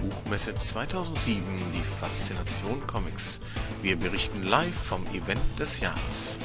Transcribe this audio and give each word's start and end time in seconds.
Buchmesse 0.00 0.54
2007 0.54 1.42
die 1.74 1.82
Faszination 1.82 2.86
Comics. 2.86 3.40
Wir 3.82 3.98
berichten 3.98 4.42
live 4.42 4.74
vom 4.74 5.04
Event 5.08 5.42
des 5.58 5.80
Jahres. 5.80 6.40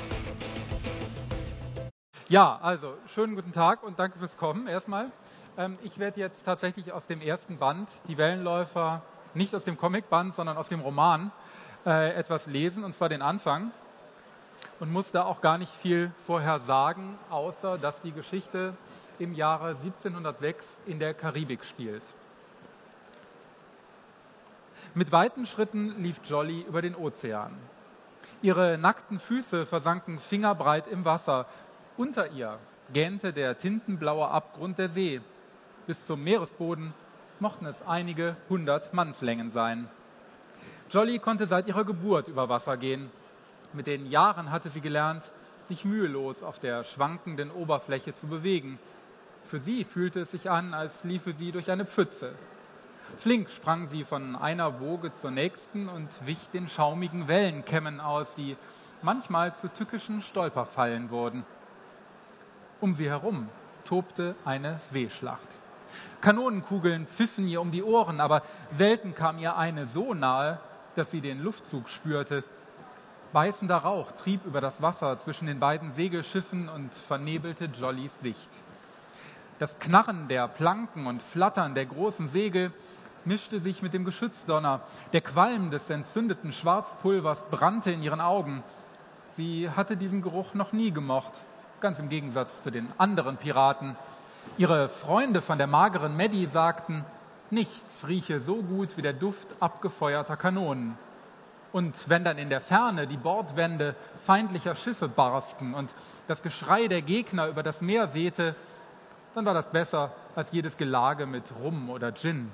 Ja, 2.28 2.58
also 2.62 2.98
schönen 3.14 3.36
guten 3.36 3.54
Tag 3.54 3.84
und 3.84 3.98
danke 3.98 4.20
fürs 4.20 4.36
Kommen 4.36 4.68
erstmal. 4.68 5.10
Ähm, 5.58 5.78
ich 5.84 5.98
werde 6.00 6.20
jetzt 6.20 6.44
tatsächlich 6.44 6.92
aus 6.92 7.08
dem 7.08 7.22
ersten 7.22 7.58
Band, 7.58 7.88
die 8.10 8.18
Wellenläufer, 8.18 9.02
nicht 9.34 9.56
aus 9.56 9.64
dem 9.64 9.78
Comicband, 9.78 10.36
sondern 10.36 10.58
aus 10.58 10.68
dem 10.68 10.82
Roman, 10.82 11.32
äh, 11.86 12.14
etwas 12.14 12.48
lesen, 12.48 12.84
und 12.84 12.94
zwar 12.94 13.08
den 13.08 13.22
Anfang. 13.22 13.72
Und 14.82 14.92
muss 14.92 15.10
da 15.12 15.24
auch 15.24 15.40
gar 15.40 15.58
nicht 15.58 15.72
viel 15.76 16.12
vorher 16.26 16.60
sagen, 16.60 17.18
außer 17.30 17.78
dass 17.78 18.02
die 18.02 18.12
Geschichte 18.12 18.76
im 19.18 19.34
Jahre 19.34 19.78
1706 19.78 20.68
in 20.88 21.00
der 21.00 21.14
Karibik 21.14 21.64
spielt. 21.64 22.04
Mit 24.98 25.12
weiten 25.12 25.46
Schritten 25.46 26.02
lief 26.02 26.22
Jolly 26.24 26.62
über 26.62 26.82
den 26.82 26.96
Ozean. 26.96 27.52
Ihre 28.42 28.78
nackten 28.78 29.20
Füße 29.20 29.66
versanken 29.66 30.20
fingerbreit 30.20 30.88
im 30.88 31.04
Wasser. 31.04 31.48
Unter 31.98 32.32
ihr 32.32 32.60
gähnte 32.94 33.34
der 33.34 33.58
tintenblaue 33.58 34.30
Abgrund 34.30 34.78
der 34.78 34.88
See. 34.88 35.20
Bis 35.86 36.06
zum 36.06 36.24
Meeresboden 36.24 36.94
mochten 37.42 37.66
es 37.66 37.76
einige 37.86 38.38
hundert 38.48 38.94
Mannslängen 38.94 39.52
sein. 39.52 39.90
Jolly 40.90 41.20
konnte 41.20 41.46
seit 41.46 41.68
ihrer 41.68 41.84
Geburt 41.84 42.30
über 42.30 42.48
Wasser 42.48 42.78
gehen. 42.78 43.12
Mit 43.74 43.88
den 43.88 44.10
Jahren 44.10 44.50
hatte 44.50 44.70
sie 44.70 44.80
gelernt, 44.80 45.24
sich 45.68 45.84
mühelos 45.84 46.42
auf 46.42 46.60
der 46.60 46.86
schwankenden 46.86 47.52
Oberfläche 47.52 48.16
zu 48.16 48.28
bewegen. 48.28 48.80
Für 49.44 49.60
sie 49.60 49.84
fühlte 49.84 50.22
es 50.22 50.32
sich 50.32 50.50
an, 50.50 50.74
als 50.74 51.04
liefe 51.04 51.34
sie 51.34 51.52
durch 51.52 51.70
eine 51.70 51.84
Pfütze. 51.84 52.32
Flink 53.18 53.50
sprang 53.50 53.88
sie 53.88 54.04
von 54.04 54.36
einer 54.36 54.80
Woge 54.80 55.14
zur 55.14 55.32
nächsten 55.32 55.88
und 55.88 56.10
wich 56.26 56.50
den 56.54 56.68
schaumigen 56.68 57.28
Wellenkämmen 57.28 58.00
aus, 58.00 58.34
die 58.36 58.58
manchmal 59.02 59.56
zu 59.56 59.68
tückischen 59.68 60.22
Stolperfallen 60.22 61.10
wurden. 61.10 61.46
Um 62.82 62.94
sie 62.94 63.10
herum 63.10 63.50
tobte 63.86 64.36
eine 64.44 64.80
Seeschlacht. 64.92 65.48
Kanonenkugeln 66.22 67.08
pfiffen 67.08 67.48
ihr 67.48 67.62
um 67.62 67.72
die 67.72 67.84
Ohren, 67.84 68.20
aber 68.20 68.42
selten 68.72 69.16
kam 69.16 69.40
ihr 69.40 69.56
eine 69.56 69.88
so 69.88 70.14
nahe, 70.14 70.60
dass 70.96 71.12
sie 71.12 71.22
den 71.22 71.42
Luftzug 71.42 71.88
spürte. 71.90 72.44
Beißender 73.32 73.78
Rauch 73.78 74.12
trieb 74.14 74.46
über 74.46 74.62
das 74.62 74.82
Wasser 74.82 75.20
zwischen 75.20 75.48
den 75.48 75.60
beiden 75.60 75.92
Segelschiffen 75.92 76.70
und 76.70 76.94
vernebelte 76.94 77.66
Jollys 77.66 78.18
Sicht. 78.22 78.50
Das 79.58 79.80
Knarren 79.80 80.28
der 80.28 80.50
Planken 80.50 81.08
und 81.08 81.22
Flattern 81.22 81.76
der 81.76 81.86
großen 81.86 82.28
Segel 82.28 82.74
mischte 83.24 83.62
sich 83.62 83.82
mit 83.82 83.94
dem 83.94 84.04
Geschützdonner. 84.04 84.82
Der 85.14 85.22
Qualm 85.22 85.72
des 85.72 85.90
entzündeten 85.90 86.52
Schwarzpulvers 86.52 87.42
brannte 87.50 87.90
in 87.92 88.04
ihren 88.04 88.20
Augen. 88.20 88.64
Sie 89.38 89.70
hatte 89.70 89.96
diesen 89.96 90.22
Geruch 90.22 90.56
noch 90.56 90.74
nie 90.74 90.92
gemocht, 90.92 91.32
ganz 91.80 92.00
im 92.00 92.10
Gegensatz 92.10 92.64
zu 92.64 92.70
den 92.70 92.90
anderen 92.98 93.38
Piraten. 93.38 93.96
Ihre 94.58 94.90
Freunde 94.90 95.42
von 95.42 95.58
der 95.58 95.68
mageren 95.68 96.18
Maddie 96.18 96.48
sagten, 96.48 97.06
nichts 97.50 98.06
rieche 98.06 98.42
so 98.42 98.56
gut 98.62 98.98
wie 98.98 99.02
der 99.02 99.14
Duft 99.14 99.48
abgefeuerter 99.62 100.36
Kanonen. 100.36 100.98
Und 101.72 101.96
wenn 102.10 102.26
dann 102.26 102.38
in 102.38 102.50
der 102.50 102.62
Ferne 102.62 103.08
die 103.08 103.18
Bordwände 103.18 103.96
feindlicher 104.26 104.76
Schiffe 104.76 105.08
barsten 105.08 105.74
und 105.74 105.90
das 106.28 106.42
Geschrei 106.42 106.90
der 106.90 107.02
Gegner 107.02 107.48
über 107.48 107.64
das 107.64 107.80
Meer 107.80 108.14
wehte, 108.14 108.56
dann 109.36 109.46
war 109.46 109.54
das 109.54 109.70
besser 109.70 110.14
als 110.36 110.52
jedes 110.52 110.78
Gelage 110.78 111.26
mit 111.26 111.44
Rum 111.62 111.90
oder 111.90 112.14
Gin. 112.14 112.52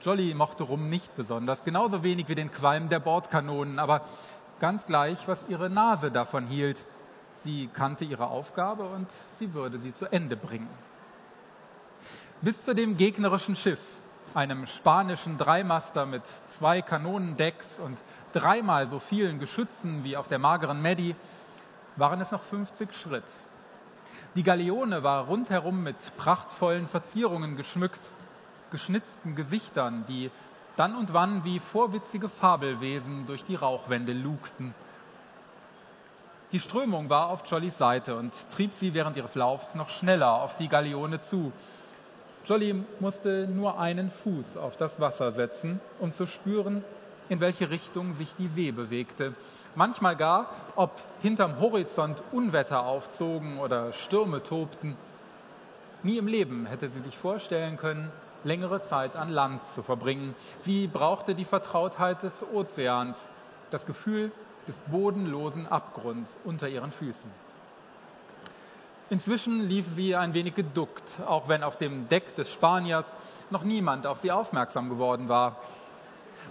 Jolly 0.00 0.32
mochte 0.32 0.62
Rum 0.62 0.88
nicht 0.88 1.16
besonders, 1.16 1.64
genauso 1.64 2.04
wenig 2.04 2.28
wie 2.28 2.36
den 2.36 2.52
Qualm 2.52 2.88
der 2.88 3.00
Bordkanonen, 3.00 3.80
aber 3.80 4.02
ganz 4.60 4.86
gleich, 4.86 5.26
was 5.26 5.44
ihre 5.48 5.68
Nase 5.68 6.12
davon 6.12 6.46
hielt. 6.46 6.76
Sie 7.42 7.68
kannte 7.72 8.04
ihre 8.04 8.28
Aufgabe 8.28 8.84
und 8.84 9.08
sie 9.38 9.52
würde 9.54 9.78
sie 9.78 9.92
zu 9.92 10.06
Ende 10.06 10.36
bringen. 10.36 10.68
Bis 12.40 12.64
zu 12.64 12.74
dem 12.74 12.96
gegnerischen 12.96 13.56
Schiff, 13.56 13.80
einem 14.34 14.66
spanischen 14.66 15.38
Dreimaster 15.38 16.06
mit 16.06 16.22
zwei 16.58 16.82
Kanonendecks 16.82 17.80
und 17.80 17.98
dreimal 18.32 18.88
so 18.88 19.00
vielen 19.00 19.40
Geschützen 19.40 20.04
wie 20.04 20.16
auf 20.16 20.28
der 20.28 20.38
mageren 20.38 20.80
Maddie, 20.82 21.16
waren 21.96 22.20
es 22.20 22.30
noch 22.30 22.42
50 22.44 22.94
Schritt. 22.94 23.24
Die 24.38 24.44
Galeone 24.44 25.02
war 25.02 25.24
rundherum 25.24 25.82
mit 25.82 25.96
prachtvollen 26.16 26.86
Verzierungen 26.86 27.56
geschmückt, 27.56 27.98
geschnitzten 28.70 29.34
Gesichtern, 29.34 30.04
die 30.06 30.30
dann 30.76 30.94
und 30.94 31.12
wann 31.12 31.42
wie 31.42 31.58
vorwitzige 31.58 32.28
Fabelwesen 32.28 33.26
durch 33.26 33.44
die 33.46 33.56
Rauchwände 33.56 34.12
lugten. 34.12 34.76
Die 36.52 36.60
Strömung 36.60 37.10
war 37.10 37.30
auf 37.30 37.50
Jollys 37.50 37.76
Seite 37.78 38.14
und 38.14 38.32
trieb 38.54 38.74
sie 38.74 38.94
während 38.94 39.16
ihres 39.16 39.34
Laufs 39.34 39.74
noch 39.74 39.88
schneller 39.88 40.40
auf 40.40 40.56
die 40.56 40.68
Galeone 40.68 41.20
zu. 41.20 41.50
Jolly 42.46 42.84
musste 43.00 43.48
nur 43.48 43.80
einen 43.80 44.12
Fuß 44.22 44.56
auf 44.56 44.76
das 44.76 45.00
Wasser 45.00 45.32
setzen, 45.32 45.80
um 45.98 46.12
zu 46.12 46.28
spüren, 46.28 46.84
in 47.28 47.40
welche 47.40 47.70
Richtung 47.70 48.14
sich 48.14 48.32
die 48.38 48.46
See 48.46 48.70
bewegte. 48.70 49.34
Manchmal 49.78 50.16
gar, 50.16 50.48
ob 50.74 50.90
hinterm 51.22 51.60
Horizont 51.60 52.20
Unwetter 52.32 52.84
aufzogen 52.84 53.60
oder 53.60 53.92
Stürme 53.92 54.42
tobten. 54.42 54.96
Nie 56.02 56.18
im 56.18 56.26
Leben 56.26 56.66
hätte 56.66 56.88
sie 56.88 56.98
sich 56.98 57.16
vorstellen 57.16 57.76
können, 57.76 58.10
längere 58.42 58.82
Zeit 58.82 59.14
an 59.14 59.30
Land 59.30 59.64
zu 59.76 59.84
verbringen. 59.84 60.34
Sie 60.62 60.88
brauchte 60.88 61.36
die 61.36 61.44
Vertrautheit 61.44 62.24
des 62.24 62.32
Ozeans, 62.52 63.16
das 63.70 63.86
Gefühl 63.86 64.32
des 64.66 64.74
bodenlosen 64.88 65.68
Abgrunds 65.68 66.28
unter 66.44 66.68
ihren 66.68 66.90
Füßen. 66.90 67.30
Inzwischen 69.10 69.60
lief 69.60 69.86
sie 69.94 70.16
ein 70.16 70.34
wenig 70.34 70.56
geduckt, 70.56 71.04
auch 71.24 71.46
wenn 71.46 71.62
auf 71.62 71.76
dem 71.76 72.08
Deck 72.08 72.34
des 72.34 72.50
Spaniers 72.50 73.06
noch 73.50 73.62
niemand 73.62 74.08
auf 74.08 74.18
sie 74.22 74.32
aufmerksam 74.32 74.88
geworden 74.88 75.28
war. 75.28 75.54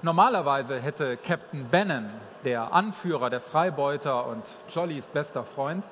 Normalerweise 0.07 0.79
hätte 0.79 1.17
Captain 1.17 1.67
Bannon, 1.69 2.09
der 2.45 2.71
Anführer 2.71 3.29
der 3.29 3.41
Freibeuter 3.41 4.25
und 4.27 4.41
Jollys 4.73 5.05
bester 5.07 5.43
Freund, 5.43 5.83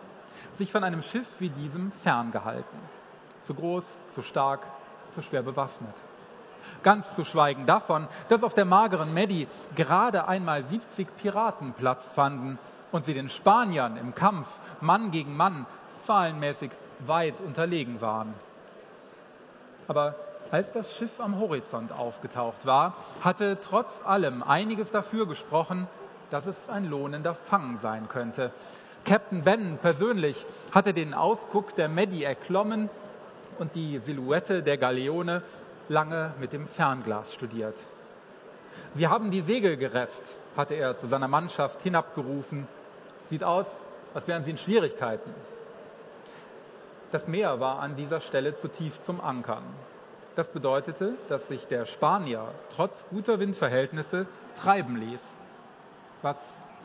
sich 0.53 0.71
von 0.71 0.85
einem 0.85 1.01
Schiff 1.01 1.27
wie 1.39 1.49
diesem 1.49 1.91
ferngehalten. 2.01 2.79
Zu 3.41 3.55
groß, 3.55 3.83
zu 4.07 4.21
stark, 4.21 4.61
zu 5.09 5.21
schwer 5.21 5.41
bewaffnet. 5.41 5.93
Ganz 6.81 7.13
zu 7.13 7.25
schweigen 7.25 7.65
davon, 7.65 8.07
dass 8.29 8.41
auf 8.41 8.53
der 8.53 8.63
mageren 8.63 9.13
Maddie 9.13 9.49
gerade 9.75 10.29
einmal 10.29 10.63
70 10.63 11.17
Piraten 11.17 11.73
Platz 11.73 12.09
fanden 12.15 12.57
und 12.93 13.03
sie 13.03 13.13
den 13.13 13.27
Spaniern 13.27 13.97
im 13.97 14.15
Kampf 14.15 14.47
Mann 14.79 15.11
gegen 15.11 15.35
Mann 15.35 15.65
zahlenmäßig 15.99 16.71
weit 17.05 17.35
unterlegen 17.45 17.99
waren. 17.99 18.33
Aber 19.89 20.15
als 20.51 20.71
das 20.71 20.93
Schiff 20.95 21.19
am 21.19 21.39
Horizont 21.39 21.91
aufgetaucht 21.91 22.65
war, 22.65 22.95
hatte 23.21 23.57
trotz 23.61 24.05
allem 24.05 24.43
einiges 24.43 24.91
dafür 24.91 25.27
gesprochen, 25.27 25.87
dass 26.29 26.45
es 26.45 26.55
ein 26.69 26.89
lohnender 26.89 27.35
Fang 27.35 27.77
sein 27.77 28.07
könnte. 28.09 28.51
Captain 29.03 29.43
Ben 29.43 29.77
persönlich 29.77 30.45
hatte 30.71 30.93
den 30.93 31.13
Ausguck 31.13 31.75
der 31.75 31.89
Maddie 31.89 32.23
erklommen 32.23 32.89
und 33.59 33.75
die 33.75 33.99
Silhouette 33.99 34.63
der 34.63 34.77
Galeone 34.77 35.43
lange 35.89 36.33
mit 36.39 36.53
dem 36.53 36.67
Fernglas 36.67 37.33
studiert. 37.33 37.75
Sie 38.93 39.07
haben 39.07 39.29
die 39.29 39.41
Segel 39.41 39.77
gerefft, 39.77 40.23
hatte 40.57 40.73
er 40.73 40.97
zu 40.97 41.07
seiner 41.07 41.27
Mannschaft 41.27 41.81
hinabgerufen. 41.81 42.67
Sieht 43.25 43.43
aus, 43.43 43.69
als 44.13 44.27
wären 44.27 44.43
sie 44.43 44.51
in 44.51 44.57
Schwierigkeiten. 44.57 45.33
Das 47.11 47.27
Meer 47.27 47.59
war 47.59 47.79
an 47.79 47.95
dieser 47.95 48.21
Stelle 48.21 48.55
zu 48.55 48.67
tief 48.67 49.01
zum 49.01 49.21
Ankern. 49.21 49.63
Das 50.35 50.47
bedeutete, 50.49 51.13
dass 51.29 51.47
sich 51.47 51.65
der 51.67 51.85
Spanier 51.85 52.49
trotz 52.75 53.07
guter 53.09 53.39
Windverhältnisse 53.39 54.27
treiben 54.61 54.97
ließ, 54.97 55.21
was 56.21 56.35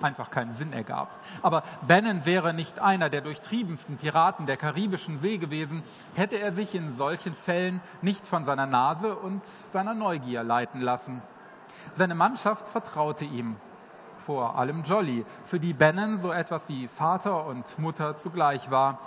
einfach 0.01 0.31
keinen 0.31 0.55
Sinn 0.55 0.73
ergab. 0.73 1.09
Aber 1.43 1.65
Bannon 1.87 2.25
wäre 2.25 2.55
nicht 2.55 2.79
einer 2.79 3.11
der 3.11 3.21
durchtriebensten 3.21 3.99
Piraten 3.99 4.47
der 4.47 4.57
karibischen 4.57 5.19
See 5.21 5.39
gewesen, 5.39 5.83
hätte 6.15 6.37
er 6.37 6.53
sich 6.53 6.75
in 6.75 6.93
solchen 6.93 7.35
Fällen 7.35 7.81
nicht 8.03 8.27
von 8.27 8.45
seiner 8.45 8.67
Nase 8.67 9.15
und 9.15 9.43
seiner 9.73 9.95
Neugier 9.95 10.45
leiten 10.45 10.81
lassen. 10.81 11.21
Seine 11.97 12.15
Mannschaft 12.15 12.69
vertraute 12.69 13.25
ihm, 13.25 13.57
vor 14.19 14.57
allem 14.57 14.85
Jolly, 14.85 15.25
für 15.45 15.59
die 15.59 15.73
Bannon 15.73 16.19
so 16.19 16.31
etwas 16.31 16.69
wie 16.69 16.87
Vater 16.87 17.47
und 17.47 17.79
Mutter 17.79 18.17
zugleich 18.17 18.71
war 18.71 18.99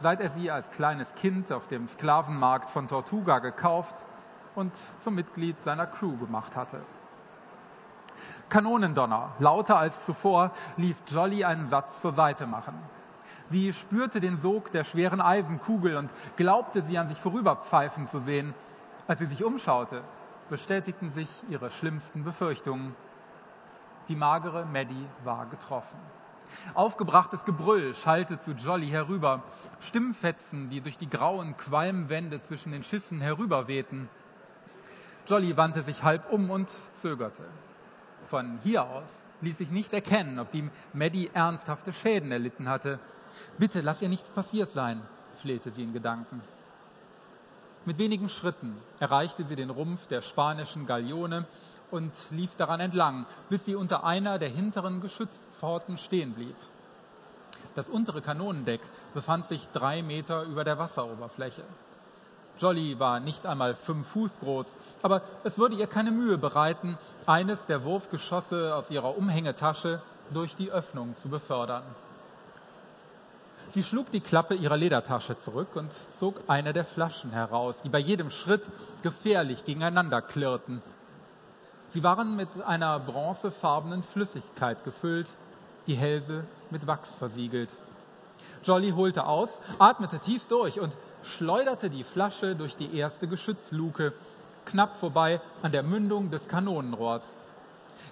seit 0.00 0.20
er 0.20 0.30
sie 0.30 0.50
als 0.50 0.70
kleines 0.70 1.14
Kind 1.14 1.52
auf 1.52 1.66
dem 1.66 1.86
Sklavenmarkt 1.88 2.70
von 2.70 2.88
Tortuga 2.88 3.38
gekauft 3.40 3.94
und 4.54 4.72
zum 5.00 5.14
Mitglied 5.14 5.60
seiner 5.60 5.86
Crew 5.86 6.16
gemacht 6.16 6.56
hatte. 6.56 6.80
Kanonendonner, 8.48 9.32
lauter 9.38 9.78
als 9.78 10.04
zuvor, 10.04 10.52
ließ 10.76 11.02
Jolly 11.08 11.44
einen 11.44 11.68
Satz 11.68 12.00
zur 12.00 12.12
Seite 12.12 12.46
machen. 12.46 12.74
Sie 13.50 13.72
spürte 13.72 14.20
den 14.20 14.38
Sog 14.38 14.72
der 14.72 14.84
schweren 14.84 15.20
Eisenkugel 15.20 15.96
und 15.96 16.10
glaubte, 16.36 16.82
sie 16.82 16.98
an 16.98 17.08
sich 17.08 17.18
vorüberpfeifen 17.18 18.06
zu 18.06 18.20
sehen. 18.20 18.54
Als 19.06 19.20
sie 19.20 19.26
sich 19.26 19.44
umschaute, 19.44 20.02
bestätigten 20.50 21.12
sich 21.12 21.28
ihre 21.48 21.70
schlimmsten 21.70 22.24
Befürchtungen. 22.24 22.94
Die 24.08 24.16
magere 24.16 24.64
Maddie 24.66 25.06
war 25.24 25.46
getroffen. 25.46 25.98
Aufgebrachtes 26.74 27.44
Gebrüll 27.44 27.94
schallte 27.94 28.38
zu 28.38 28.52
Jolly 28.52 28.88
herüber, 28.88 29.42
Stimmfetzen, 29.80 30.70
die 30.70 30.80
durch 30.80 30.98
die 30.98 31.10
grauen 31.10 31.56
Qualmwände 31.56 32.40
zwischen 32.40 32.72
den 32.72 32.82
Schiffen 32.82 33.20
herüberwehten. 33.20 34.08
Jolly 35.26 35.56
wandte 35.56 35.82
sich 35.82 36.02
halb 36.02 36.32
um 36.32 36.50
und 36.50 36.68
zögerte. 36.94 37.44
Von 38.28 38.58
hier 38.62 38.84
aus 38.84 39.12
ließ 39.40 39.58
sich 39.58 39.70
nicht 39.70 39.92
erkennen, 39.92 40.38
ob 40.38 40.50
die 40.50 40.68
Maddie 40.92 41.30
ernsthafte 41.32 41.92
Schäden 41.92 42.32
erlitten 42.32 42.68
hatte. 42.68 42.98
Bitte 43.58 43.80
lass 43.80 44.02
ihr 44.02 44.08
nichts 44.08 44.28
passiert 44.30 44.70
sein, 44.70 45.02
flehte 45.36 45.70
sie 45.70 45.84
in 45.84 45.92
Gedanken. 45.92 46.40
Mit 47.84 47.98
wenigen 47.98 48.28
Schritten 48.28 48.76
erreichte 49.00 49.44
sie 49.44 49.56
den 49.56 49.70
Rumpf 49.70 50.06
der 50.08 50.20
spanischen 50.20 50.86
Galeone 50.86 51.46
und 51.90 52.12
lief 52.30 52.54
daran 52.56 52.80
entlang, 52.80 53.26
bis 53.48 53.64
sie 53.64 53.74
unter 53.74 54.04
einer 54.04 54.38
der 54.38 54.48
hinteren 54.48 55.00
Geschützpforten 55.00 55.98
stehen 55.98 56.34
blieb. 56.34 56.56
Das 57.74 57.88
untere 57.88 58.22
Kanonendeck 58.22 58.80
befand 59.14 59.46
sich 59.46 59.68
drei 59.68 60.02
Meter 60.02 60.42
über 60.42 60.64
der 60.64 60.78
Wasseroberfläche. 60.78 61.62
Jolly 62.58 62.98
war 62.98 63.20
nicht 63.20 63.46
einmal 63.46 63.74
fünf 63.74 64.08
Fuß 64.08 64.40
groß, 64.40 64.74
aber 65.02 65.22
es 65.44 65.58
würde 65.58 65.76
ihr 65.76 65.86
keine 65.86 66.10
Mühe 66.10 66.38
bereiten, 66.38 66.98
eines 67.26 67.64
der 67.66 67.84
Wurfgeschosse 67.84 68.74
aus 68.74 68.90
ihrer 68.90 69.16
Umhängetasche 69.16 70.02
durch 70.32 70.56
die 70.56 70.70
Öffnung 70.70 71.14
zu 71.16 71.28
befördern. 71.28 71.84
Sie 73.68 73.82
schlug 73.82 74.10
die 74.10 74.20
Klappe 74.20 74.54
ihrer 74.54 74.76
Ledertasche 74.76 75.36
zurück 75.36 75.76
und 75.76 75.90
zog 76.18 76.40
eine 76.48 76.72
der 76.72 76.84
Flaschen 76.84 77.30
heraus, 77.30 77.82
die 77.82 77.90
bei 77.90 77.98
jedem 77.98 78.30
Schritt 78.30 78.62
gefährlich 79.02 79.64
gegeneinander 79.64 80.22
klirrten. 80.22 80.82
Sie 81.90 82.02
waren 82.02 82.36
mit 82.36 82.48
einer 82.66 82.98
bronzefarbenen 82.98 84.02
Flüssigkeit 84.02 84.84
gefüllt, 84.84 85.26
die 85.86 85.94
Hälse 85.94 86.44
mit 86.70 86.86
Wachs 86.86 87.14
versiegelt. 87.14 87.70
Jolly 88.62 88.90
holte 88.90 89.24
aus, 89.26 89.48
atmete 89.78 90.18
tief 90.18 90.44
durch 90.46 90.80
und 90.80 90.92
schleuderte 91.22 91.88
die 91.88 92.04
Flasche 92.04 92.54
durch 92.54 92.76
die 92.76 92.94
erste 92.94 93.26
Geschützluke, 93.26 94.12
knapp 94.66 94.98
vorbei 94.98 95.40
an 95.62 95.72
der 95.72 95.82
Mündung 95.82 96.30
des 96.30 96.46
Kanonenrohrs. 96.46 97.22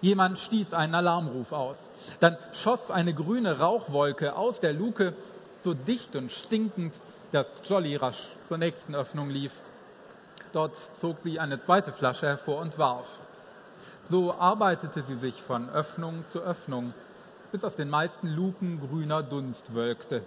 Jemand 0.00 0.38
stieß 0.38 0.72
einen 0.72 0.94
Alarmruf 0.94 1.52
aus. 1.52 1.78
Dann 2.20 2.36
schoss 2.52 2.90
eine 2.90 3.12
grüne 3.12 3.58
Rauchwolke 3.58 4.36
aus 4.36 4.58
der 4.58 4.72
Luke, 4.72 5.14
so 5.62 5.74
dicht 5.74 6.16
und 6.16 6.32
stinkend, 6.32 6.94
dass 7.32 7.46
Jolly 7.64 7.96
rasch 7.96 8.28
zur 8.48 8.56
nächsten 8.56 8.94
Öffnung 8.94 9.28
lief. 9.28 9.52
Dort 10.52 10.76
zog 10.96 11.18
sie 11.18 11.38
eine 11.38 11.58
zweite 11.58 11.92
Flasche 11.92 12.26
hervor 12.26 12.60
und 12.60 12.78
warf. 12.78 13.06
So 14.08 14.34
arbeitete 14.34 15.02
sie 15.02 15.16
sich 15.16 15.42
von 15.42 15.68
Öffnung 15.70 16.24
zu 16.26 16.40
Öffnung, 16.40 16.94
bis 17.50 17.64
aus 17.64 17.74
den 17.74 17.90
meisten 17.90 18.28
Luken 18.28 18.80
grüner 18.80 19.24
Dunst 19.24 19.74
wölkte. 19.74 20.22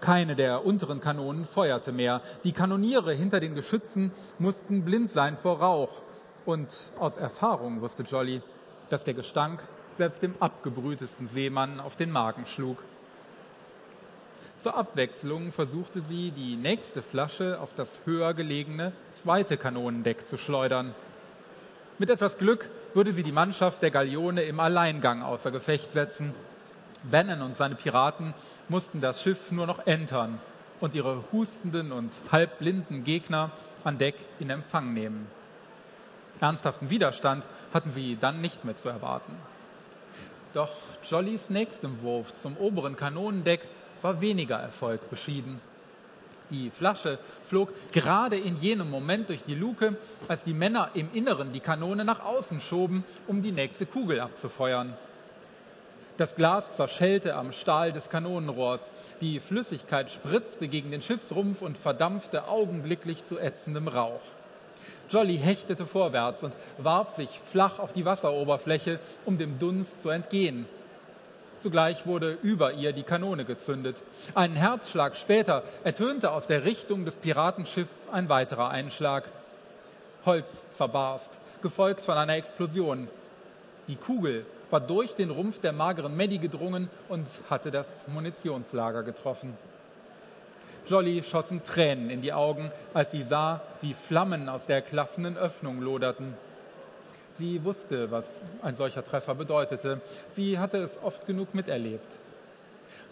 Keine 0.00 0.36
der 0.36 0.64
unteren 0.64 1.00
Kanonen 1.00 1.44
feuerte 1.44 1.90
mehr. 1.90 2.20
Die 2.44 2.52
Kanoniere 2.52 3.12
hinter 3.14 3.40
den 3.40 3.56
Geschützen 3.56 4.12
mussten 4.38 4.84
blind 4.84 5.10
sein 5.10 5.36
vor 5.36 5.58
Rauch. 5.58 6.02
Und 6.46 6.68
aus 7.00 7.16
Erfahrung 7.16 7.80
wusste 7.80 8.04
Jolly, 8.04 8.42
dass 8.90 9.02
der 9.02 9.14
Gestank 9.14 9.60
selbst 9.96 10.22
dem 10.22 10.36
abgebrühtesten 10.38 11.28
Seemann 11.28 11.80
auf 11.80 11.96
den 11.96 12.12
Magen 12.12 12.46
schlug. 12.46 12.78
Zur 14.62 14.76
Abwechslung 14.76 15.50
versuchte 15.50 16.00
sie, 16.00 16.30
die 16.30 16.54
nächste 16.54 17.02
Flasche 17.02 17.58
auf 17.60 17.74
das 17.74 17.98
höher 18.04 18.34
gelegene 18.34 18.92
zweite 19.22 19.56
Kanonendeck 19.56 20.28
zu 20.28 20.36
schleudern. 20.36 20.94
Mit 21.98 22.10
etwas 22.10 22.38
Glück 22.38 22.70
würde 22.94 23.12
sie 23.12 23.24
die 23.24 23.32
Mannschaft 23.32 23.82
der 23.82 23.90
Galeone 23.90 24.42
im 24.42 24.60
Alleingang 24.60 25.22
außer 25.22 25.50
Gefecht 25.50 25.92
setzen. 25.92 26.32
Bannon 27.02 27.42
und 27.42 27.56
seine 27.56 27.74
Piraten 27.74 28.34
mussten 28.68 29.00
das 29.00 29.20
Schiff 29.20 29.50
nur 29.50 29.66
noch 29.66 29.84
entern 29.84 30.38
und 30.78 30.94
ihre 30.94 31.24
hustenden 31.32 31.90
und 31.90 32.12
halbblinden 32.30 33.02
Gegner 33.02 33.50
an 33.82 33.98
Deck 33.98 34.14
in 34.38 34.50
Empfang 34.50 34.94
nehmen. 34.94 35.26
Ernsthaften 36.40 36.88
Widerstand 36.88 37.44
hatten 37.74 37.90
sie 37.90 38.16
dann 38.20 38.40
nicht 38.40 38.64
mehr 38.64 38.76
zu 38.76 38.88
erwarten. 38.88 39.34
Doch 40.54 40.70
Jollys 41.02 41.50
nächstem 41.50 42.00
Wurf 42.02 42.32
zum 42.42 42.56
oberen 42.58 42.94
Kanonendeck 42.94 43.62
war 44.02 44.20
weniger 44.20 44.56
Erfolg 44.56 45.10
beschieden. 45.10 45.60
Die 46.50 46.70
Flasche 46.70 47.18
flog 47.48 47.72
gerade 47.92 48.38
in 48.38 48.56
jenem 48.56 48.90
Moment 48.90 49.28
durch 49.28 49.42
die 49.44 49.54
Luke, 49.54 49.96
als 50.28 50.42
die 50.44 50.54
Männer 50.54 50.90
im 50.94 51.10
Inneren 51.12 51.52
die 51.52 51.60
Kanone 51.60 52.04
nach 52.04 52.24
außen 52.24 52.60
schoben, 52.60 53.04
um 53.26 53.42
die 53.42 53.52
nächste 53.52 53.86
Kugel 53.86 54.20
abzufeuern. 54.20 54.94
Das 56.16 56.34
Glas 56.34 56.76
zerschellte 56.76 57.36
am 57.36 57.52
Stahl 57.52 57.92
des 57.92 58.08
Kanonenrohrs. 58.08 58.80
Die 59.20 59.38
Flüssigkeit 59.38 60.10
spritzte 60.10 60.66
gegen 60.66 60.90
den 60.90 61.02
Schiffsrumpf 61.02 61.62
und 61.62 61.78
verdampfte 61.78 62.48
augenblicklich 62.48 63.24
zu 63.26 63.38
ätzendem 63.38 63.86
Rauch. 63.86 64.20
Jolly 65.10 65.38
hechtete 65.38 65.86
vorwärts 65.86 66.42
und 66.42 66.54
warf 66.78 67.14
sich 67.14 67.28
flach 67.52 67.78
auf 67.78 67.92
die 67.92 68.04
Wasseroberfläche, 68.04 68.98
um 69.24 69.38
dem 69.38 69.58
Dunst 69.58 70.02
zu 70.02 70.10
entgehen. 70.10 70.66
Zugleich 71.60 72.06
wurde 72.06 72.38
über 72.42 72.72
ihr 72.72 72.92
die 72.92 73.02
Kanone 73.02 73.44
gezündet. 73.44 73.96
Einen 74.34 74.56
Herzschlag 74.56 75.16
später 75.16 75.64
ertönte 75.82 76.30
aus 76.30 76.46
der 76.46 76.64
Richtung 76.64 77.04
des 77.04 77.16
Piratenschiffs 77.16 78.08
ein 78.12 78.28
weiterer 78.28 78.70
Einschlag. 78.70 79.24
Holz 80.24 80.46
zerbarst, 80.76 81.30
gefolgt 81.62 82.02
von 82.02 82.16
einer 82.16 82.36
Explosion. 82.36 83.08
Die 83.88 83.96
Kugel 83.96 84.46
war 84.70 84.80
durch 84.80 85.14
den 85.14 85.30
Rumpf 85.30 85.60
der 85.60 85.72
mageren 85.72 86.16
Maddie 86.16 86.38
gedrungen 86.38 86.90
und 87.08 87.26
hatte 87.48 87.70
das 87.70 87.86
Munitionslager 88.06 89.02
getroffen. 89.02 89.56
Jolly 90.86 91.22
schossen 91.22 91.64
Tränen 91.64 92.08
in 92.08 92.22
die 92.22 92.32
Augen, 92.32 92.70
als 92.94 93.10
sie 93.10 93.22
sah, 93.24 93.60
wie 93.82 93.94
Flammen 94.06 94.48
aus 94.48 94.64
der 94.66 94.80
klaffenden 94.80 95.36
Öffnung 95.36 95.80
loderten. 95.80 96.34
Sie 97.38 97.62
wusste, 97.64 98.10
was 98.10 98.24
ein 98.62 98.76
solcher 98.76 99.04
Treffer 99.04 99.34
bedeutete. 99.34 100.00
Sie 100.34 100.58
hatte 100.58 100.78
es 100.78 100.98
oft 101.02 101.26
genug 101.26 101.54
miterlebt. 101.54 102.12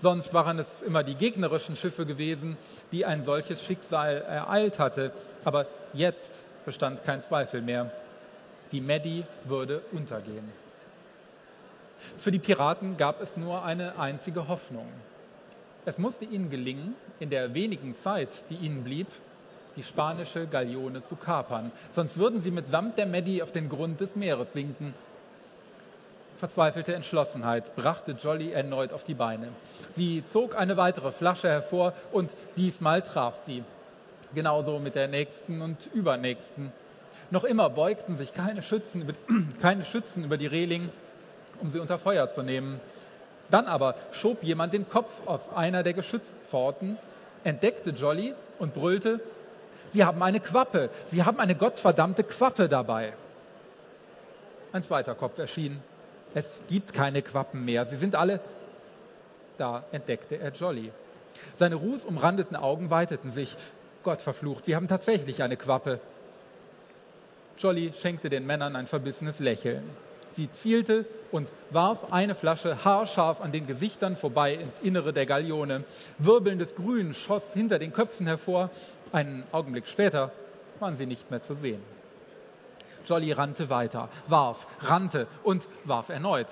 Sonst 0.02 0.34
waren 0.34 0.58
es 0.58 0.66
immer 0.82 1.02
die 1.02 1.14
gegnerischen 1.14 1.76
Schiffe 1.76 2.04
gewesen, 2.04 2.56
die 2.92 3.06
ein 3.06 3.24
solches 3.24 3.62
Schicksal 3.62 4.22
ereilt 4.22 4.78
hatte. 4.78 5.12
Aber 5.44 5.66
jetzt 5.94 6.30
bestand 6.64 7.04
kein 7.04 7.22
Zweifel 7.22 7.62
mehr. 7.62 7.90
Die 8.72 8.80
Maddie 8.80 9.24
würde 9.44 9.82
untergehen. 9.92 10.50
Für 12.18 12.30
die 12.30 12.38
Piraten 12.38 12.96
gab 12.96 13.22
es 13.22 13.36
nur 13.36 13.64
eine 13.64 13.98
einzige 13.98 14.48
Hoffnung. 14.48 14.88
Es 15.84 15.98
musste 15.98 16.24
ihnen 16.24 16.50
gelingen, 16.50 16.94
in 17.20 17.30
der 17.30 17.54
wenigen 17.54 17.96
Zeit, 17.96 18.28
die 18.50 18.56
ihnen 18.56 18.82
blieb, 18.82 19.06
die 19.76 19.82
spanische 19.82 20.46
Galeone 20.46 21.02
zu 21.02 21.16
kapern. 21.16 21.70
Sonst 21.90 22.16
würden 22.16 22.40
sie 22.40 22.50
mitsamt 22.50 22.98
der 22.98 23.06
Maddie 23.06 23.42
auf 23.42 23.52
den 23.52 23.68
Grund 23.68 24.00
des 24.00 24.16
Meeres 24.16 24.52
sinken. 24.52 24.94
Verzweifelte 26.38 26.94
Entschlossenheit 26.94 27.74
brachte 27.76 28.12
Jolly 28.12 28.52
erneut 28.52 28.92
auf 28.92 29.04
die 29.04 29.14
Beine. 29.14 29.48
Sie 29.90 30.22
zog 30.32 30.56
eine 30.56 30.76
weitere 30.76 31.10
Flasche 31.10 31.48
hervor 31.48 31.94
und 32.12 32.30
diesmal 32.56 33.02
traf 33.02 33.34
sie. 33.46 33.64
Genauso 34.34 34.78
mit 34.78 34.94
der 34.94 35.08
nächsten 35.08 35.62
und 35.62 35.78
übernächsten. 35.94 36.72
Noch 37.30 37.44
immer 37.44 37.70
beugten 37.70 38.16
sich 38.16 38.34
keine 38.34 38.62
Schützen 38.62 39.02
über, 39.02 39.14
keine 39.62 39.84
Schützen 39.84 40.24
über 40.24 40.36
die 40.36 40.46
Reling, 40.46 40.90
um 41.60 41.70
sie 41.70 41.80
unter 41.80 41.98
Feuer 41.98 42.28
zu 42.28 42.42
nehmen. 42.42 42.80
Dann 43.50 43.66
aber 43.66 43.94
schob 44.12 44.42
jemand 44.42 44.72
den 44.72 44.88
Kopf 44.88 45.10
aus 45.26 45.40
einer 45.54 45.82
der 45.82 45.94
Geschützpforten, 45.94 46.98
entdeckte 47.44 47.90
Jolly 47.90 48.34
und 48.58 48.74
brüllte, 48.74 49.20
Sie 49.92 50.04
haben 50.04 50.22
eine 50.22 50.40
Quappe. 50.40 50.90
Sie 51.10 51.24
haben 51.24 51.38
eine 51.38 51.54
gottverdammte 51.54 52.24
Quappe 52.24 52.68
dabei. 52.68 53.14
Ein 54.72 54.82
zweiter 54.82 55.14
Kopf 55.14 55.38
erschien. 55.38 55.80
Es 56.34 56.46
gibt 56.68 56.92
keine 56.92 57.22
Quappen 57.22 57.64
mehr. 57.64 57.86
Sie 57.86 57.96
sind 57.96 58.14
alle. 58.14 58.40
Da 59.58 59.84
entdeckte 59.92 60.36
er 60.36 60.52
Jolly. 60.52 60.92
Seine 61.54 61.76
rußumrandeten 61.76 62.56
Augen 62.56 62.90
weiteten 62.90 63.30
sich. 63.30 63.56
Gott 64.02 64.20
verflucht, 64.20 64.64
Sie 64.64 64.76
haben 64.76 64.88
tatsächlich 64.88 65.42
eine 65.42 65.56
Quappe. 65.56 66.00
Jolly 67.58 67.92
schenkte 68.00 68.28
den 68.28 68.46
Männern 68.46 68.76
ein 68.76 68.86
verbissenes 68.86 69.38
Lächeln. 69.38 69.82
Sie 70.32 70.50
zielte 70.52 71.06
und 71.32 71.48
warf 71.70 72.12
eine 72.12 72.34
Flasche 72.34 72.84
haarscharf 72.84 73.40
an 73.40 73.52
den 73.52 73.66
Gesichtern 73.66 74.16
vorbei 74.16 74.54
ins 74.54 74.78
Innere 74.82 75.14
der 75.14 75.24
Galeone. 75.24 75.84
Wirbelndes 76.18 76.74
Grün 76.74 77.14
schoss 77.14 77.42
hinter 77.54 77.78
den 77.78 77.94
Köpfen 77.94 78.26
hervor. 78.26 78.70
Einen 79.12 79.44
Augenblick 79.52 79.86
später 79.86 80.32
waren 80.80 80.96
sie 80.96 81.06
nicht 81.06 81.30
mehr 81.30 81.42
zu 81.42 81.54
sehen. 81.54 81.82
Jolly 83.06 83.32
rannte 83.32 83.70
weiter, 83.70 84.08
warf, 84.26 84.66
rannte 84.80 85.28
und 85.44 85.62
warf 85.84 86.08
erneut. 86.08 86.48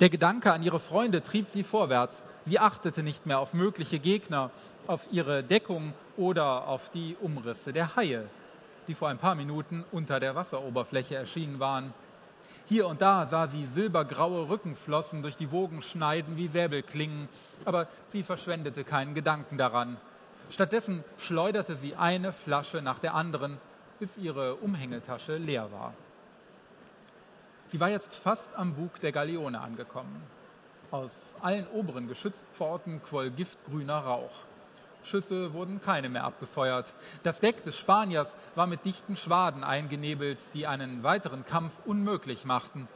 Der 0.00 0.08
Gedanke 0.08 0.52
an 0.52 0.62
ihre 0.62 0.80
Freunde 0.80 1.22
trieb 1.22 1.48
sie 1.50 1.62
vorwärts. 1.62 2.14
Sie 2.46 2.58
achtete 2.58 3.02
nicht 3.02 3.26
mehr 3.26 3.38
auf 3.38 3.52
mögliche 3.52 3.98
Gegner, 3.98 4.50
auf 4.86 5.00
ihre 5.12 5.44
Deckung 5.44 5.92
oder 6.16 6.66
auf 6.66 6.90
die 6.90 7.16
Umrisse 7.20 7.72
der 7.72 7.94
Haie. 7.94 8.28
die 8.88 8.94
vor 8.94 9.08
ein 9.08 9.18
paar 9.18 9.34
Minuten 9.34 9.84
unter 9.92 10.18
der 10.18 10.34
Wasseroberfläche 10.34 11.14
erschienen 11.14 11.60
waren. 11.60 11.94
Hier 12.66 12.86
und 12.86 13.00
da 13.00 13.26
sah 13.26 13.48
sie 13.48 13.66
silbergraue 13.74 14.48
Rückenflossen 14.48 15.22
durch 15.22 15.36
die 15.36 15.50
Wogen 15.52 15.82
schneiden 15.82 16.36
wie 16.36 16.48
Säbelklingen, 16.48 17.28
aber 17.64 17.86
sie 18.12 18.22
verschwendete 18.22 18.84
keinen 18.84 19.14
Gedanken 19.14 19.58
daran. 19.58 19.98
Stattdessen 20.50 21.04
schleuderte 21.18 21.76
sie 21.76 21.94
eine 21.94 22.32
Flasche 22.32 22.82
nach 22.82 22.98
der 22.98 23.14
anderen, 23.14 23.58
bis 23.98 24.16
ihre 24.16 24.56
Umhängetasche 24.56 25.36
leer 25.36 25.70
war. 25.72 25.94
Sie 27.68 27.80
war 27.80 27.88
jetzt 27.88 28.14
fast 28.16 28.54
am 28.56 28.74
Bug 28.74 29.00
der 29.00 29.12
Galeone 29.12 29.60
angekommen. 29.60 30.22
Aus 30.90 31.10
allen 31.40 31.66
oberen 31.68 32.06
Geschützpforten 32.06 33.02
quoll 33.02 33.30
giftgrüner 33.30 33.98
Rauch. 33.98 34.32
Schüsse 35.04 35.52
wurden 35.52 35.80
keine 35.80 36.08
mehr 36.08 36.24
abgefeuert. 36.24 36.86
Das 37.22 37.40
Deck 37.40 37.64
des 37.64 37.78
Spaniers 37.78 38.28
war 38.54 38.66
mit 38.66 38.84
dichten 38.84 39.16
Schwaden 39.16 39.64
eingenebelt, 39.64 40.38
die 40.54 40.66
einen 40.66 41.02
weiteren 41.02 41.46
Kampf 41.46 41.72
unmöglich 41.86 42.44
machten. 42.44 42.88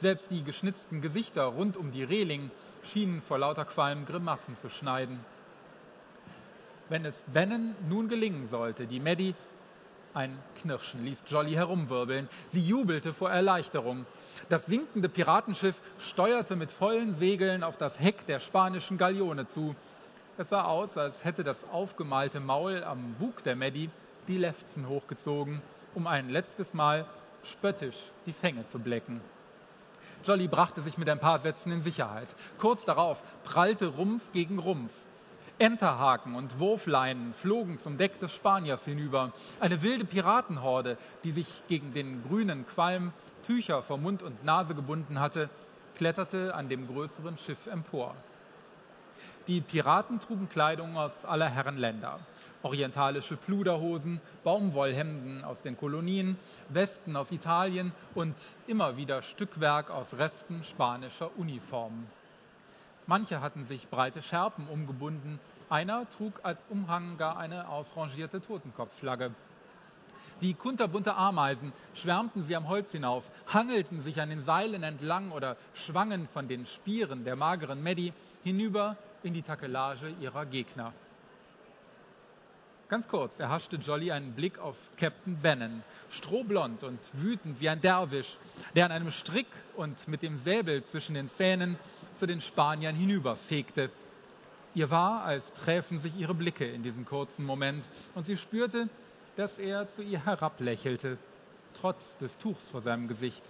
Selbst 0.00 0.30
die 0.30 0.42
geschnitzten 0.42 1.00
Gesichter 1.00 1.44
rund 1.44 1.76
um 1.76 1.92
die 1.92 2.02
Reling 2.02 2.50
schienen 2.92 3.22
vor 3.22 3.38
lauter 3.38 3.64
Qualm 3.64 4.06
Grimassen 4.06 4.56
zu 4.60 4.68
schneiden. 4.68 5.20
Wenn 6.88 7.04
es 7.04 7.20
Bennen 7.32 7.74
nun 7.88 8.08
gelingen 8.08 8.46
sollte, 8.46 8.86
die 8.86 9.00
Maddie 9.00 9.34
ein 10.14 10.38
Knirschen 10.62 11.04
ließ 11.04 11.18
Jolly 11.26 11.52
herumwirbeln. 11.52 12.28
Sie 12.52 12.62
jubelte 12.62 13.12
vor 13.12 13.30
Erleichterung. 13.30 14.06
Das 14.48 14.64
sinkende 14.64 15.10
Piratenschiff 15.10 15.76
steuerte 15.98 16.56
mit 16.56 16.70
vollen 16.72 17.16
Segeln 17.16 17.62
auf 17.62 17.76
das 17.76 18.00
Heck 18.00 18.24
der 18.26 18.40
spanischen 18.40 18.96
Galeone 18.96 19.46
zu. 19.46 19.76
Es 20.38 20.48
sah 20.48 20.64
aus, 20.64 20.96
als 20.96 21.22
hätte 21.22 21.44
das 21.44 21.58
aufgemalte 21.70 22.40
Maul 22.40 22.82
am 22.82 23.14
Bug 23.18 23.42
der 23.44 23.56
Maddie 23.56 23.90
die 24.26 24.38
Lefzen 24.38 24.88
hochgezogen, 24.88 25.60
um 25.94 26.06
ein 26.06 26.30
letztes 26.30 26.72
Mal 26.72 27.04
spöttisch 27.42 27.96
die 28.24 28.32
Fänge 28.32 28.66
zu 28.68 28.78
blecken. 28.78 29.20
Jolly 30.24 30.48
brachte 30.48 30.80
sich 30.82 30.96
mit 30.98 31.08
ein 31.08 31.20
paar 31.20 31.40
Sätzen 31.40 31.72
in 31.72 31.82
Sicherheit. 31.82 32.28
Kurz 32.58 32.84
darauf 32.84 33.18
prallte 33.44 33.86
Rumpf 33.86 34.22
gegen 34.32 34.58
Rumpf. 34.58 34.92
Enterhaken 35.58 36.34
und 36.34 36.58
Wurfleinen 36.58 37.32
flogen 37.40 37.78
zum 37.78 37.96
Deck 37.96 38.20
des 38.20 38.30
Spaniers 38.32 38.84
hinüber. 38.84 39.32
Eine 39.58 39.80
wilde 39.80 40.04
Piratenhorde, 40.04 40.98
die 41.24 41.32
sich 41.32 41.46
gegen 41.66 41.94
den 41.94 42.22
grünen 42.28 42.66
Qualm 42.66 43.12
Tücher 43.46 43.82
vor 43.82 43.96
Mund 43.96 44.22
und 44.22 44.44
Nase 44.44 44.74
gebunden 44.74 45.18
hatte, 45.18 45.48
kletterte 45.96 46.54
an 46.54 46.68
dem 46.68 46.86
größeren 46.86 47.38
Schiff 47.38 47.66
empor. 47.68 48.14
Die 49.46 49.62
Piraten 49.62 50.20
trugen 50.20 50.48
Kleidung 50.50 50.98
aus 50.98 51.12
aller 51.24 51.48
Herren 51.48 51.78
Länder. 51.78 52.18
Orientalische 52.62 53.36
Pluderhosen, 53.36 54.20
Baumwollhemden 54.44 55.42
aus 55.44 55.62
den 55.62 55.78
Kolonien, 55.78 56.36
Westen 56.68 57.16
aus 57.16 57.30
Italien 57.30 57.92
und 58.14 58.34
immer 58.66 58.96
wieder 58.96 59.22
Stückwerk 59.22 59.88
aus 59.88 60.12
Resten 60.18 60.64
spanischer 60.64 61.30
Uniformen. 61.38 62.10
Manche 63.06 63.40
hatten 63.40 63.66
sich 63.66 63.88
breite 63.88 64.20
Schärpen 64.22 64.66
umgebunden. 64.66 65.38
Einer 65.70 66.08
trug 66.16 66.40
als 66.42 66.58
Umhang 66.68 67.18
gar 67.18 67.36
eine 67.36 67.68
ausrangierte 67.68 68.40
Totenkopfflagge. 68.40 69.32
Wie 70.40 70.54
kunterbunte 70.54 71.14
Ameisen 71.14 71.72
schwärmten 71.94 72.44
sie 72.44 72.56
am 72.56 72.68
Holz 72.68 72.90
hinauf, 72.90 73.24
hangelten 73.46 74.02
sich 74.02 74.20
an 74.20 74.28
den 74.28 74.44
Seilen 74.44 74.82
entlang 74.82 75.30
oder 75.30 75.56
schwangen 75.86 76.28
von 76.34 76.46
den 76.46 76.66
Spieren 76.66 77.24
der 77.24 77.36
mageren 77.36 77.82
Maddie 77.82 78.12
hinüber 78.42 78.96
in 79.22 79.32
die 79.32 79.42
Takelage 79.42 80.10
ihrer 80.20 80.44
Gegner. 80.44 80.92
Ganz 82.88 83.08
kurz 83.08 83.32
erhaschte 83.40 83.76
Jolly 83.76 84.12
einen 84.12 84.34
Blick 84.34 84.60
auf 84.60 84.76
Captain 84.96 85.40
Bannon, 85.42 85.82
strohblond 86.10 86.84
und 86.84 87.00
wütend 87.14 87.60
wie 87.60 87.68
ein 87.68 87.80
Derwisch, 87.80 88.36
der 88.76 88.84
an 88.84 88.92
einem 88.92 89.10
Strick 89.10 89.48
und 89.74 90.06
mit 90.06 90.22
dem 90.22 90.38
Säbel 90.38 90.84
zwischen 90.84 91.14
den 91.14 91.28
Zähnen 91.30 91.78
zu 92.16 92.26
den 92.26 92.40
Spaniern 92.40 92.94
hinüberfegte. 92.94 93.90
Ihr 94.74 94.90
war, 94.90 95.24
als 95.24 95.44
träfen 95.54 96.00
sich 96.00 96.16
ihre 96.16 96.34
Blicke 96.34 96.66
in 96.66 96.82
diesem 96.82 97.06
kurzen 97.06 97.44
Moment, 97.44 97.84
und 98.14 98.24
sie 98.24 98.36
spürte, 98.36 98.88
dass 99.36 99.58
er 99.58 99.88
zu 99.94 100.02
ihr 100.02 100.24
herablächelte, 100.24 101.18
trotz 101.80 102.16
des 102.18 102.36
Tuchs 102.38 102.68
vor 102.68 102.82
seinem 102.82 103.08
Gesicht. 103.08 103.42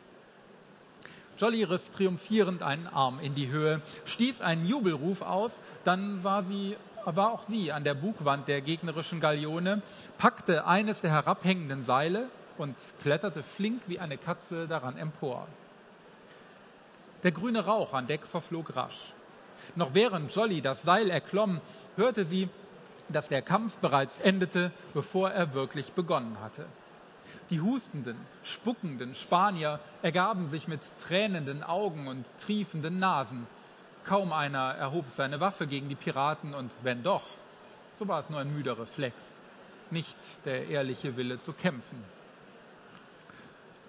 Jolly 1.39 1.65
riss 1.65 1.91
triumphierend 1.93 2.63
einen 2.63 2.87
Arm 2.87 3.21
in 3.21 3.35
die 3.35 3.49
Höhe, 3.49 3.83
stieß 4.07 4.41
einen 4.41 4.67
Jubelruf 4.67 5.21
aus, 5.21 5.53
dann 5.85 6.25
war 6.25 6.43
sie 6.45 6.77
war 7.15 7.33
auch 7.33 7.45
sie 7.45 7.71
an 7.71 7.85
der 7.85 7.95
Bugwand 7.95 8.49
der 8.49 8.61
gegnerischen 8.61 9.21
Galeone, 9.21 9.81
packte 10.19 10.67
eines 10.67 11.01
der 11.01 11.11
herabhängenden 11.11 11.85
Seile 11.85 12.29
und 12.59 12.75
kletterte 13.01 13.43
flink 13.45 13.83
wie 13.87 14.01
eine 14.01 14.19
Katze 14.19 14.67
daran 14.67 14.97
empor. 14.97 15.47
Der 17.23 17.33
grüne 17.33 17.65
Rauch 17.65 17.93
an 17.93 18.07
Deck 18.07 18.27
verflog 18.27 18.77
rasch. 18.77 19.13
Noch 19.75 19.95
während 19.95 20.35
Jolly 20.35 20.61
das 20.61 20.83
Seil 20.83 21.11
erklomm, 21.11 21.61
hörte 21.97 22.25
sie, 22.25 22.49
dass 23.09 23.29
der 23.29 23.43
Kampf 23.43 23.77
bereits 23.77 24.19
endete, 24.19 24.73
bevor 24.95 25.31
er 25.31 25.55
wirklich 25.55 25.93
begonnen 25.93 26.39
hatte. 26.41 26.67
Die 27.51 27.61
hustenden, 27.61 28.17
spuckenden 28.43 29.15
Spanier 29.15 29.81
ergaben 30.03 30.47
sich 30.47 30.67
mit 30.67 30.81
tränenden 31.07 31.63
Augen 31.63 32.09
und 32.09 32.25
triefenden 32.41 32.99
Nasen. 32.99 33.47
Kaum 34.05 34.33
einer 34.33 34.75
erhob 34.75 35.07
seine 35.11 35.41
Waffe 35.41 35.67
gegen 35.67 35.89
die 35.89 35.95
Piraten 35.95 36.55
und 36.55 36.71
wenn 36.83 37.03
doch, 37.03 37.23
so 37.99 38.09
war 38.09 38.21
es 38.21 38.31
nur 38.31 38.41
ein 38.41 38.53
müder 38.53 38.79
Reflex, 38.79 39.17
nicht 39.91 40.17
der 40.45 40.69
ehrliche 40.69 41.17
Wille 41.17 41.41
zu 41.41 41.53
kämpfen. 41.53 42.05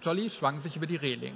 Jolly 0.01 0.29
schwang 0.29 0.61
sich 0.61 0.75
über 0.75 0.85
die 0.85 0.95
Reling. 0.95 1.35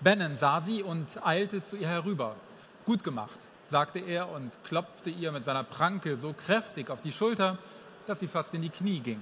Bannon 0.00 0.36
sah 0.36 0.60
sie 0.60 0.82
und 0.82 1.06
eilte 1.24 1.64
zu 1.64 1.76
ihr 1.76 1.88
herüber. 1.88 2.36
Gut 2.84 3.04
gemacht, 3.04 3.38
sagte 3.70 3.98
er 3.98 4.30
und 4.30 4.52
klopfte 4.64 5.10
ihr 5.10 5.32
mit 5.32 5.44
seiner 5.44 5.64
Pranke 5.64 6.16
so 6.16 6.32
kräftig 6.32 6.90
auf 6.90 7.00
die 7.00 7.12
Schulter, 7.12 7.58
dass 8.06 8.20
sie 8.20 8.28
fast 8.28 8.52
in 8.54 8.62
die 8.62 8.70
Knie 8.70 9.00
ging. 9.00 9.20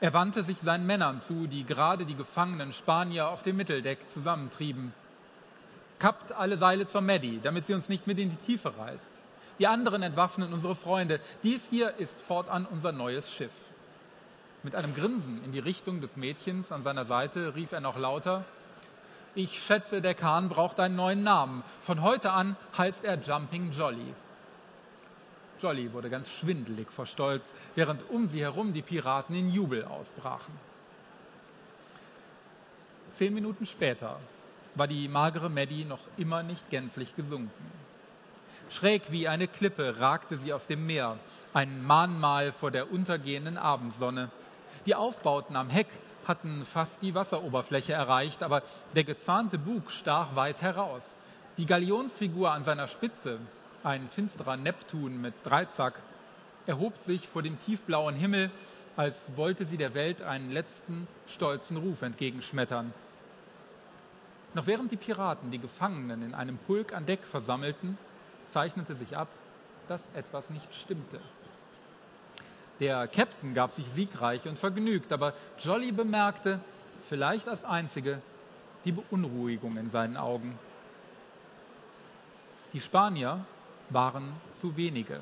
Er 0.00 0.14
wandte 0.14 0.42
sich 0.42 0.58
seinen 0.58 0.86
Männern 0.86 1.20
zu, 1.20 1.46
die 1.46 1.64
gerade 1.64 2.06
die 2.06 2.14
gefangenen 2.14 2.72
Spanier 2.72 3.28
auf 3.28 3.42
dem 3.42 3.56
Mitteldeck 3.56 3.98
zusammentrieben. 4.10 4.94
Kappt 5.98 6.32
alle 6.32 6.56
Seile 6.56 6.86
zur 6.86 7.02
Maddie, 7.02 7.40
damit 7.42 7.66
sie 7.66 7.74
uns 7.74 7.88
nicht 7.88 8.06
mit 8.06 8.18
in 8.18 8.30
die 8.30 8.36
Tiefe 8.46 8.76
reißt. 8.76 9.10
Die 9.58 9.66
anderen 9.66 10.02
entwaffnen 10.02 10.52
unsere 10.52 10.74
Freunde. 10.74 11.20
Dies 11.42 11.62
hier 11.70 11.94
ist 11.98 12.20
fortan 12.22 12.66
unser 12.66 12.90
neues 12.90 13.30
Schiff. 13.30 13.52
Mit 14.62 14.76
einem 14.76 14.94
Grinsen 14.94 15.42
in 15.44 15.52
die 15.52 15.58
Richtung 15.58 16.00
des 16.00 16.16
Mädchens 16.16 16.70
an 16.70 16.82
seiner 16.82 17.04
Seite 17.04 17.54
rief 17.54 17.72
er 17.72 17.80
noch 17.80 17.98
lauter, 17.98 18.44
ich 19.34 19.62
schätze, 19.62 20.02
der 20.02 20.14
Kahn 20.14 20.50
braucht 20.50 20.78
einen 20.78 20.94
neuen 20.94 21.22
Namen. 21.22 21.64
Von 21.82 22.02
heute 22.02 22.32
an 22.32 22.56
heißt 22.76 23.02
er 23.02 23.18
Jumping 23.18 23.72
Jolly. 23.72 24.14
Jolly 25.58 25.92
wurde 25.94 26.10
ganz 26.10 26.28
schwindelig 26.28 26.90
vor 26.90 27.06
Stolz, 27.06 27.42
während 27.74 28.08
um 28.10 28.28
sie 28.28 28.42
herum 28.42 28.74
die 28.74 28.82
Piraten 28.82 29.34
in 29.34 29.50
Jubel 29.50 29.84
ausbrachen. 29.86 30.52
Zehn 33.14 33.32
Minuten 33.32 33.64
später 33.64 34.18
war 34.74 34.86
die 34.86 35.08
magere 35.08 35.48
Maddie 35.48 35.84
noch 35.84 36.00
immer 36.18 36.42
nicht 36.42 36.68
gänzlich 36.68 37.16
gesunken. 37.16 37.72
Schräg 38.68 39.10
wie 39.10 39.28
eine 39.28 39.48
Klippe 39.48 39.98
ragte 39.98 40.36
sie 40.38 40.52
aus 40.52 40.66
dem 40.66 40.86
Meer, 40.86 41.18
ein 41.52 41.84
Mahnmal 41.84 42.52
vor 42.52 42.70
der 42.70 42.90
untergehenden 42.90 43.56
Abendsonne. 43.56 44.30
Die 44.86 44.94
Aufbauten 44.96 45.54
am 45.54 45.70
Heck 45.70 45.86
hatten 46.26 46.64
fast 46.64 47.00
die 47.02 47.14
Wasseroberfläche 47.14 47.92
erreicht, 47.92 48.42
aber 48.42 48.62
der 48.94 49.04
gezahnte 49.04 49.58
Bug 49.58 49.90
stach 49.90 50.34
weit 50.34 50.60
heraus. 50.60 51.02
Die 51.56 51.66
Galionsfigur 51.66 52.50
an 52.50 52.64
seiner 52.64 52.88
Spitze, 52.88 53.38
ein 53.84 54.08
finsterer 54.08 54.56
Neptun 54.56 55.20
mit 55.20 55.34
Dreizack, 55.44 56.00
erhob 56.66 56.96
sich 56.98 57.28
vor 57.28 57.42
dem 57.42 57.60
tiefblauen 57.60 58.16
Himmel, 58.16 58.50
als 58.96 59.16
wollte 59.36 59.66
sie 59.66 59.76
der 59.76 59.94
Welt 59.94 60.22
einen 60.22 60.50
letzten 60.50 61.06
stolzen 61.26 61.76
Ruf 61.76 62.02
entgegenschmettern. 62.02 62.92
Noch 64.54 64.66
während 64.66 64.92
die 64.92 64.96
Piraten 64.96 65.50
die 65.50 65.58
Gefangenen 65.58 66.22
in 66.22 66.34
einem 66.34 66.58
Pulk 66.58 66.92
an 66.92 67.06
Deck 67.06 67.24
versammelten, 67.24 67.96
zeichnete 68.50 68.94
sich 68.96 69.16
ab, 69.16 69.28
dass 69.88 70.02
etwas 70.14 70.50
nicht 70.50 70.74
stimmte. 70.74 71.20
Der 72.82 73.06
Captain 73.06 73.54
gab 73.54 73.70
sich 73.70 73.86
siegreich 73.94 74.48
und 74.48 74.58
vergnügt, 74.58 75.12
aber 75.12 75.34
Jolly 75.60 75.92
bemerkte, 75.92 76.58
vielleicht 77.08 77.48
als 77.48 77.64
einzige, 77.64 78.20
die 78.84 78.90
Beunruhigung 78.90 79.76
in 79.76 79.92
seinen 79.92 80.16
Augen. 80.16 80.58
Die 82.72 82.80
Spanier 82.80 83.46
waren 83.90 84.32
zu 84.54 84.76
wenige. 84.76 85.20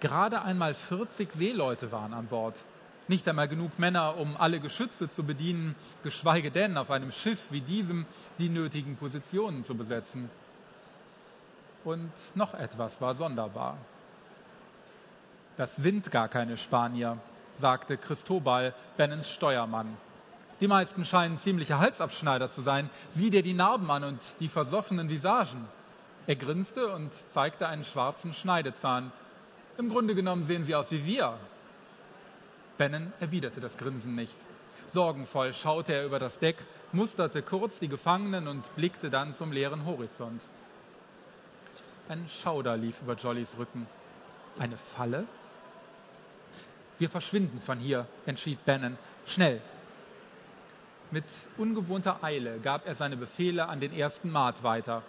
Gerade 0.00 0.42
einmal 0.42 0.74
40 0.74 1.30
Seeleute 1.34 1.92
waren 1.92 2.12
an 2.12 2.26
Bord. 2.26 2.56
Nicht 3.06 3.28
einmal 3.28 3.46
genug 3.46 3.78
Männer, 3.78 4.16
um 4.16 4.36
alle 4.36 4.58
Geschütze 4.58 5.08
zu 5.08 5.22
bedienen, 5.22 5.76
geschweige 6.02 6.50
denn 6.50 6.76
auf 6.76 6.90
einem 6.90 7.12
Schiff 7.12 7.38
wie 7.50 7.60
diesem 7.60 8.06
die 8.40 8.48
nötigen 8.48 8.96
Positionen 8.96 9.62
zu 9.62 9.76
besetzen. 9.76 10.28
Und 11.84 12.10
noch 12.34 12.54
etwas 12.54 13.00
war 13.00 13.14
sonderbar. 13.14 13.78
Das 15.60 15.76
sind 15.76 16.10
gar 16.10 16.28
keine 16.28 16.56
Spanier. 16.56 17.18
sagte 17.58 17.98
Christobal, 17.98 18.72
Bennens 18.96 19.28
Steuermann. 19.28 19.94
Die 20.58 20.66
meisten 20.66 21.04
scheinen 21.04 21.36
ziemliche 21.36 21.78
Halsabschneider 21.78 22.50
zu 22.50 22.62
sein. 22.62 22.88
Sieh 23.10 23.28
dir 23.28 23.42
die 23.42 23.52
Narben 23.52 23.90
an 23.90 24.04
und 24.04 24.20
die 24.40 24.48
versoffenen 24.48 25.10
Visagen. 25.10 25.68
Er 26.26 26.36
grinste 26.36 26.88
und 26.94 27.10
zeigte 27.32 27.68
einen 27.68 27.84
schwarzen 27.84 28.32
Schneidezahn. 28.32 29.12
Im 29.76 29.90
Grunde 29.90 30.14
genommen 30.14 30.44
sehen 30.44 30.64
sie 30.64 30.74
aus 30.74 30.90
wie 30.90 31.04
wir. 31.04 31.34
Bennen 32.78 33.12
erwiderte 33.20 33.60
das 33.60 33.76
Grinsen 33.76 34.14
nicht. 34.14 34.36
Sorgenvoll 34.94 35.52
schaute 35.52 35.92
er 35.92 36.06
über 36.06 36.18
das 36.18 36.38
Deck, 36.38 36.56
musterte 36.92 37.42
kurz 37.42 37.78
die 37.80 37.88
Gefangenen 37.88 38.48
und 38.48 38.64
blickte 38.76 39.10
dann 39.10 39.34
zum 39.34 39.52
leeren 39.52 39.84
Horizont. 39.84 40.40
Ein 42.08 42.30
Schauder 42.30 42.78
lief 42.78 43.02
über 43.02 43.12
Jollys 43.12 43.58
Rücken. 43.58 43.86
Eine 44.58 44.78
Falle? 44.96 45.26
Wir 47.00 47.08
verschwinden 47.08 47.60
von 47.62 47.78
hier, 47.78 48.06
entschied 48.26 48.64
Bannon. 48.66 48.98
Schnell, 49.26 49.62
mit 51.10 51.24
ungewohnter 51.56 52.22
Eile 52.22 52.60
gab 52.60 52.86
er 52.86 52.94
seine 52.94 53.16
Befehle 53.16 53.68
an 53.68 53.80
den 53.80 53.92
ersten 53.92 54.30
Maat 54.30 54.62
weiter. 54.62 55.02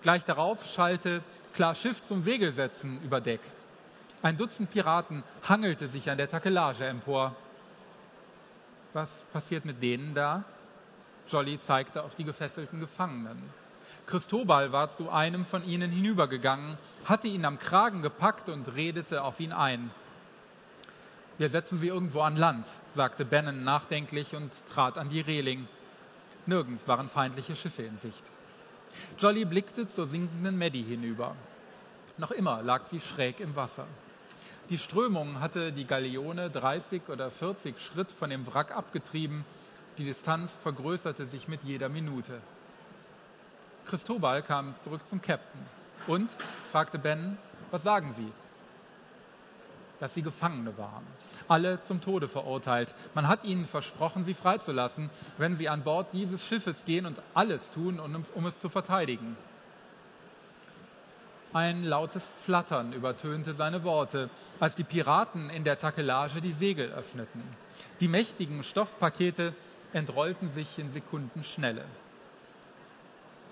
Gleich 0.00 0.24
darauf 0.24 0.64
schallte 0.64 1.22
klar 1.52 1.74
Schiff 1.74 2.02
zum 2.02 2.22
Segel 2.22 2.52
setzen 2.52 3.00
über 3.04 3.20
Deck. 3.20 3.40
Ein 4.22 4.38
Dutzend 4.38 4.70
Piraten 4.70 5.22
hangelte 5.42 5.88
sich 5.88 6.10
an 6.10 6.16
der 6.16 6.30
Takelage 6.30 6.86
empor. 6.86 7.36
Was 8.94 9.10
passiert 9.32 9.66
mit 9.66 9.82
denen 9.82 10.14
da? 10.14 10.42
Jolly 11.28 11.60
zeigte 11.60 12.02
auf 12.02 12.14
die 12.14 12.24
gefesselten 12.24 12.80
Gefangenen. 12.80 13.42
Christobal 14.06 14.72
war 14.72 14.90
zu 14.90 15.10
einem 15.10 15.44
von 15.44 15.64
ihnen 15.64 15.90
hinübergegangen, 15.90 16.78
hatte 17.04 17.28
ihn 17.28 17.44
am 17.44 17.58
Kragen 17.58 18.00
gepackt 18.00 18.48
und 18.48 18.74
redete 18.74 19.22
auf 19.22 19.38
ihn 19.38 19.52
ein. 19.52 19.90
Wir 21.38 21.50
setzen 21.50 21.78
sie 21.78 21.88
irgendwo 21.88 22.20
an 22.20 22.36
Land, 22.36 22.66
sagte 22.94 23.26
Bannon 23.26 23.62
nachdenklich 23.62 24.34
und 24.34 24.50
trat 24.72 24.96
an 24.96 25.10
die 25.10 25.20
Reling. 25.20 25.68
Nirgends 26.46 26.88
waren 26.88 27.10
feindliche 27.10 27.56
Schiffe 27.56 27.82
in 27.82 27.98
Sicht. 27.98 28.22
Jolly 29.18 29.44
blickte 29.44 29.88
zur 29.88 30.06
sinkenden 30.06 30.56
Maddie 30.56 30.82
hinüber. 30.82 31.36
Noch 32.16 32.30
immer 32.30 32.62
lag 32.62 32.86
sie 32.86 33.00
schräg 33.00 33.40
im 33.40 33.54
Wasser. 33.54 33.86
Die 34.70 34.78
Strömung 34.78 35.40
hatte 35.40 35.72
die 35.72 35.84
Galeone 35.84 36.48
30 36.48 37.02
oder 37.08 37.30
40 37.30 37.78
Schritt 37.78 38.10
von 38.10 38.30
dem 38.30 38.46
Wrack 38.46 38.74
abgetrieben. 38.74 39.44
Die 39.98 40.04
Distanz 40.04 40.50
vergrößerte 40.62 41.26
sich 41.26 41.48
mit 41.48 41.62
jeder 41.62 41.90
Minute. 41.90 42.40
Christobal 43.86 44.42
kam 44.42 44.74
zurück 44.82 45.06
zum 45.06 45.20
Captain. 45.20 45.60
Und? 46.06 46.30
fragte 46.72 46.98
Ben, 46.98 47.36
was 47.70 47.82
sagen 47.82 48.14
Sie? 48.16 48.32
Dass 50.00 50.14
sie 50.14 50.22
Gefangene 50.22 50.76
waren. 50.78 51.06
Alle 51.48 51.80
zum 51.80 52.00
Tode 52.00 52.28
verurteilt. 52.28 52.92
Man 53.14 53.28
hat 53.28 53.44
ihnen 53.44 53.66
versprochen, 53.66 54.24
sie 54.24 54.34
freizulassen, 54.34 55.10
wenn 55.38 55.56
sie 55.56 55.68
an 55.68 55.82
Bord 55.82 56.08
dieses 56.12 56.42
Schiffes 56.44 56.84
gehen 56.84 57.06
und 57.06 57.18
alles 57.34 57.70
tun, 57.70 58.00
um, 58.00 58.46
es 58.46 58.58
zu 58.58 58.68
verteidigen. 58.68 59.36
Ein 61.52 61.84
lautes 61.84 62.34
Flattern 62.44 62.92
übertönte 62.92 63.54
seine 63.54 63.84
Worte, 63.84 64.28
als 64.60 64.74
die 64.74 64.84
Piraten 64.84 65.48
in 65.48 65.64
der 65.64 65.78
Takelage 65.78 66.40
die 66.40 66.52
Segel 66.52 66.92
öffneten. 66.92 67.42
Die 68.00 68.08
mächtigen 68.08 68.62
Stoffpakete 68.62 69.54
entrollten 69.92 70.50
sich 70.50 70.78
in 70.78 70.92
Sekundenschnelle. 70.92 71.84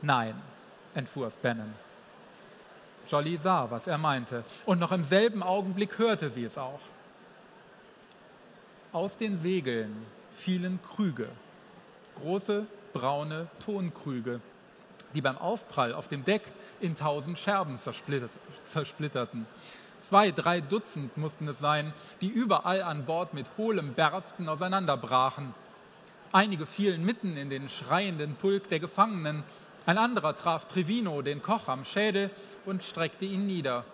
Nein, 0.03 0.35
entfuhr 0.95 1.29
es 1.29 1.37
Bannon. 1.37 1.73
Jolly 3.09 3.37
sah, 3.37 3.71
was 3.71 3.87
er 3.87 3.99
meinte, 3.99 4.45
und 4.67 4.79
noch 4.79 4.93
im 4.93 5.05
selben 5.05 5.43
Augenblick 5.43 5.99
hörte 5.99 6.31
sie 6.31 6.45
es 6.45 6.59
auch. 6.59 6.81
Aus 8.93 9.17
den 9.17 9.41
Segeln 9.41 10.07
fielen 10.37 10.79
Krüge, 10.95 11.29
große 12.21 12.67
braune 12.93 13.49
Tonkrüge, 13.65 14.41
die 15.15 15.21
beim 15.21 15.39
Aufprall 15.39 15.95
auf 15.95 16.09
dem 16.09 16.25
Deck 16.25 16.43
in 16.81 16.97
tausend 16.97 17.39
Scherben 17.39 17.79
zersplitterten. 18.73 19.47
Zwei, 20.09 20.31
drei 20.33 20.61
Dutzend 20.61 21.17
mussten 21.17 21.49
es 21.49 21.59
sein, 21.59 21.93
die 22.21 22.29
überall 22.29 22.83
an 22.83 23.05
Bord 23.07 23.33
mit 23.33 23.47
hohlem 23.57 23.95
Bersten 23.95 24.49
auseinanderbrachen. 24.49 25.55
Einige 26.31 26.67
fielen 26.67 27.05
mitten 27.05 27.37
in 27.37 27.49
den 27.49 27.69
schreienden 27.69 28.35
Pulk 28.35 28.69
der 28.69 28.81
Gefangenen, 28.81 29.45
ein 29.87 29.99
anderer 29.99 30.35
traf 30.35 30.67
Trevino, 30.67 31.21
den 31.23 31.43
Koch, 31.43 31.69
am 31.69 31.85
Schädel 31.85 32.31
und 32.65 32.83
streckte 32.83 33.25
ihn 33.25 33.47
nieder. 33.47 33.85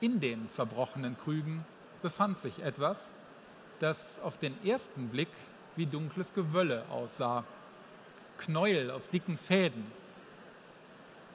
In 0.00 0.20
den 0.20 0.48
zerbrochenen 0.50 1.16
Krügen 1.18 1.64
befand 2.02 2.38
sich 2.40 2.62
etwas, 2.62 2.98
das 3.78 3.96
auf 4.22 4.36
den 4.38 4.54
ersten 4.64 5.08
Blick 5.08 5.30
wie 5.76 5.86
dunkles 5.86 6.32
Gewölle 6.34 6.84
aussah. 6.90 7.44
Knäuel 8.38 8.90
aus 8.90 9.08
dicken 9.08 9.38
Fäden, 9.38 9.86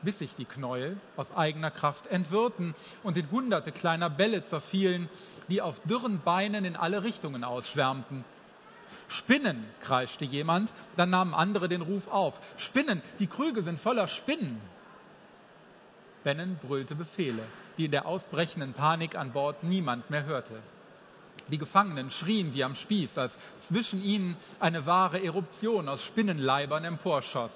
bis 0.04 0.20
sich 0.20 0.36
die 0.36 0.46
Knäuel 0.46 0.98
aus 1.16 1.36
eigener 1.36 1.72
Kraft 1.72 2.08
entwirrten 2.08 2.76
und 3.04 3.18
in 3.18 3.32
hunderte 3.32 3.72
kleiner 3.72 4.10
Bälle 4.10 4.44
zerfielen, 4.44 5.10
die 5.48 5.62
auf 5.62 5.80
dürren 5.82 6.20
Beinen 6.20 6.66
in 6.66 6.76
alle 6.76 7.04
Richtungen 7.04 7.44
ausschwärmten. 7.44 8.24
Spinnen, 9.12 9.66
kreischte 9.82 10.24
jemand, 10.24 10.72
dann 10.96 11.10
nahmen 11.10 11.34
andere 11.34 11.68
den 11.68 11.82
Ruf 11.82 12.08
auf. 12.08 12.34
Spinnen, 12.58 13.02
die 13.20 13.28
Krüge 13.28 13.62
sind 13.62 13.80
voller 13.80 14.08
Spinnen. 14.08 14.62
Bennen 16.24 16.60
brüllte 16.62 16.96
Befehle, 16.96 17.44
die 17.78 17.86
in 17.86 17.92
der 17.92 18.06
ausbrechenden 18.06 18.74
Panik 18.74 19.16
an 19.16 19.32
Bord 19.32 19.64
niemand 19.64 20.10
mehr 20.10 20.26
hörte. 20.26 20.62
Die 21.50 21.58
Gefangenen 21.58 22.10
schrien 22.10 22.54
wie 22.54 22.64
am 22.64 22.76
Spieß, 22.76 23.18
als 23.18 23.36
zwischen 23.68 24.02
ihnen 24.02 24.38
eine 24.62 24.86
wahre 24.86 25.22
Eruption 25.22 25.90
aus 25.90 26.02
Spinnenleibern 26.04 26.86
emporschoss. 26.86 27.52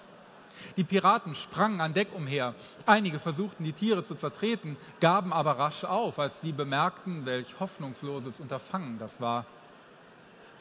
Die 0.76 0.84
Piraten 0.84 1.36
sprangen 1.36 1.80
an 1.80 1.94
Deck 1.94 2.10
umher. 2.13 2.56
Einige 2.86 3.20
versuchten, 3.20 3.63
die 3.63 3.74
Tiere 3.74 4.04
zu 4.04 4.15
zertreten, 4.15 4.76
gaben 5.00 5.32
aber 5.32 5.58
rasch 5.58 5.86
auf, 5.86 6.20
als 6.20 6.34
sie 6.41 6.52
bemerkten, 6.52 7.26
welch 7.26 7.60
hoffnungsloses 7.60 8.39
Unterfangen 8.39 9.00
das 9.00 9.22
war 9.22 9.46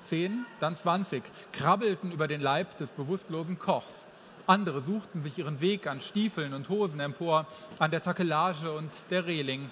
zehn, 0.04 0.46
dann 0.60 0.76
zwanzig, 0.76 1.22
krabbelten 1.52 2.12
über 2.12 2.28
den 2.28 2.40
Leib 2.40 2.76
des 2.78 2.90
bewusstlosen 2.90 3.58
Kochs. 3.58 4.06
Andere 4.46 4.80
suchten 4.82 5.22
sich 5.22 5.38
ihren 5.38 5.60
Weg 5.60 5.86
an 5.86 6.00
Stiefeln 6.00 6.52
und 6.52 6.68
Hosen 6.68 7.00
empor, 7.00 7.46
an 7.78 7.90
der 7.90 8.02
Takelage 8.02 8.72
und 8.72 8.90
der 9.10 9.26
Reling. 9.26 9.70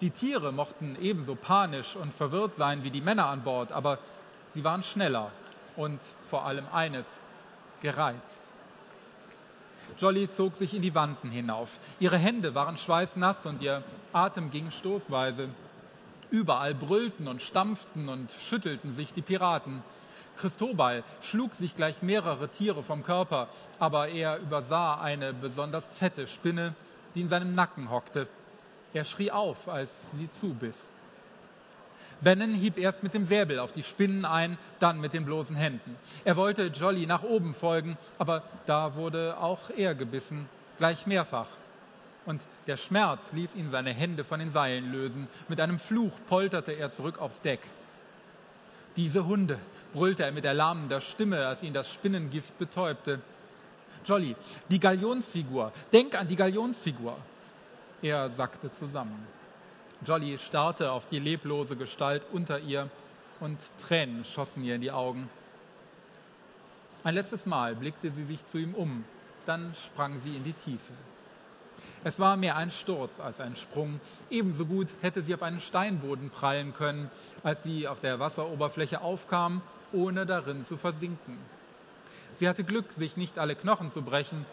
Die 0.00 0.10
Tiere 0.10 0.52
mochten 0.52 0.96
ebenso 1.00 1.36
panisch 1.36 1.96
und 1.96 2.12
verwirrt 2.12 2.56
sein 2.56 2.82
wie 2.84 2.90
die 2.90 3.00
Männer 3.00 3.26
an 3.26 3.42
Bord, 3.42 3.72
aber 3.72 3.98
sie 4.54 4.64
waren 4.64 4.82
schneller 4.82 5.30
und 5.76 6.00
vor 6.28 6.44
allem 6.44 6.66
eines, 6.72 7.06
gereizt. 7.80 8.40
Jolly 9.98 10.28
zog 10.28 10.56
sich 10.56 10.74
in 10.74 10.82
die 10.82 10.94
Wanden 10.94 11.30
hinauf. 11.30 11.78
Ihre 12.00 12.18
Hände 12.18 12.54
waren 12.54 12.76
schweißnass 12.76 13.46
und 13.46 13.62
ihr 13.62 13.82
Atem 14.12 14.50
ging 14.50 14.70
stoßweise. 14.70 15.48
Überall 16.36 16.74
brüllten 16.74 17.28
und 17.28 17.40
stampften 17.40 18.10
und 18.10 18.30
schüttelten 18.30 18.92
sich 18.92 19.14
die 19.14 19.22
Piraten. 19.22 19.82
Christobal 20.36 21.02
schlug 21.22 21.54
sich 21.54 21.74
gleich 21.74 22.02
mehrere 22.02 22.50
Tiere 22.50 22.82
vom 22.82 23.04
Körper, 23.04 23.48
aber 23.78 24.08
er 24.08 24.36
übersah 24.40 25.00
eine 25.00 25.32
besonders 25.32 25.86
fette 25.94 26.26
Spinne, 26.26 26.74
die 27.14 27.22
in 27.22 27.30
seinem 27.30 27.54
Nacken 27.54 27.90
hockte. 27.90 28.28
Er 28.92 29.04
schrie 29.04 29.30
auf, 29.30 29.66
als 29.66 29.88
sie 30.12 30.30
zubiss. 30.30 30.76
Bannon 32.20 32.52
hieb 32.52 32.76
erst 32.76 33.02
mit 33.02 33.14
dem 33.14 33.24
Säbel 33.24 33.58
auf 33.58 33.72
die 33.72 33.82
Spinnen 33.82 34.26
ein, 34.26 34.58
dann 34.78 35.00
mit 35.00 35.14
den 35.14 35.24
bloßen 35.24 35.56
Händen. 35.56 35.96
Er 36.26 36.36
wollte 36.36 36.66
Jolly 36.66 37.06
nach 37.06 37.22
oben 37.22 37.54
folgen, 37.54 37.96
aber 38.18 38.42
da 38.66 38.94
wurde 38.94 39.38
auch 39.38 39.70
er 39.74 39.94
gebissen, 39.94 40.50
gleich 40.76 41.06
mehrfach 41.06 41.48
und 42.26 42.42
der 42.66 42.76
Schmerz 42.76 43.20
ließ 43.32 43.54
ihn 43.54 43.70
seine 43.70 43.92
Hände 43.92 44.24
von 44.24 44.40
den 44.40 44.50
Seilen 44.50 44.92
lösen. 44.92 45.28
Mit 45.48 45.60
einem 45.60 45.78
Fluch 45.78 46.12
polterte 46.28 46.72
er 46.72 46.90
zurück 46.90 47.18
aufs 47.18 47.40
Deck. 47.42 47.60
Diese 48.96 49.26
Hunde, 49.26 49.58
brüllte 49.92 50.24
er 50.24 50.32
mit 50.32 50.44
erlahmender 50.44 51.00
Stimme, 51.00 51.46
als 51.46 51.62
ihn 51.62 51.72
das 51.72 51.90
Spinnengift 51.92 52.58
betäubte. 52.58 53.20
Jolly, 54.04 54.36
die 54.70 54.80
Galionsfigur, 54.80 55.72
denk 55.92 56.14
an 56.14 56.28
die 56.28 56.36
Galionsfigur. 56.36 57.16
Er 58.02 58.30
sackte 58.30 58.70
zusammen. 58.72 59.26
Jolly 60.04 60.38
starrte 60.38 60.92
auf 60.92 61.06
die 61.06 61.18
leblose 61.18 61.76
Gestalt 61.76 62.22
unter 62.32 62.58
ihr 62.58 62.90
und 63.40 63.58
Tränen 63.86 64.24
schossen 64.24 64.64
ihr 64.64 64.74
in 64.74 64.80
die 64.80 64.92
Augen. 64.92 65.28
Ein 67.04 67.14
letztes 67.14 67.46
Mal 67.46 67.74
blickte 67.74 68.10
sie 68.10 68.24
sich 68.24 68.44
zu 68.46 68.58
ihm 68.58 68.74
um, 68.74 69.04
dann 69.46 69.74
sprang 69.74 70.18
sie 70.20 70.36
in 70.36 70.44
die 70.44 70.52
Tiefe. 70.52 70.92
Es 72.06 72.20
war 72.20 72.36
mehr 72.36 72.54
ein 72.54 72.70
Sturz 72.70 73.18
als 73.18 73.40
ein 73.40 73.56
Sprung. 73.56 73.98
Ebenso 74.30 74.64
gut 74.64 74.86
hätte 75.02 75.22
sie 75.22 75.34
auf 75.34 75.42
einen 75.42 75.58
Steinboden 75.58 76.30
prallen 76.30 76.72
können, 76.72 77.10
als 77.42 77.64
sie 77.64 77.88
auf 77.88 77.98
der 77.98 78.20
Wasseroberfläche 78.20 79.00
aufkam, 79.00 79.60
ohne 79.92 80.24
darin 80.24 80.64
zu 80.64 80.76
versinken. 80.76 81.36
Sie 82.36 82.48
hatte 82.48 82.62
Glück, 82.62 82.92
sich 82.92 83.16
nicht 83.16 83.40
alle 83.40 83.56
Knochen 83.56 83.90
zu 83.90 84.02
brechen, 84.02 84.46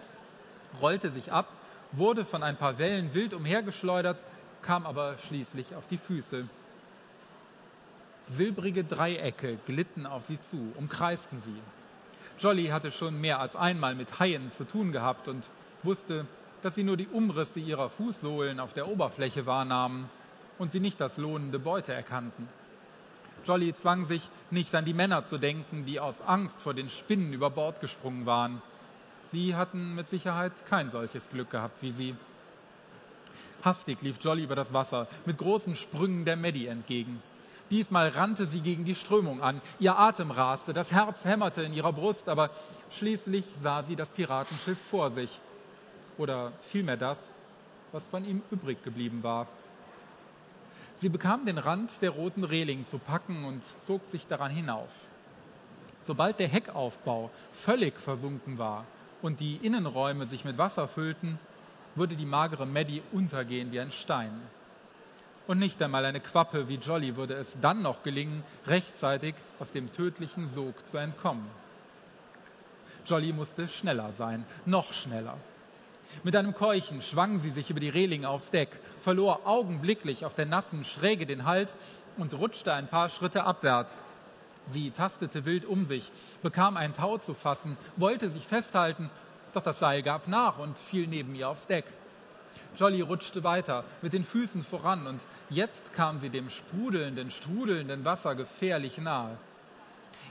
rollte 0.82 1.12
sich 1.12 1.32
ab, 1.32 1.48
wurde 1.92 2.26
von 2.26 2.42
ein 2.42 2.58
paar 2.58 2.80
Wellen 2.80 3.14
wild 3.14 3.36
umhergeschleudert, 3.36 4.18
kam 4.64 4.88
aber 4.88 5.20
schließlich 5.28 5.76
auf 5.76 5.86
die 5.86 6.00
Füße. 6.00 6.50
Silbrige 8.30 8.84
Dreiecke 8.84 9.60
glitten 9.68 10.08
auf 10.08 10.24
sie 10.24 10.42
zu, 10.42 10.74
umkreisten 10.76 11.40
sie. 11.44 11.62
Jolly 12.40 12.70
hatte 12.70 12.90
schon 12.90 13.22
mehr 13.22 13.40
als 13.40 13.56
einmal 13.56 13.94
mit 13.94 14.20
Haien 14.20 14.50
zu 14.50 14.64
tun 14.64 14.92
gehabt 14.92 15.28
und 15.28 15.48
wusste, 15.84 16.26
dass 16.64 16.76
sie 16.76 16.84
nur 16.84 16.98
die 16.98 17.08
Umrisse 17.08 17.60
ihrer 17.60 17.90
Fußsohlen 17.90 18.60
auf 18.60 18.74
der 18.74 18.88
Oberfläche 18.88 19.46
wahrnahmen 19.46 20.10
und 20.58 20.72
sie 20.72 20.80
nicht 20.80 21.00
das 21.00 21.18
lohnende 21.18 21.60
Beute 21.60 21.94
erkannten. 21.94 22.48
Jolly 23.46 23.74
zwang 23.74 24.06
sich, 24.06 24.30
nicht 24.52 24.74
an 24.74 24.86
die 24.86 24.94
Männer 24.94 25.26
zu 25.26 25.38
denken, 25.38 25.86
die 25.86 26.00
aus 26.00 26.16
Angst 26.26 26.60
vor 26.62 26.74
den 26.74 26.90
Spinnen 26.90 27.34
über 27.34 27.50
Bord 27.50 27.82
gesprungen 27.82 28.26
waren. 28.26 28.62
Sie 29.32 29.56
hatten 29.56 29.96
mit 29.96 30.08
Sicherheit 30.08 30.54
kein 30.68 30.90
solches 30.90 31.30
Glück 31.30 31.50
gehabt 31.50 31.82
wie 31.82 31.92
sie. 31.92 32.16
Hastig 33.64 34.02
lief 34.02 34.18
Jolly 34.22 34.44
über 34.44 34.56
das 34.56 34.72
Wasser, 34.74 35.08
mit 35.26 35.38
großen 35.38 35.76
Sprüngen 35.76 36.24
der 36.24 36.38
Maddie 36.38 36.68
entgegen. 36.68 37.22
Diesmal 37.72 38.10
rannte 38.10 38.46
sie 38.46 38.62
gegen 38.62 38.86
die 38.86 38.96
Strömung 38.96 39.42
an. 39.42 39.62
Ihr 39.80 39.98
Atem 39.98 40.32
raste, 40.32 40.74
das 40.74 40.92
Herz 40.92 41.26
hämmerte 41.26 41.64
in 41.64 41.74
ihrer 41.74 41.92
Brust, 41.92 42.30
aber 42.30 42.52
schließlich 42.92 43.46
sah 43.62 43.84
sie 43.84 43.96
das 43.96 44.10
Piratenschiff 44.10 44.78
vor 44.90 45.12
sich. 45.12 45.40
Oder 46.18 46.52
vielmehr 46.70 46.98
das, 46.98 47.18
was 47.92 48.06
von 48.08 48.26
ihm 48.26 48.42
übrig 48.52 48.84
geblieben 48.84 49.24
war. 49.24 49.48
Sie 51.00 51.10
bekam 51.10 51.46
den 51.46 51.58
Rand 51.58 52.02
der 52.02 52.12
roten 52.12 52.44
Reling 52.44 52.86
zu 52.86 52.98
packen 52.98 53.46
und 53.46 53.64
zog 53.86 54.06
sich 54.06 54.26
daran 54.28 54.52
hinauf. 54.52 54.90
Sobald 56.02 56.40
der 56.40 56.48
Heckaufbau 56.48 57.30
völlig 57.54 57.98
versunken 58.00 58.58
war 58.58 58.86
und 59.22 59.40
die 59.40 59.56
Innenräume 59.58 60.28
sich 60.28 60.46
mit 60.46 60.58
Wasser 60.58 60.88
füllten, 60.88 61.40
würde 61.96 62.16
die 62.16 62.26
magere 62.26 62.66
Maddie 62.66 63.04
untergehen 63.12 63.72
wie 63.72 63.80
ein 63.80 63.92
Stein. 63.92 64.32
Und 65.46 65.60
nicht 65.60 65.82
einmal 65.82 66.06
eine 66.06 66.22
Quappe 66.22 66.70
wie 66.70 66.76
Jolly 66.76 67.16
würde 67.16 67.36
es 67.36 67.54
dann 67.60 67.82
noch 67.82 68.04
gelingen, 68.04 68.44
rechtzeitig 68.66 69.36
aus 69.60 69.72
dem 69.72 69.92
tödlichen 69.92 70.48
Sog 70.50 70.88
zu 70.88 70.98
entkommen. 70.98 71.46
Jolly 73.06 73.34
musste 73.34 73.68
schneller 73.68 74.14
sein, 74.14 74.46
noch 74.66 74.94
schneller. 74.94 75.38
Mit 76.24 76.36
einem 76.36 76.54
Keuchen 76.54 77.02
schwang 77.02 77.40
sie 77.40 77.50
sich 77.50 77.70
über 77.70 77.80
die 77.80 77.90
Reling 77.90 78.26
aufs 78.26 78.50
Deck, 78.52 78.70
verlor 79.02 79.42
augenblicklich 79.46 80.26
auf 80.26 80.36
der 80.36 80.46
nassen 80.46 80.86
Schräge 80.86 81.26
den 81.26 81.46
Halt 81.46 81.70
und 82.18 82.34
rutschte 82.34 82.74
ein 82.74 82.88
paar 82.88 83.10
Schritte 83.10 83.44
abwärts. 83.44 84.00
Sie 84.72 84.92
tastete 84.92 85.44
wild 85.46 85.66
um 85.66 85.86
sich, 85.86 86.10
bekam 86.42 86.78
ein 86.78 86.94
Tau 86.94 87.18
zu 87.18 87.34
fassen, 87.34 87.78
wollte 87.98 88.30
sich 88.30 88.48
festhalten, 88.48 89.10
doch 89.54 89.64
das 89.64 89.80
Seil 89.80 90.02
gab 90.04 90.28
nach 90.28 90.58
und 90.58 90.78
fiel 90.78 91.08
neben 91.08 91.36
ihr 91.36 91.50
aufs 91.50 91.68
Deck. 91.68 91.86
Jolly 92.78 93.02
rutschte 93.02 93.44
weiter, 93.44 93.84
mit 94.02 94.14
den 94.14 94.24
Füßen 94.24 94.64
voran, 94.64 95.06
und 95.08 95.20
jetzt 95.50 95.94
kam 95.94 96.20
sie 96.20 96.30
dem 96.30 96.50
sprudelnden, 96.50 97.32
strudelnden 97.32 98.06
Wasser 98.06 98.36
gefährlich 98.36 98.98
nahe. 98.98 99.38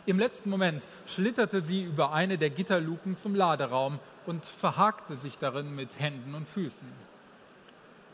Im 0.05 0.19
letzten 0.19 0.51
Moment 0.51 0.83
schlitterte 1.07 1.63
sie 1.63 1.85
über 1.85 2.13
eine 2.13 2.37
der 2.37 2.51
Gitterluken 2.51 3.17
zum 3.17 3.37
Laderaum 3.37 4.01
und 4.27 4.45
verhakte 4.45 5.17
sich 5.17 5.39
darin 5.39 5.77
mit 5.77 5.91
Händen 6.01 6.35
und 6.35 6.49
Füßen. 6.49 6.89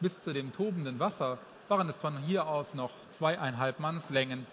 Bis 0.01 0.23
zu 0.23 0.35
dem 0.35 0.53
tobenden 0.53 1.01
Wasser 1.01 1.39
waren 1.69 1.89
es 1.89 1.97
von 1.97 2.19
hier 2.19 2.47
aus 2.47 2.75
noch 2.75 2.91
zweieinhalb 3.09 3.81
Mannslängen, 3.81 4.47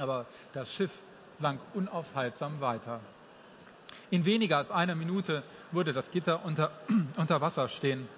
aber 0.00 0.24
das 0.54 0.72
Schiff 0.72 0.90
sank 1.38 1.60
unaufhaltsam 1.74 2.60
weiter. 2.62 3.00
In 4.10 4.24
weniger 4.24 4.56
als 4.56 4.70
einer 4.70 4.94
Minute 4.94 5.42
würde 5.70 5.92
das 5.92 6.10
Gitter 6.10 6.44
unter, 6.46 6.70
unter 7.18 7.42
Wasser 7.42 7.68
stehen. 7.68 8.08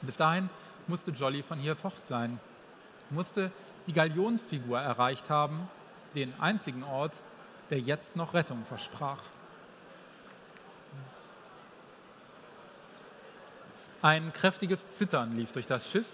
Bis 0.00 0.16
dahin 0.16 0.48
musste 0.86 1.10
Jolly 1.10 1.42
von 1.42 1.58
hier 1.58 1.76
fort 1.76 1.94
sein, 2.08 2.40
musste 3.10 3.52
die 3.86 3.92
Galionsfigur 3.92 4.80
erreicht 4.80 5.28
haben, 5.28 5.68
den 6.14 6.32
einzigen 6.40 6.84
Ort, 6.84 7.12
der 7.72 7.80
jetzt 7.80 8.16
noch 8.16 8.34
Rettung 8.34 8.66
versprach. 8.66 9.22
Ein 14.02 14.30
kräftiges 14.34 14.86
Zittern 14.98 15.38
lief 15.38 15.52
durch 15.52 15.66
das 15.66 15.88
Schiff, 15.88 16.06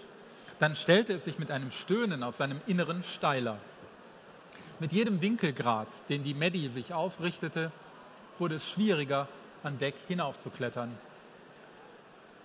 dann 0.61 0.77
stellte 0.77 1.11
es 1.11 1.25
sich 1.25 1.37
mit 1.37 1.51
einem 1.51 1.71
Stöhnen 1.71 2.23
aus 2.23 2.37
seinem 2.37 2.61
Inneren 2.65 3.03
steiler. 3.03 3.57
Mit 4.79 4.93
jedem 4.93 5.19
Winkelgrad, 5.19 5.89
den 6.07 6.23
die 6.23 6.33
Maddie 6.33 6.69
sich 6.69 6.93
aufrichtete, 6.93 7.73
wurde 8.37 8.55
es 8.55 8.65
schwieriger, 8.69 9.27
an 9.61 9.77
Deck 9.79 9.95
hinaufzuklettern. 10.07 10.97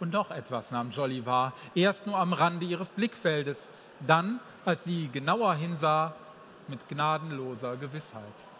Und 0.00 0.12
noch 0.12 0.32
etwas 0.32 0.72
nahm 0.72 0.90
Jolly 0.90 1.24
wahr, 1.24 1.52
erst 1.76 2.04
nur 2.08 2.18
am 2.18 2.32
Rande 2.32 2.66
ihres 2.66 2.88
Blickfeldes, 2.88 3.58
dann, 4.00 4.40
als 4.64 4.82
sie 4.82 5.08
genauer 5.12 5.54
hinsah, 5.54 6.16
mit 6.66 6.88
gnadenloser 6.88 7.76
Gewissheit. 7.76 8.53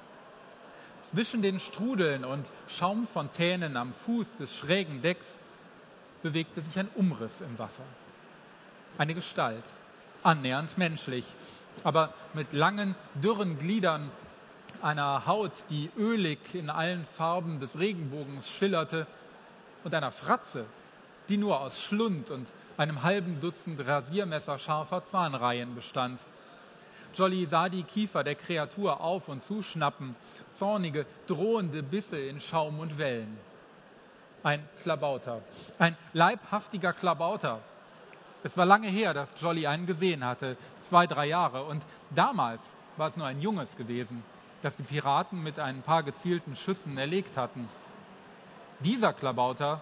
Zwischen 1.11 1.43
den 1.43 1.61
Strudeln 1.61 2.25
und 2.25 2.47
Schaumfontänen 2.69 3.77
am 3.77 3.93
Fuß 3.93 4.37
des 4.37 4.55
schrägen 4.55 5.03
Decks 5.03 5.27
bewegte 6.23 6.63
sich 6.63 6.79
ein 6.79 6.89
Umriss 6.95 7.41
im 7.41 7.59
Wasser. 7.59 7.85
Eine 8.97 9.15
Gestalt, 9.15 9.65
annähernd 10.23 10.77
menschlich, 10.79 11.27
aber 11.83 12.15
mit 12.33 12.53
langen, 12.53 12.95
dürren 13.15 13.59
Gliedern, 13.59 14.11
einer 14.83 15.27
Haut, 15.27 15.53
die 15.71 15.91
ölig 15.97 16.39
in 16.55 16.71
allen 16.71 17.05
Farben 17.17 17.61
des 17.61 17.79
Regenbogens 17.79 18.49
schillerte, 18.49 19.07
und 19.85 19.95
einer 19.95 20.13
Fratze, 20.13 20.65
die 21.29 21.37
nur 21.37 21.61
aus 21.61 21.79
Schlund 21.79 22.31
und 22.31 22.49
einem 22.77 23.03
halben 23.03 23.41
Dutzend 23.41 23.87
Rasiermesser 23.87 24.59
scharfer 24.59 25.03
Zahnreihen 25.11 25.75
bestand. 25.75 26.19
Jolly 27.15 27.47
sah 27.47 27.69
die 27.69 27.83
Kiefer 27.83 28.25
der 28.25 28.35
Kreatur 28.35 29.01
auf 29.01 29.29
und 29.29 29.43
zuschnappen, 29.45 30.17
zornige, 30.53 31.07
drohende 31.27 31.83
Bisse 31.83 32.19
in 32.19 32.41
Schaum 32.41 32.79
und 32.81 32.99
Wellen. 32.99 33.39
Ein 34.43 34.69
Klabauter, 34.83 35.43
ein 35.79 35.97
leibhaftiger 36.13 36.93
Klabauter. 36.93 37.61
Es 38.43 38.57
war 38.57 38.67
lange 38.67 38.89
her, 38.89 39.15
dass 39.15 39.29
Jolly 39.41 39.67
einen 39.67 39.87
gesehen 39.87 40.25
hatte, 40.25 40.57
zwei, 40.83 41.07
drei 41.07 41.27
Jahre, 41.27 41.65
und 41.65 41.83
damals 42.11 42.61
war 42.97 43.09
es 43.09 43.17
nur 43.17 43.27
ein 43.27 43.41
Junges 43.41 43.75
gewesen, 43.77 44.23
das 44.63 44.77
die 44.77 44.83
Piraten 44.83 45.43
mit 45.43 45.59
ein 45.59 45.83
paar 45.83 46.03
gezielten 46.03 46.57
Schüssen 46.57 46.99
erlegt 46.99 47.37
hatten. 47.37 47.69
Dieser 48.81 49.13
Klabauter 49.13 49.81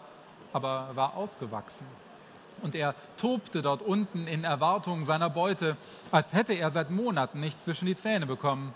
aber 0.52 0.90
war 0.94 1.16
ausgewachsen 1.16 1.86
und 2.62 2.74
er 2.74 2.94
tobte 3.18 3.62
dort 3.62 3.82
unten 3.82 4.26
in 4.26 4.44
Erwartung 4.44 5.04
seiner 5.04 5.30
Beute, 5.30 5.76
als 6.10 6.32
hätte 6.32 6.54
er 6.54 6.70
seit 6.70 6.90
Monaten 6.90 7.40
nichts 7.40 7.64
zwischen 7.64 7.86
die 7.86 7.96
Zähne 7.96 8.26
bekommen. 8.26 8.72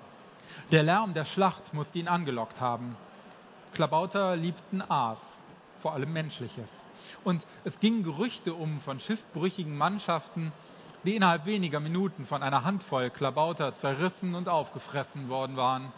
Der 0.70 0.82
Lärm 0.82 1.14
der 1.14 1.24
Schlacht 1.24 1.72
musste 1.74 1.98
ihn 1.98 2.08
angelockt 2.08 2.60
haben. 2.60 2.96
Klabauter 3.72 4.36
liebten 4.36 4.82
Aas, 4.82 5.20
vor 5.80 5.92
allem 5.92 6.12
Menschliches. 6.12 6.70
Und 7.24 7.44
es 7.64 7.78
gingen 7.80 8.02
Gerüchte 8.02 8.54
um 8.54 8.80
von 8.80 9.00
schiffbrüchigen 9.00 9.76
Mannschaften, 9.76 10.52
die 11.04 11.14
innerhalb 11.14 11.46
weniger 11.46 11.78
Minuten 11.78 12.26
von 12.26 12.42
einer 12.42 12.64
Handvoll 12.64 13.10
Klabauter 13.10 13.74
zerrissen 13.76 14.34
und 14.34 14.48
aufgefressen 14.48 15.28
worden 15.28 15.56
waren. 15.56 15.92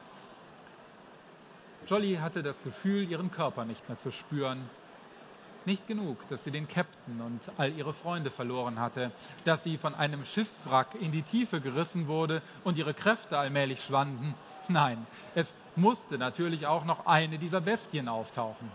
Jolly 1.87 2.16
hatte 2.16 2.42
das 2.42 2.62
Gefühl, 2.62 3.09
ihren 3.09 3.31
Körper 3.31 3.64
nicht 3.64 3.88
mehr 3.88 3.98
zu 3.98 4.11
spüren. 4.11 4.68
Nicht 5.68 5.87
genug, 5.87 6.16
dass 6.31 6.42
sie 6.44 6.50
den 6.50 6.66
Captain 6.66 7.20
und 7.20 7.42
all 7.59 7.70
ihre 7.74 7.92
Freunde 7.92 8.31
verloren 8.31 8.81
hatte, 8.81 9.12
dass 9.44 9.64
sie 9.64 9.76
von 9.76 9.94
einem 9.94 10.24
Schiffswrack 10.24 10.94
in 10.98 11.12
die 11.12 11.20
Tiefe 11.20 11.61
gerissen 11.61 12.07
wurde 12.07 12.40
und 12.64 12.78
ihre 12.78 12.94
Kräfte 12.94 13.37
allmählich 13.37 13.85
schwanden. 13.85 14.35
Nein, 14.68 15.07
es 15.35 15.52
musste 15.76 16.16
natürlich 16.16 16.66
auch 16.66 16.87
noch 16.87 17.04
eine 17.04 17.38
dieser 17.38 17.61
Bestien 17.61 18.09
auftauchen. 18.09 18.70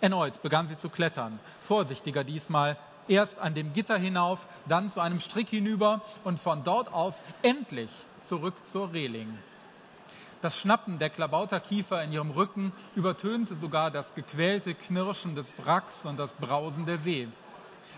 Erneut 0.00 0.40
begann 0.42 0.68
sie 0.68 0.76
zu 0.76 0.88
klettern, 0.88 1.40
vorsichtiger 1.64 2.22
diesmal, 2.22 2.76
erst 3.08 3.36
an 3.40 3.54
dem 3.54 3.72
Gitter 3.72 3.98
hinauf, 3.98 4.46
dann 4.68 4.92
zu 4.92 5.00
einem 5.00 5.18
Strick 5.18 5.48
hinüber 5.48 6.02
und 6.22 6.38
von 6.38 6.62
dort 6.62 6.92
aus 6.92 7.14
endlich 7.42 7.90
zurück 8.20 8.54
zur 8.68 8.92
Reling. 8.92 9.36
Das 10.42 10.56
Schnappen 10.56 10.98
der 10.98 11.08
Klabauterkiefer 11.08 12.02
in 12.02 12.12
ihrem 12.12 12.32
Rücken 12.32 12.72
übertönte 12.96 13.54
sogar 13.54 13.92
das 13.92 14.12
gequälte 14.16 14.74
Knirschen 14.74 15.36
des 15.36 15.46
Wracks 15.58 16.04
und 16.04 16.16
das 16.18 16.32
Brausen 16.32 16.84
der 16.84 16.98
See. 16.98 17.28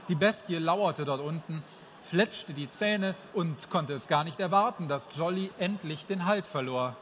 Die 0.09 0.15
Bestie 0.15 0.57
lauerte 0.57 1.07
dort 1.07 1.23
unten, 1.23 1.63
fletschte 2.11 2.53
die 2.53 2.71
Zähne 2.71 3.15
und 3.33 3.71
konnte 3.71 3.95
es 3.95 4.07
gar 4.09 4.25
nicht 4.25 4.41
erwarten, 4.41 4.89
dass 4.89 5.09
Jolly 5.17 5.51
endlich 5.59 6.05
den 6.05 6.27
Halt 6.27 6.47
verlor. 6.47 6.95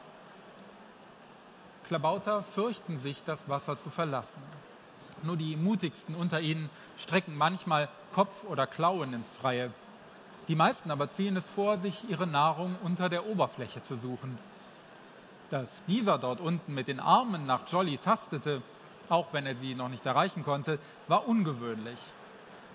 Klabauter 1.87 2.43
fürchten 2.43 2.99
sich, 2.99 3.21
das 3.25 3.49
Wasser 3.49 3.77
zu 3.77 3.89
verlassen. 3.89 4.41
Nur 5.23 5.35
die 5.35 5.57
mutigsten 5.57 6.15
unter 6.15 6.39
ihnen 6.39 6.69
strecken 6.97 7.35
manchmal 7.35 7.89
Kopf 8.13 8.45
oder 8.45 8.65
Klauen 8.65 9.13
ins 9.13 9.27
Freie. 9.41 9.73
Die 10.47 10.55
meisten 10.55 10.89
aber 10.89 11.11
ziehen 11.11 11.35
es 11.35 11.47
vor, 11.49 11.79
sich 11.79 12.09
ihre 12.09 12.27
Nahrung 12.27 12.77
unter 12.81 13.09
der 13.09 13.25
Oberfläche 13.25 13.83
zu 13.83 13.97
suchen 13.97 14.37
dass 15.53 15.69
dieser 15.85 16.17
dort 16.17 16.41
unten 16.41 16.73
mit 16.73 16.87
den 16.87 16.99
Armen 16.99 17.45
nach 17.45 17.67
Jolly 17.71 17.99
tastete, 17.99 18.63
auch 19.07 19.27
wenn 19.33 19.45
er 19.45 19.53
sie 19.53 19.75
noch 19.75 19.87
nicht 19.87 20.03
erreichen 20.03 20.43
konnte, 20.43 20.79
war 21.07 21.27
ungewöhnlich. 21.27 21.99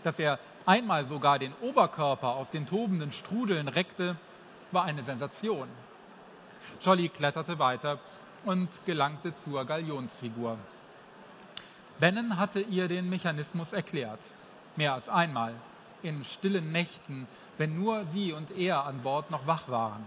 Dass 0.04 0.20
er 0.20 0.38
einmal 0.64 1.04
sogar 1.04 1.40
den 1.40 1.52
Oberkörper 1.60 2.28
aus 2.28 2.52
den 2.52 2.68
tobenden 2.68 3.10
Strudeln 3.10 3.66
reckte, 3.66 4.16
war 4.70 4.84
eine 4.84 5.02
Sensation. 5.02 5.66
Jolly 6.80 7.08
kletterte 7.08 7.58
weiter 7.58 7.98
und 8.44 8.68
gelangte 8.86 9.34
zur 9.42 9.64
Galionsfigur. 9.64 10.56
Bennen 11.98 12.38
hatte 12.38 12.60
ihr 12.60 12.86
den 12.86 13.10
Mechanismus 13.10 13.72
erklärt. 13.72 14.20
Mehr 14.76 14.94
als 14.94 15.08
einmal. 15.08 15.54
In 16.04 16.24
stillen 16.24 16.70
Nächten, 16.70 17.26
wenn 17.56 17.76
nur 17.76 18.04
sie 18.06 18.32
und 18.32 18.52
er 18.56 18.84
an 18.84 19.00
Bord 19.02 19.32
noch 19.32 19.48
wach 19.48 19.68
waren. 19.68 20.04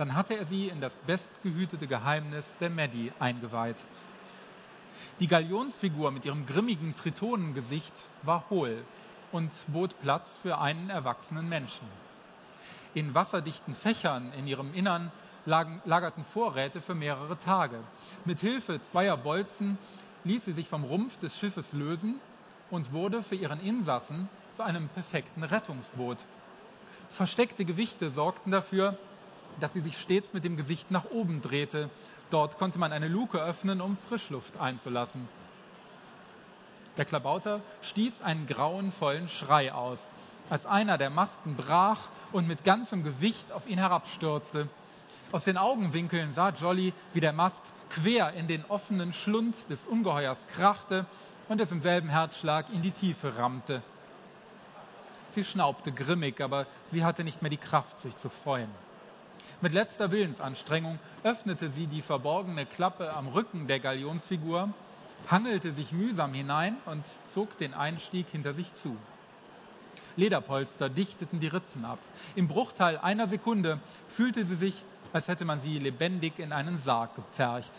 Dann 0.00 0.14
hatte 0.14 0.34
er 0.34 0.46
sie 0.46 0.68
in 0.68 0.80
das 0.80 0.96
bestgehütete 1.06 1.86
Geheimnis 1.86 2.50
der 2.58 2.70
Maddie 2.70 3.12
eingeweiht. 3.18 3.76
Die 5.20 5.26
Galionsfigur 5.26 6.10
mit 6.10 6.24
ihrem 6.24 6.46
grimmigen 6.46 6.96
Tritonengesicht 6.96 7.92
war 8.22 8.48
hohl 8.48 8.82
und 9.30 9.50
bot 9.66 9.94
Platz 10.00 10.38
für 10.40 10.56
einen 10.56 10.88
erwachsenen 10.88 11.50
Menschen. 11.50 11.86
In 12.94 13.14
wasserdichten 13.14 13.74
Fächern 13.74 14.32
in 14.38 14.46
ihrem 14.46 14.72
Innern 14.72 15.12
lagen, 15.44 15.82
lagerten 15.84 16.24
Vorräte 16.32 16.80
für 16.80 16.94
mehrere 16.94 17.36
Tage. 17.36 17.76
Mit 18.24 18.40
Hilfe 18.40 18.80
zweier 18.80 19.18
Bolzen 19.18 19.76
ließ 20.24 20.46
sie 20.46 20.52
sich 20.54 20.66
vom 20.66 20.84
Rumpf 20.84 21.20
des 21.20 21.36
Schiffes 21.36 21.74
lösen 21.74 22.18
und 22.70 22.90
wurde 22.94 23.22
für 23.22 23.36
ihren 23.36 23.60
Insassen 23.60 24.30
zu 24.54 24.62
einem 24.62 24.88
perfekten 24.88 25.42
Rettungsboot. 25.42 26.16
Versteckte 27.10 27.66
Gewichte 27.66 28.10
sorgten 28.10 28.50
dafür, 28.50 28.96
dass 29.58 29.72
sie 29.72 29.80
sich 29.80 29.98
stets 29.98 30.32
mit 30.32 30.44
dem 30.44 30.56
Gesicht 30.56 30.90
nach 30.90 31.06
oben 31.10 31.42
drehte. 31.42 31.90
Dort 32.30 32.58
konnte 32.58 32.78
man 32.78 32.92
eine 32.92 33.08
Luke 33.08 33.38
öffnen, 33.38 33.80
um 33.80 33.96
Frischluft 34.08 34.58
einzulassen. 34.58 35.28
Der 36.96 37.04
Klabauter 37.04 37.60
stieß 37.82 38.22
einen 38.22 38.46
grauenvollen 38.46 39.28
Schrei 39.28 39.72
aus, 39.72 40.02
als 40.48 40.66
einer 40.66 40.98
der 40.98 41.10
Masten 41.10 41.56
brach 41.56 42.08
und 42.32 42.46
mit 42.46 42.64
ganzem 42.64 43.02
Gewicht 43.02 43.52
auf 43.52 43.66
ihn 43.66 43.78
herabstürzte. 43.78 44.68
Aus 45.32 45.44
den 45.44 45.56
Augenwinkeln 45.56 46.34
sah 46.34 46.50
Jolly, 46.50 46.92
wie 47.14 47.20
der 47.20 47.32
Mast 47.32 47.60
quer 47.90 48.32
in 48.34 48.48
den 48.48 48.64
offenen 48.66 49.12
Schlund 49.12 49.54
des 49.68 49.84
Ungeheuers 49.84 50.38
krachte 50.54 51.06
und 51.48 51.60
es 51.60 51.70
im 51.70 51.80
selben 51.80 52.08
Herzschlag 52.08 52.66
in 52.72 52.82
die 52.82 52.90
Tiefe 52.90 53.36
rammte. 53.36 53.82
Sie 55.32 55.44
schnaubte 55.44 55.92
grimmig, 55.92 56.40
aber 56.40 56.66
sie 56.90 57.04
hatte 57.04 57.22
nicht 57.22 57.42
mehr 57.42 57.50
die 57.50 57.56
Kraft, 57.56 58.00
sich 58.00 58.16
zu 58.16 58.28
freuen. 58.28 58.70
Mit 59.62 59.74
letzter 59.74 60.10
Willensanstrengung 60.10 60.98
öffnete 61.22 61.68
sie 61.68 61.86
die 61.86 62.00
verborgene 62.00 62.64
Klappe 62.64 63.12
am 63.12 63.28
Rücken 63.28 63.66
der 63.66 63.78
Galionsfigur, 63.78 64.70
hangelte 65.28 65.72
sich 65.72 65.92
mühsam 65.92 66.32
hinein 66.32 66.76
und 66.86 67.04
zog 67.34 67.58
den 67.58 67.74
Einstieg 67.74 68.26
hinter 68.28 68.54
sich 68.54 68.74
zu. 68.76 68.96
Lederpolster 70.16 70.88
dichteten 70.88 71.40
die 71.40 71.48
Ritzen 71.48 71.84
ab. 71.84 71.98
Im 72.36 72.48
Bruchteil 72.48 72.96
einer 72.96 73.26
Sekunde 73.26 73.80
fühlte 74.08 74.46
sie 74.46 74.56
sich, 74.56 74.82
als 75.12 75.28
hätte 75.28 75.44
man 75.44 75.60
sie 75.60 75.78
lebendig 75.78 76.38
in 76.38 76.52
einen 76.52 76.78
Sarg 76.78 77.14
gepfercht. 77.14 77.72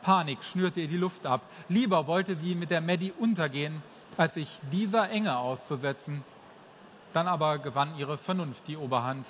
Panik 0.00 0.42
schnürte 0.44 0.80
ihr 0.80 0.88
die 0.88 0.96
Luft 0.96 1.26
ab. 1.26 1.42
Lieber 1.68 2.06
wollte 2.06 2.36
sie 2.36 2.54
mit 2.54 2.70
der 2.70 2.80
Maddie 2.80 3.12
untergehen, 3.18 3.82
als 4.16 4.32
sich 4.34 4.48
dieser 4.72 5.10
Enge 5.10 5.36
auszusetzen. 5.36 6.24
Dann 7.12 7.28
aber 7.28 7.58
gewann 7.58 7.98
ihre 7.98 8.16
Vernunft 8.16 8.66
die 8.66 8.78
Oberhand. 8.78 9.26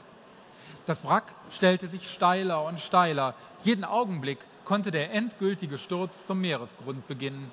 Das 0.87 1.05
Wrack 1.05 1.25
stellte 1.51 1.89
sich 1.89 2.09
steiler 2.09 2.65
und 2.65 2.81
steiler. 2.81 3.35
Jeden 3.65 3.85
Augenblick 3.85 4.39
konnte 4.65 4.93
der 4.93 5.13
endgültige 5.13 5.79
Sturz 5.79 6.27
zum 6.27 6.41
Meeresgrund 6.41 7.07
beginnen. 7.09 7.51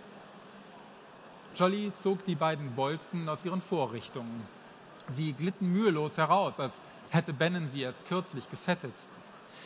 Jolly 1.56 1.92
zog 2.02 2.26
die 2.26 2.36
beiden 2.36 2.76
Bolzen 2.76 3.28
aus 3.28 3.44
ihren 3.44 3.62
Vorrichtungen. 3.62 4.48
Sie 5.16 5.34
glitten 5.34 5.72
mühelos 5.72 6.18
heraus, 6.18 6.60
als 6.60 6.74
hätte 7.10 7.34
Bennen 7.34 7.70
sie 7.72 7.82
erst 7.82 8.08
kürzlich 8.08 8.50
gefettet. 8.50 8.94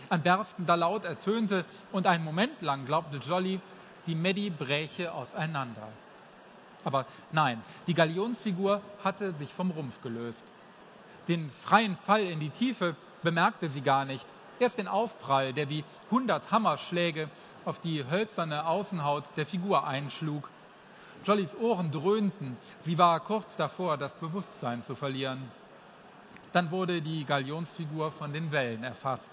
Ein 0.09 0.21
berstender 0.21 0.77
Laut 0.77 1.05
ertönte 1.05 1.65
und 1.91 2.07
einen 2.07 2.23
Moment 2.23 2.61
lang 2.61 2.85
glaubte 2.85 3.17
Jolly, 3.17 3.59
die 4.05 4.15
Maddie 4.15 4.49
bräche 4.49 5.13
auseinander. 5.13 5.89
Aber 6.83 7.05
nein, 7.31 7.61
die 7.87 7.93
Galionsfigur 7.93 8.81
hatte 9.03 9.33
sich 9.33 9.53
vom 9.53 9.71
Rumpf 9.71 10.01
gelöst. 10.01 10.43
Den 11.27 11.49
freien 11.49 11.97
Fall 11.97 12.21
in 12.23 12.39
die 12.39 12.49
Tiefe 12.49 12.95
bemerkte 13.23 13.69
sie 13.69 13.81
gar 13.81 14.05
nicht. 14.05 14.25
Erst 14.59 14.77
den 14.77 14.87
Aufprall, 14.87 15.53
der 15.53 15.69
wie 15.69 15.83
hundert 16.09 16.51
Hammerschläge 16.51 17.29
auf 17.65 17.79
die 17.79 18.03
hölzerne 18.09 18.65
Außenhaut 18.65 19.23
der 19.35 19.45
Figur 19.45 19.85
einschlug. 19.85 20.49
Jollys 21.25 21.55
Ohren 21.55 21.91
dröhnten. 21.91 22.57
Sie 22.81 22.97
war 22.97 23.19
kurz 23.19 23.55
davor, 23.57 23.97
das 23.97 24.13
Bewusstsein 24.13 24.83
zu 24.83 24.95
verlieren. 24.95 25.51
Dann 26.53 26.71
wurde 26.71 27.01
die 27.01 27.25
Galionsfigur 27.25 28.11
von 28.11 28.33
den 28.33 28.51
Wellen 28.51 28.83
erfasst. 28.83 29.29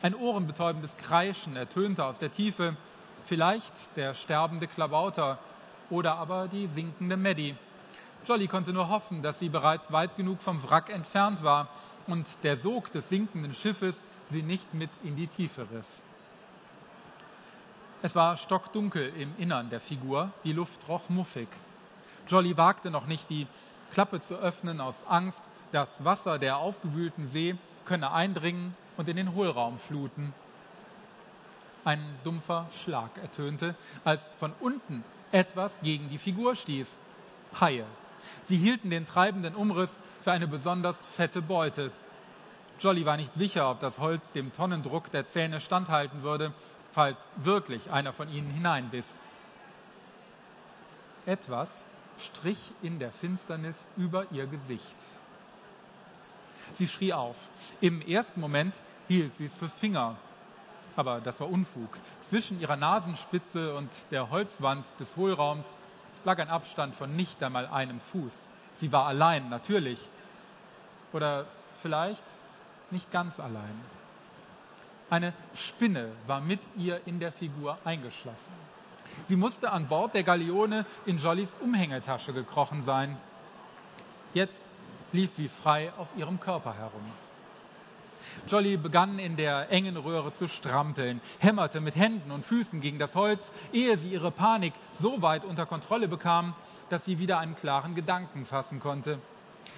Ein 0.00 0.14
ohrenbetäubendes 0.14 0.96
Kreischen 0.96 1.54
ertönte 1.54 2.04
aus 2.04 2.18
der 2.18 2.32
Tiefe, 2.32 2.76
vielleicht 3.24 3.72
der 3.96 4.14
sterbende 4.14 4.66
Klabauter 4.66 5.38
oder 5.90 6.14
aber 6.14 6.48
die 6.48 6.68
sinkende 6.68 7.16
Maddie. 7.16 7.54
Jolly 8.26 8.48
konnte 8.48 8.72
nur 8.72 8.88
hoffen, 8.88 9.22
dass 9.22 9.38
sie 9.38 9.48
bereits 9.48 9.92
weit 9.92 10.16
genug 10.16 10.40
vom 10.40 10.62
Wrack 10.68 10.88
entfernt 10.90 11.42
war 11.42 11.68
und 12.06 12.26
der 12.42 12.56
Sog 12.56 12.92
des 12.92 13.08
sinkenden 13.08 13.54
Schiffes 13.54 13.96
sie 14.30 14.42
nicht 14.42 14.74
mit 14.74 14.90
in 15.02 15.16
die 15.16 15.26
Tiefe 15.26 15.62
riss. 15.62 16.02
Es 18.02 18.14
war 18.14 18.36
stockdunkel 18.36 19.12
im 19.16 19.32
Innern 19.38 19.70
der 19.70 19.80
Figur, 19.80 20.32
die 20.44 20.52
Luft 20.52 20.88
roch 20.88 21.08
muffig. 21.08 21.48
Jolly 22.26 22.56
wagte 22.56 22.90
noch 22.90 23.06
nicht, 23.06 23.30
die 23.30 23.46
Klappe 23.92 24.20
zu 24.22 24.34
öffnen 24.34 24.80
aus 24.80 24.96
Angst, 25.08 25.40
das 25.70 25.88
Wasser 26.04 26.38
der 26.38 26.56
aufgewühlten 26.56 27.28
See 27.28 27.56
könne 27.84 28.12
eindringen 28.12 28.74
und 28.96 29.08
in 29.08 29.16
den 29.16 29.34
Hohlraum 29.34 29.78
fluten. 29.78 30.34
Ein 31.84 32.00
dumpfer 32.24 32.66
Schlag 32.82 33.10
ertönte, 33.18 33.74
als 34.04 34.22
von 34.38 34.52
unten 34.60 35.04
etwas 35.30 35.72
gegen 35.82 36.08
die 36.08 36.18
Figur 36.18 36.54
stieß. 36.54 36.88
Haie. 37.60 37.84
Sie 38.44 38.56
hielten 38.56 38.90
den 38.90 39.06
treibenden 39.06 39.54
Umriss 39.54 39.90
für 40.22 40.32
eine 40.32 40.46
besonders 40.46 40.96
fette 41.16 41.42
Beute. 41.42 41.90
Jolly 42.80 43.04
war 43.04 43.16
nicht 43.16 43.32
sicher, 43.34 43.70
ob 43.70 43.80
das 43.80 43.98
Holz 43.98 44.28
dem 44.32 44.52
Tonnendruck 44.52 45.10
der 45.10 45.28
Zähne 45.30 45.60
standhalten 45.60 46.22
würde, 46.22 46.52
falls 46.92 47.18
wirklich 47.36 47.90
einer 47.90 48.12
von 48.12 48.28
ihnen 48.28 48.50
hineinbiss. 48.50 49.06
Etwas 51.26 51.68
strich 52.18 52.58
in 52.82 52.98
der 52.98 53.12
Finsternis 53.12 53.76
über 53.96 54.26
ihr 54.30 54.46
Gesicht. 54.46 54.94
Sie 56.74 56.88
schrie 56.88 57.12
auf. 57.12 57.36
Im 57.80 58.00
ersten 58.02 58.40
Moment 58.40 58.74
hielt 59.08 59.36
sie 59.36 59.46
es 59.46 59.56
für 59.56 59.68
Finger. 59.68 60.16
Aber 60.96 61.20
das 61.20 61.40
war 61.40 61.50
Unfug. 61.50 61.98
Zwischen 62.28 62.60
ihrer 62.60 62.76
Nasenspitze 62.76 63.74
und 63.74 63.90
der 64.10 64.30
Holzwand 64.30 64.84
des 65.00 65.16
Hohlraums 65.16 65.66
lag 66.24 66.38
ein 66.38 66.48
Abstand 66.48 66.94
von 66.94 67.14
nicht 67.16 67.42
einmal 67.42 67.66
einem 67.66 68.00
Fuß. 68.12 68.50
Sie 68.76 68.92
war 68.92 69.06
allein, 69.06 69.48
natürlich. 69.48 69.98
Oder 71.12 71.46
vielleicht 71.82 72.22
nicht 72.90 73.10
ganz 73.10 73.38
allein. 73.38 73.80
Eine 75.10 75.34
Spinne 75.54 76.12
war 76.26 76.40
mit 76.40 76.60
ihr 76.76 77.00
in 77.06 77.20
der 77.20 77.32
Figur 77.32 77.78
eingeschlossen. 77.84 78.52
Sie 79.28 79.36
musste 79.36 79.70
an 79.70 79.88
Bord 79.88 80.14
der 80.14 80.22
Galeone 80.22 80.86
in 81.04 81.18
Jollys 81.18 81.52
Umhängetasche 81.60 82.32
gekrochen 82.32 82.84
sein. 82.84 83.16
Jetzt 84.32 84.56
lief 85.12 85.34
sie 85.34 85.48
frei 85.48 85.92
auf 85.98 86.08
ihrem 86.16 86.40
Körper 86.40 86.74
herum. 86.74 87.04
Jolly 88.48 88.76
begann 88.76 89.18
in 89.18 89.36
der 89.36 89.70
engen 89.70 89.96
Röhre 89.96 90.32
zu 90.32 90.48
strampeln, 90.48 91.20
hämmerte 91.38 91.80
mit 91.80 91.96
Händen 91.96 92.30
und 92.30 92.44
Füßen 92.44 92.80
gegen 92.80 92.98
das 92.98 93.14
Holz, 93.14 93.42
ehe 93.72 93.96
sie 93.98 94.08
ihre 94.08 94.30
Panik 94.30 94.74
so 95.00 95.22
weit 95.22 95.44
unter 95.44 95.66
Kontrolle 95.66 96.08
bekam, 96.08 96.54
dass 96.88 97.04
sie 97.04 97.18
wieder 97.18 97.38
einen 97.38 97.56
klaren 97.56 97.94
Gedanken 97.94 98.46
fassen 98.46 98.80
konnte. 98.80 99.18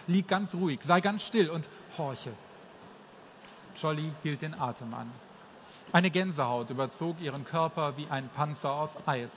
Lieg 0.06 0.28
ganz 0.28 0.54
ruhig, 0.54 0.80
sei 0.84 1.00
ganz 1.00 1.22
still 1.22 1.50
und 1.50 1.68
horche. 1.96 2.32
Jolly 3.76 4.12
hielt 4.22 4.42
den 4.42 4.54
Atem 4.54 4.92
an. 4.94 5.10
Eine 5.92 6.10
Gänsehaut 6.10 6.70
überzog 6.70 7.20
ihren 7.20 7.44
Körper 7.44 7.96
wie 7.96 8.06
ein 8.08 8.28
Panzer 8.28 8.72
aus 8.72 8.90
Eis. 9.06 9.30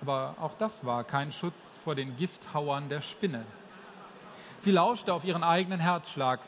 Aber 0.00 0.34
auch 0.40 0.54
das 0.58 0.84
war 0.84 1.04
kein 1.04 1.32
Schutz 1.32 1.78
vor 1.84 1.94
den 1.94 2.16
Gifthauern 2.16 2.88
der 2.88 3.00
Spinne. 3.00 3.44
Sie 4.60 4.70
lauschte 4.70 5.14
auf 5.14 5.24
ihren 5.24 5.42
eigenen 5.42 5.80
Herzschlag, 5.80 6.40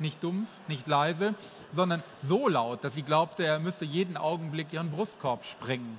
nicht 0.00 0.22
dumpf, 0.22 0.48
nicht 0.68 0.86
leise, 0.86 1.34
sondern 1.72 2.02
so 2.22 2.48
laut, 2.48 2.84
dass 2.84 2.94
sie 2.94 3.02
glaubte, 3.02 3.44
er 3.44 3.58
müsse 3.58 3.84
jeden 3.84 4.16
Augenblick 4.16 4.72
ihren 4.72 4.90
Brustkorb 4.90 5.44
sprengen. 5.44 5.98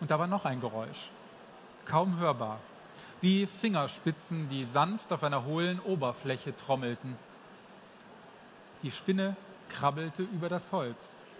Und 0.00 0.10
da 0.10 0.18
war 0.18 0.26
noch 0.26 0.44
ein 0.44 0.60
Geräusch, 0.60 1.10
kaum 1.84 2.18
hörbar, 2.18 2.60
wie 3.20 3.46
Fingerspitzen, 3.46 4.48
die 4.48 4.64
sanft 4.66 5.12
auf 5.12 5.24
einer 5.24 5.44
hohlen 5.44 5.80
Oberfläche 5.80 6.56
trommelten. 6.56 7.16
Die 8.82 8.92
Spinne 8.92 9.36
krabbelte 9.68 10.22
über 10.22 10.48
das 10.48 10.62
Holz, 10.70 10.96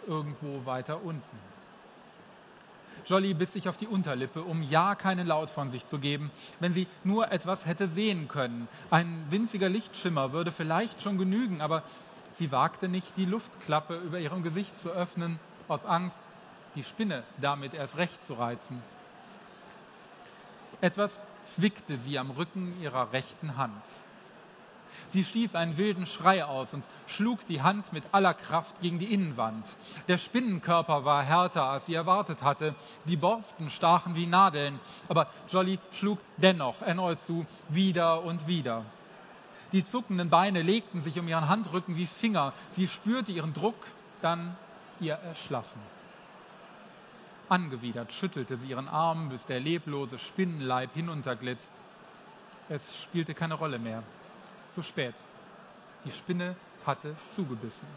irgendwo 0.06 0.66
weiter 0.66 1.02
unten. 1.04 1.38
Jolly 3.06 3.34
biss 3.34 3.52
sich 3.52 3.68
auf 3.68 3.76
die 3.76 3.86
Unterlippe, 3.86 4.42
um 4.42 4.62
ja 4.62 4.94
keinen 4.94 5.26
Laut 5.26 5.50
von 5.50 5.70
sich 5.70 5.86
zu 5.86 5.98
geben. 5.98 6.30
Wenn 6.60 6.74
sie 6.74 6.86
nur 7.04 7.30
etwas 7.32 7.66
hätte 7.66 7.88
sehen 7.88 8.28
können. 8.28 8.68
Ein 8.90 9.26
winziger 9.30 9.68
Lichtschimmer 9.68 10.32
würde 10.32 10.52
vielleicht 10.52 11.02
schon 11.02 11.18
genügen, 11.18 11.60
aber 11.60 11.82
Sie 12.38 12.52
wagte 12.52 12.88
nicht, 12.88 13.16
die 13.16 13.24
Luftklappe 13.24 13.96
über 13.96 14.20
ihrem 14.20 14.44
Gesicht 14.44 14.78
zu 14.80 14.90
öffnen, 14.90 15.40
aus 15.66 15.84
Angst, 15.84 16.16
die 16.76 16.84
Spinne 16.84 17.24
damit 17.40 17.74
erst 17.74 17.96
recht 17.96 18.24
zu 18.24 18.34
reizen. 18.34 18.80
Etwas 20.80 21.18
zwickte 21.46 21.96
sie 21.96 22.16
am 22.16 22.30
Rücken 22.30 22.80
ihrer 22.80 23.12
rechten 23.12 23.56
Hand. 23.56 23.82
Sie 25.10 25.24
stieß 25.24 25.54
einen 25.54 25.76
wilden 25.76 26.06
Schrei 26.06 26.44
aus 26.44 26.74
und 26.74 26.84
schlug 27.06 27.46
die 27.46 27.62
Hand 27.62 27.92
mit 27.92 28.04
aller 28.12 28.34
Kraft 28.34 28.80
gegen 28.80 28.98
die 28.98 29.12
Innenwand. 29.12 29.64
Der 30.08 30.18
Spinnenkörper 30.18 31.04
war 31.04 31.22
härter, 31.22 31.64
als 31.64 31.86
sie 31.86 31.94
erwartet 31.94 32.42
hatte. 32.42 32.74
Die 33.04 33.16
Borsten 33.16 33.70
stachen 33.70 34.14
wie 34.14 34.26
Nadeln, 34.26 34.80
aber 35.08 35.28
Jolly 35.48 35.78
schlug 35.92 36.18
dennoch 36.36 36.82
erneut 36.82 37.20
zu, 37.22 37.46
wieder 37.68 38.22
und 38.24 38.46
wieder. 38.46 38.84
Die 39.72 39.84
zuckenden 39.84 40.30
Beine 40.30 40.62
legten 40.62 41.02
sich 41.02 41.18
um 41.18 41.28
ihren 41.28 41.48
Handrücken 41.48 41.96
wie 41.96 42.06
Finger. 42.06 42.52
Sie 42.70 42.88
spürte 42.88 43.32
ihren 43.32 43.52
Druck, 43.52 43.86
dann 44.22 44.56
ihr 45.00 45.14
Erschlaffen. 45.14 45.80
Angewidert 47.48 48.12
schüttelte 48.12 48.56
sie 48.58 48.68
ihren 48.68 48.88
Arm, 48.88 49.28
bis 49.28 49.44
der 49.46 49.60
leblose 49.60 50.18
Spinnenleib 50.18 50.92
hinunterglitt. 50.94 51.58
Es 52.68 52.82
spielte 53.02 53.34
keine 53.34 53.54
Rolle 53.54 53.78
mehr. 53.78 54.02
Zu 54.74 54.82
spät. 54.82 55.14
Die 56.04 56.12
Spinne 56.12 56.56
hatte 56.86 57.16
zugebissen. 57.30 57.88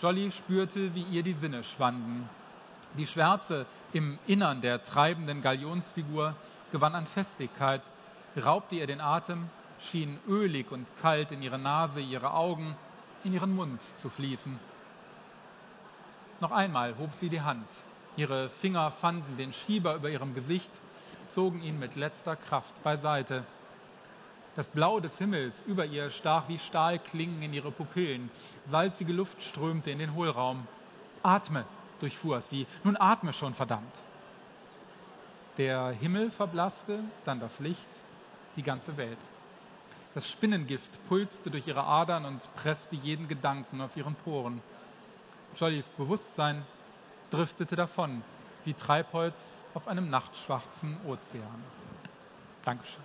Jolly 0.00 0.30
spürte, 0.30 0.94
wie 0.94 1.02
ihr 1.02 1.22
die 1.22 1.32
Sinne 1.32 1.64
schwanden. 1.64 2.28
Die 2.96 3.06
Schwärze 3.06 3.66
im 3.92 4.18
Innern 4.26 4.60
der 4.60 4.84
treibenden 4.84 5.42
Galionsfigur 5.42 6.34
gewann 6.72 6.94
an 6.94 7.06
Festigkeit, 7.06 7.82
raubte 8.36 8.76
ihr 8.76 8.86
den 8.86 9.00
Atem, 9.00 9.48
schien 9.78 10.18
ölig 10.28 10.70
und 10.70 10.86
kalt 11.00 11.30
in 11.30 11.42
ihre 11.42 11.58
Nase, 11.58 12.00
ihre 12.00 12.32
Augen, 12.32 12.76
in 13.24 13.32
ihren 13.32 13.54
Mund 13.54 13.80
zu 14.00 14.08
fließen. 14.08 14.58
Noch 16.40 16.52
einmal 16.52 16.96
hob 16.98 17.12
sie 17.14 17.28
die 17.28 17.40
Hand. 17.40 17.68
Ihre 18.16 18.48
Finger 18.48 18.90
fanden 18.90 19.36
den 19.36 19.52
Schieber 19.52 19.94
über 19.94 20.10
ihrem 20.10 20.34
Gesicht, 20.34 20.70
zogen 21.26 21.62
ihn 21.62 21.78
mit 21.78 21.96
letzter 21.96 22.36
Kraft 22.36 22.82
beiseite. 22.82 23.44
Das 24.56 24.66
Blau 24.68 25.00
des 25.00 25.16
Himmels 25.18 25.62
über 25.66 25.84
ihr 25.84 26.08
stach 26.08 26.48
wie 26.48 26.58
Stahlklingen 26.58 27.42
in 27.42 27.52
ihre 27.52 27.70
Pupillen. 27.70 28.30
Salzige 28.70 29.12
Luft 29.12 29.42
strömte 29.42 29.90
in 29.90 29.98
den 29.98 30.14
Hohlraum. 30.14 30.66
Atme, 31.22 31.66
durchfuhr 32.00 32.40
sie. 32.40 32.66
Nun 32.82 32.96
atme 32.98 33.34
schon, 33.34 33.52
verdammt. 33.52 33.92
Der 35.58 35.90
Himmel 35.90 36.30
verblasste, 36.30 37.00
dann 37.26 37.38
das 37.38 37.60
Licht, 37.60 37.86
die 38.56 38.62
ganze 38.62 38.96
Welt. 38.96 39.18
Das 40.14 40.26
Spinnengift 40.26 41.06
pulste 41.06 41.50
durch 41.50 41.66
ihre 41.66 41.84
Adern 41.84 42.24
und 42.24 42.54
presste 42.54 42.96
jeden 42.96 43.28
Gedanken 43.28 43.82
aus 43.82 43.94
ihren 43.94 44.14
Poren. 44.14 44.62
Jollys 45.56 45.88
Bewusstsein 45.90 46.64
driftete 47.30 47.76
davon, 47.76 48.22
wie 48.64 48.72
Treibholz 48.72 49.36
auf 49.74 49.86
einem 49.86 50.08
nachtschwarzen 50.08 50.98
Ozean. 51.04 51.62
Dankeschön. 52.64 53.04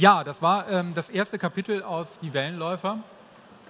Ja, 0.00 0.24
das 0.24 0.40
war 0.40 0.66
ähm, 0.70 0.94
das 0.94 1.10
erste 1.10 1.38
Kapitel 1.38 1.82
aus 1.82 2.08
Die 2.22 2.32
Wellenläufer. 2.32 3.00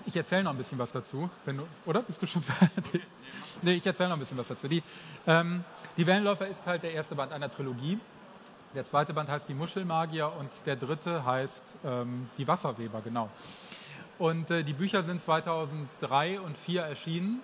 Ich 0.06 0.16
erzähle 0.16 0.44
noch 0.44 0.52
ein 0.52 0.58
bisschen 0.58 0.78
was 0.78 0.92
dazu. 0.92 1.28
Du, 1.44 1.66
oder? 1.86 2.02
Bist 2.02 2.22
du 2.22 2.26
schon 2.28 2.42
fertig? 2.72 3.02
Nee, 3.62 3.72
ich 3.72 3.84
erzähle 3.84 4.10
noch 4.10 4.16
ein 4.16 4.20
bisschen 4.20 4.38
was 4.38 4.46
dazu. 4.46 4.68
Die, 4.68 4.80
ähm, 5.26 5.64
die 5.96 6.06
Wellenläufer 6.06 6.46
ist 6.46 6.64
halt 6.64 6.84
der 6.84 6.92
erste 6.92 7.16
Band 7.16 7.32
einer 7.32 7.50
Trilogie. 7.50 7.98
Der 8.76 8.86
zweite 8.86 9.12
Band 9.12 9.28
heißt 9.28 9.48
Die 9.48 9.54
Muschelmagier 9.54 10.30
und 10.38 10.50
der 10.66 10.76
dritte 10.76 11.24
heißt 11.24 11.62
ähm, 11.84 12.30
Die 12.38 12.46
Wasserweber, 12.46 13.00
genau. 13.02 13.28
Und 14.16 14.52
äh, 14.52 14.62
die 14.62 14.74
Bücher 14.74 15.02
sind 15.02 15.24
2003 15.24 16.38
und 16.38 16.56
2004 16.58 16.82
erschienen 16.82 17.42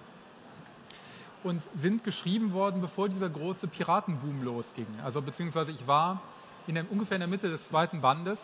und 1.42 1.60
sind 1.76 2.04
geschrieben 2.04 2.52
worden, 2.52 2.80
bevor 2.80 3.08
dieser 3.08 3.30
große 3.30 3.66
Piratenboom 3.66 4.44
losging. 4.44 4.86
Also 5.04 5.22
beziehungsweise 5.22 5.72
ich 5.72 5.88
war 5.88 6.22
in 6.68 6.76
der, 6.76 6.88
ungefähr 6.88 7.16
in 7.16 7.22
der 7.22 7.28
Mitte 7.28 7.50
des 7.50 7.66
zweiten 7.68 8.00
Bandes 8.00 8.38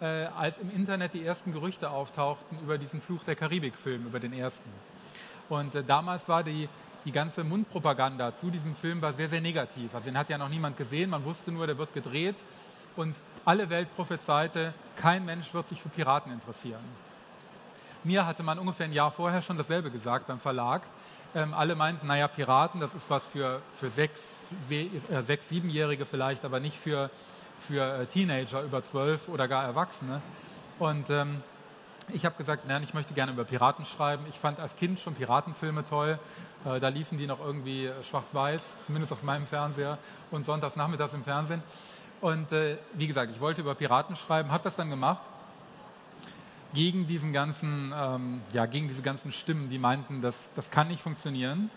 äh, 0.00 0.26
als 0.26 0.58
im 0.58 0.70
Internet 0.70 1.14
die 1.14 1.24
ersten 1.24 1.52
Gerüchte 1.52 1.90
auftauchten 1.90 2.58
über 2.60 2.78
diesen 2.78 3.00
Fluch 3.00 3.22
der 3.24 3.36
Karibik-Film, 3.36 4.06
über 4.06 4.20
den 4.20 4.32
ersten. 4.32 4.70
Und 5.48 5.74
äh, 5.74 5.84
damals 5.84 6.28
war 6.28 6.42
die, 6.42 6.68
die 7.04 7.12
ganze 7.12 7.44
Mundpropaganda 7.44 8.34
zu 8.34 8.50
diesem 8.50 8.74
Film 8.76 9.02
war 9.02 9.12
sehr, 9.12 9.28
sehr 9.28 9.40
negativ. 9.40 9.94
Also 9.94 10.06
den 10.06 10.16
hat 10.16 10.30
ja 10.30 10.38
noch 10.38 10.48
niemand 10.48 10.76
gesehen, 10.76 11.10
man 11.10 11.24
wusste 11.24 11.52
nur, 11.52 11.66
der 11.66 11.78
wird 11.78 11.92
gedreht 11.92 12.36
und 12.96 13.14
alle 13.44 13.68
Welt 13.68 13.94
prophezeite, 13.94 14.72
kein 14.96 15.24
Mensch 15.24 15.52
wird 15.52 15.68
sich 15.68 15.80
für 15.80 15.90
Piraten 15.90 16.32
interessieren. 16.32 16.82
Mir 18.04 18.26
hatte 18.26 18.42
man 18.42 18.58
ungefähr 18.58 18.86
ein 18.86 18.92
Jahr 18.92 19.10
vorher 19.10 19.42
schon 19.42 19.56
dasselbe 19.56 19.90
gesagt 19.90 20.26
beim 20.26 20.38
Verlag. 20.38 20.82
Ähm, 21.34 21.52
alle 21.52 21.74
meinten, 21.74 22.06
naja, 22.06 22.28
Piraten, 22.28 22.80
das 22.80 22.94
ist 22.94 23.08
was 23.08 23.26
für, 23.26 23.60
für 23.78 23.90
sechs, 23.90 24.20
äh, 24.70 25.22
sechs, 25.22 25.48
siebenjährige 25.48 26.06
vielleicht, 26.06 26.44
aber 26.44 26.60
nicht 26.60 26.78
für, 26.78 27.10
für 27.66 28.00
äh, 28.00 28.06
Teenager 28.06 28.62
über 28.62 28.84
zwölf 28.84 29.28
oder 29.28 29.48
gar 29.48 29.64
Erwachsene. 29.64 30.20
Und 30.78 31.08
ähm, 31.10 31.42
ich 32.12 32.24
habe 32.24 32.36
gesagt, 32.36 32.66
nein, 32.68 32.82
ich 32.82 32.94
möchte 32.94 33.14
gerne 33.14 33.32
über 33.32 33.44
Piraten 33.44 33.84
schreiben. 33.84 34.24
Ich 34.28 34.38
fand 34.38 34.60
als 34.60 34.76
Kind 34.76 35.00
schon 35.00 35.14
Piratenfilme 35.14 35.84
toll. 35.88 36.18
Äh, 36.64 36.80
da 36.80 36.88
liefen 36.88 37.18
die 37.18 37.26
noch 37.26 37.40
irgendwie 37.40 37.90
schwarz-weiß, 38.02 38.60
zumindest 38.86 39.12
auf 39.12 39.22
meinem 39.22 39.46
Fernseher 39.46 39.98
und 40.30 40.44
sonntags 40.44 40.76
nachmittags 40.76 41.14
im 41.14 41.24
Fernsehen. 41.24 41.62
Und 42.20 42.52
äh, 42.52 42.78
wie 42.94 43.06
gesagt, 43.06 43.32
ich 43.32 43.40
wollte 43.40 43.60
über 43.62 43.74
Piraten 43.74 44.16
schreiben, 44.16 44.50
habe 44.50 44.64
das 44.64 44.76
dann 44.76 44.90
gemacht 44.90 45.22
gegen 46.72 47.06
diesen 47.06 47.32
ganzen, 47.32 47.92
ähm, 47.96 48.42
ja, 48.52 48.66
gegen 48.66 48.88
diese 48.88 49.02
ganzen 49.02 49.30
Stimmen, 49.32 49.70
die 49.70 49.78
meinten, 49.78 50.20
das, 50.20 50.34
das 50.56 50.70
kann 50.70 50.88
nicht 50.88 51.02
funktionieren. 51.02 51.70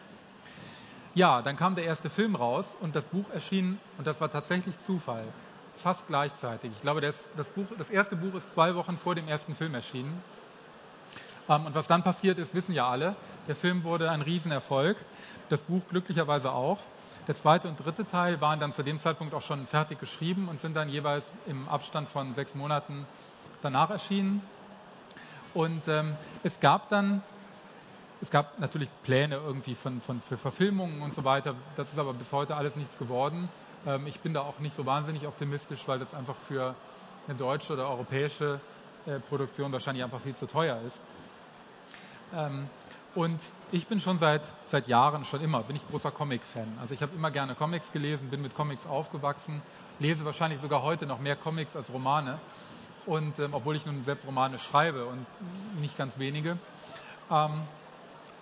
Ja, 1.13 1.41
dann 1.41 1.55
kam 1.55 1.75
der 1.75 1.85
erste 1.85 2.09
Film 2.09 2.35
raus 2.35 2.75
und 2.79 2.95
das 2.95 3.03
Buch 3.05 3.29
erschien 3.33 3.79
und 3.97 4.07
das 4.07 4.19
war 4.21 4.31
tatsächlich 4.31 4.77
Zufall 4.79 5.25
fast 5.77 6.05
gleichzeitig. 6.07 6.71
Ich 6.73 6.81
glaube, 6.81 7.01
das, 7.01 7.15
das, 7.35 7.47
Buch, 7.47 7.65
das 7.77 7.89
erste 7.89 8.15
Buch 8.15 8.35
ist 8.35 8.51
zwei 8.53 8.75
Wochen 8.75 8.97
vor 8.97 9.15
dem 9.15 9.27
ersten 9.27 9.55
Film 9.55 9.73
erschienen. 9.73 10.21
Ähm, 11.49 11.65
und 11.65 11.75
was 11.75 11.87
dann 11.87 12.03
passiert 12.03 12.37
ist, 12.37 12.53
wissen 12.53 12.73
ja 12.73 12.89
alle. 12.89 13.15
Der 13.47 13.55
Film 13.55 13.83
wurde 13.83 14.09
ein 14.11 14.21
Riesenerfolg, 14.21 14.97
das 15.49 15.61
Buch 15.61 15.81
glücklicherweise 15.89 16.51
auch. 16.51 16.79
Der 17.27 17.35
zweite 17.35 17.67
und 17.67 17.83
dritte 17.83 18.07
Teil 18.07 18.39
waren 18.39 18.59
dann 18.59 18.71
zu 18.71 18.83
dem 18.83 18.99
Zeitpunkt 18.99 19.33
auch 19.33 19.41
schon 19.41 19.67
fertig 19.67 19.99
geschrieben 19.99 20.47
und 20.47 20.61
sind 20.61 20.75
dann 20.75 20.89
jeweils 20.89 21.25
im 21.45 21.67
Abstand 21.67 22.09
von 22.09 22.33
sechs 22.35 22.55
Monaten 22.55 23.05
danach 23.61 23.89
erschienen. 23.89 24.41
Und 25.53 25.87
ähm, 25.87 26.15
es 26.43 26.57
gab 26.59 26.89
dann, 26.89 27.21
es 28.21 28.29
gab 28.29 28.59
natürlich 28.59 28.89
Pläne 29.03 29.35
irgendwie 29.35 29.75
von, 29.75 30.01
von, 30.01 30.21
für 30.21 30.37
Verfilmungen 30.37 31.01
und 31.01 31.13
so 31.13 31.23
weiter. 31.23 31.55
Das 31.75 31.91
ist 31.91 31.99
aber 31.99 32.13
bis 32.13 32.31
heute 32.31 32.55
alles 32.55 32.75
nichts 32.75 32.97
geworden. 32.97 33.49
Ähm, 33.85 34.07
ich 34.07 34.19
bin 34.19 34.33
da 34.33 34.41
auch 34.41 34.59
nicht 34.59 34.75
so 34.75 34.85
wahnsinnig 34.85 35.27
optimistisch, 35.27 35.87
weil 35.87 35.99
das 35.99 36.13
einfach 36.13 36.35
für 36.47 36.75
eine 37.27 37.37
deutsche 37.37 37.73
oder 37.73 37.89
europäische 37.89 38.59
äh, 39.05 39.19
Produktion 39.19 39.71
wahrscheinlich 39.71 40.03
einfach 40.03 40.21
viel 40.21 40.35
zu 40.35 40.47
teuer 40.47 40.79
ist. 40.85 40.99
Ähm, 42.33 42.67
und 43.15 43.39
ich 43.71 43.87
bin 43.87 43.99
schon 43.99 44.19
seit, 44.19 44.41
seit 44.69 44.87
Jahren, 44.87 45.25
schon 45.25 45.41
immer, 45.41 45.63
bin 45.63 45.75
ich 45.75 45.87
großer 45.89 46.11
Comic-Fan. 46.11 46.77
Also 46.79 46.93
ich 46.93 47.01
habe 47.01 47.15
immer 47.15 47.31
gerne 47.31 47.55
Comics 47.55 47.91
gelesen, 47.91 48.29
bin 48.29 48.41
mit 48.41 48.55
Comics 48.55 48.85
aufgewachsen, 48.85 49.61
lese 49.99 50.23
wahrscheinlich 50.23 50.61
sogar 50.61 50.83
heute 50.83 51.05
noch 51.05 51.19
mehr 51.19 51.35
Comics 51.35 51.75
als 51.75 51.91
Romane. 51.91 52.39
Und 53.05 53.39
ähm, 53.39 53.53
obwohl 53.53 53.75
ich 53.75 53.85
nun 53.85 54.03
selbst 54.03 54.27
Romane 54.27 54.59
schreibe 54.59 55.05
und 55.05 55.25
nicht 55.81 55.97
ganz 55.97 56.19
wenige. 56.19 56.57
Ähm, 57.31 57.61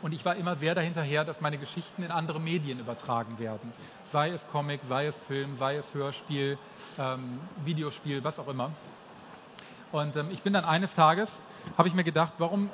und 0.01 0.13
ich 0.13 0.23
war 0.25 0.35
immer 0.35 0.55
sehr 0.55 0.75
dahinterher, 0.75 1.23
dass 1.23 1.41
meine 1.41 1.57
Geschichten 1.57 2.03
in 2.03 2.11
andere 2.11 2.39
Medien 2.39 2.79
übertragen 2.79 3.39
werden. 3.39 3.73
Sei 4.11 4.29
es 4.29 4.45
Comic, 4.47 4.81
sei 4.87 5.07
es 5.07 5.19
Film, 5.21 5.57
sei 5.57 5.77
es 5.77 5.93
Hörspiel, 5.93 6.57
ähm, 6.99 7.39
Videospiel, 7.63 8.23
was 8.23 8.39
auch 8.39 8.47
immer. 8.47 8.71
Und 9.91 10.15
ähm, 10.15 10.29
ich 10.31 10.41
bin 10.41 10.53
dann 10.53 10.65
eines 10.65 10.93
Tages, 10.93 11.29
habe 11.77 11.87
ich 11.87 11.93
mir 11.93 12.03
gedacht, 12.03 12.33
warum 12.37 12.69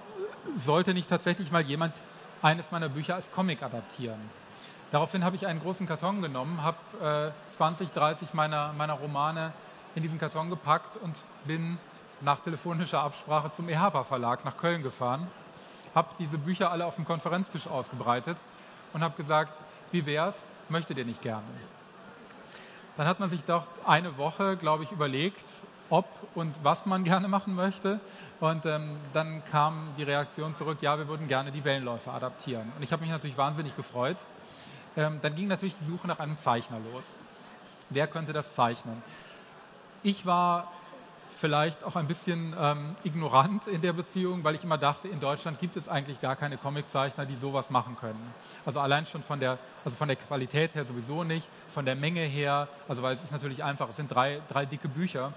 sollte 0.66 0.94
nicht 0.94 1.10
tatsächlich 1.10 1.52
mal 1.52 1.62
jemand 1.62 1.94
eines 2.42 2.70
meiner 2.72 2.90
Bücher 2.90 3.16
als 3.16 3.32
Comic 3.32 3.62
adaptieren? 3.62 4.20
Daraufhin 4.92 5.24
habe 5.24 5.36
ich 5.36 5.48
einen 5.48 5.62
großen 5.62 5.88
Karton 5.88 6.22
genommen, 6.22 6.62
habe 6.64 7.34
äh, 7.34 7.56
20, 7.56 7.92
30 7.92 8.34
meiner, 8.34 8.74
meiner 8.74 8.94
Romane 8.94 9.54
in 9.96 10.04
diesen 10.04 10.20
Karton 10.20 10.50
gepackt 10.50 10.98
und 10.98 11.16
bin 11.46 11.78
nach 12.20 12.42
telefonischer 12.42 13.00
Absprache 13.00 13.52
zum 13.56 13.70
EHAPA 13.70 14.04
Verlag 14.04 14.44
nach 14.44 14.58
Köln 14.58 14.84
gefahren 14.84 15.28
habe 15.94 16.10
diese 16.20 16.38
Bücher 16.38 16.72
alle 16.72 16.86
auf 16.86 16.96
dem 16.96 17.06
Konferenztisch 17.06 17.68
ausgebreitet 17.68 18.38
und 18.94 19.04
habe 19.04 19.16
gesagt, 19.16 19.52
wie 19.92 20.06
wär's, 20.06 20.36
möchtet 20.70 20.98
ihr 20.98 21.06
nicht 21.06 21.22
gerne? 21.22 21.44
Dann 22.98 23.08
hat 23.08 23.20
man 23.20 23.30
sich 23.30 23.44
doch 23.44 23.66
eine 23.86 24.18
Woche, 24.18 24.58
glaube 24.58 24.84
ich, 24.84 24.92
überlegt, 24.92 25.44
ob 25.90 26.06
und 26.36 26.54
was 26.64 26.86
man 26.86 27.04
gerne 27.12 27.28
machen 27.28 27.56
möchte. 27.56 28.00
Und 28.40 28.66
ähm, 28.66 28.98
dann 29.14 29.44
kam 29.46 29.90
die 29.98 30.04
Reaktion 30.04 30.56
zurück, 30.56 30.80
ja, 30.82 30.98
wir 30.98 31.08
würden 31.08 31.28
gerne 31.28 31.52
die 31.52 31.64
Wellenläufer 31.64 32.14
adaptieren. 32.14 32.72
Und 32.76 32.84
ich 32.84 32.92
habe 32.92 33.02
mich 33.02 33.12
natürlich 33.12 33.38
wahnsinnig 33.38 33.76
gefreut. 33.76 34.18
Ähm, 34.98 35.20
dann 35.22 35.36
ging 35.36 35.48
natürlich 35.48 35.76
die 35.80 35.86
Suche 35.86 36.08
nach 36.08 36.20
einem 36.20 36.38
Zeichner 36.38 36.78
los. 36.92 37.04
wer 37.90 38.08
könnte 38.08 38.34
das 38.34 38.54
zeichnen? 38.56 39.02
Ich 40.04 40.26
war 40.26 40.72
vielleicht 41.42 41.84
auch 41.84 41.96
ein 41.96 42.08
bisschen 42.08 42.56
ähm, 42.58 42.96
ignorant 43.04 43.66
in 43.68 43.82
der 43.82 43.94
Beziehung, 43.94 44.44
weil 44.44 44.54
ich 44.54 44.64
immer 44.64 44.78
dachte, 44.78 45.08
in 45.08 45.20
Deutschland 45.20 45.60
gibt 45.60 45.76
es 45.76 45.90
eigentlich 45.90 46.22
gar 46.22 46.36
keine 46.36 46.56
Comiczeichner, 46.58 47.26
die 47.26 47.36
sowas 47.36 47.72
machen 47.72 47.98
können. 48.00 48.34
Also 48.64 48.80
allein 48.80 49.08
schon 49.08 49.24
von 49.24 49.40
der, 49.40 49.58
also 49.84 49.98
von 49.98 50.08
der 50.08 50.18
Qualität 50.18 50.76
her 50.76 50.86
sowieso 50.86 51.24
nicht, 51.24 51.48
von 51.74 51.84
der 51.84 51.96
Menge 51.96 52.22
her, 52.22 52.68
also 52.88 53.02
weil 53.02 53.16
es 53.16 53.24
ist 53.24 53.32
natürlich 53.32 53.64
einfach, 53.64 53.90
es 53.90 53.98
sind 53.98 54.14
drei, 54.14 54.40
drei 54.50 54.68
dicke 54.68 54.88
Bücher, 54.88 55.34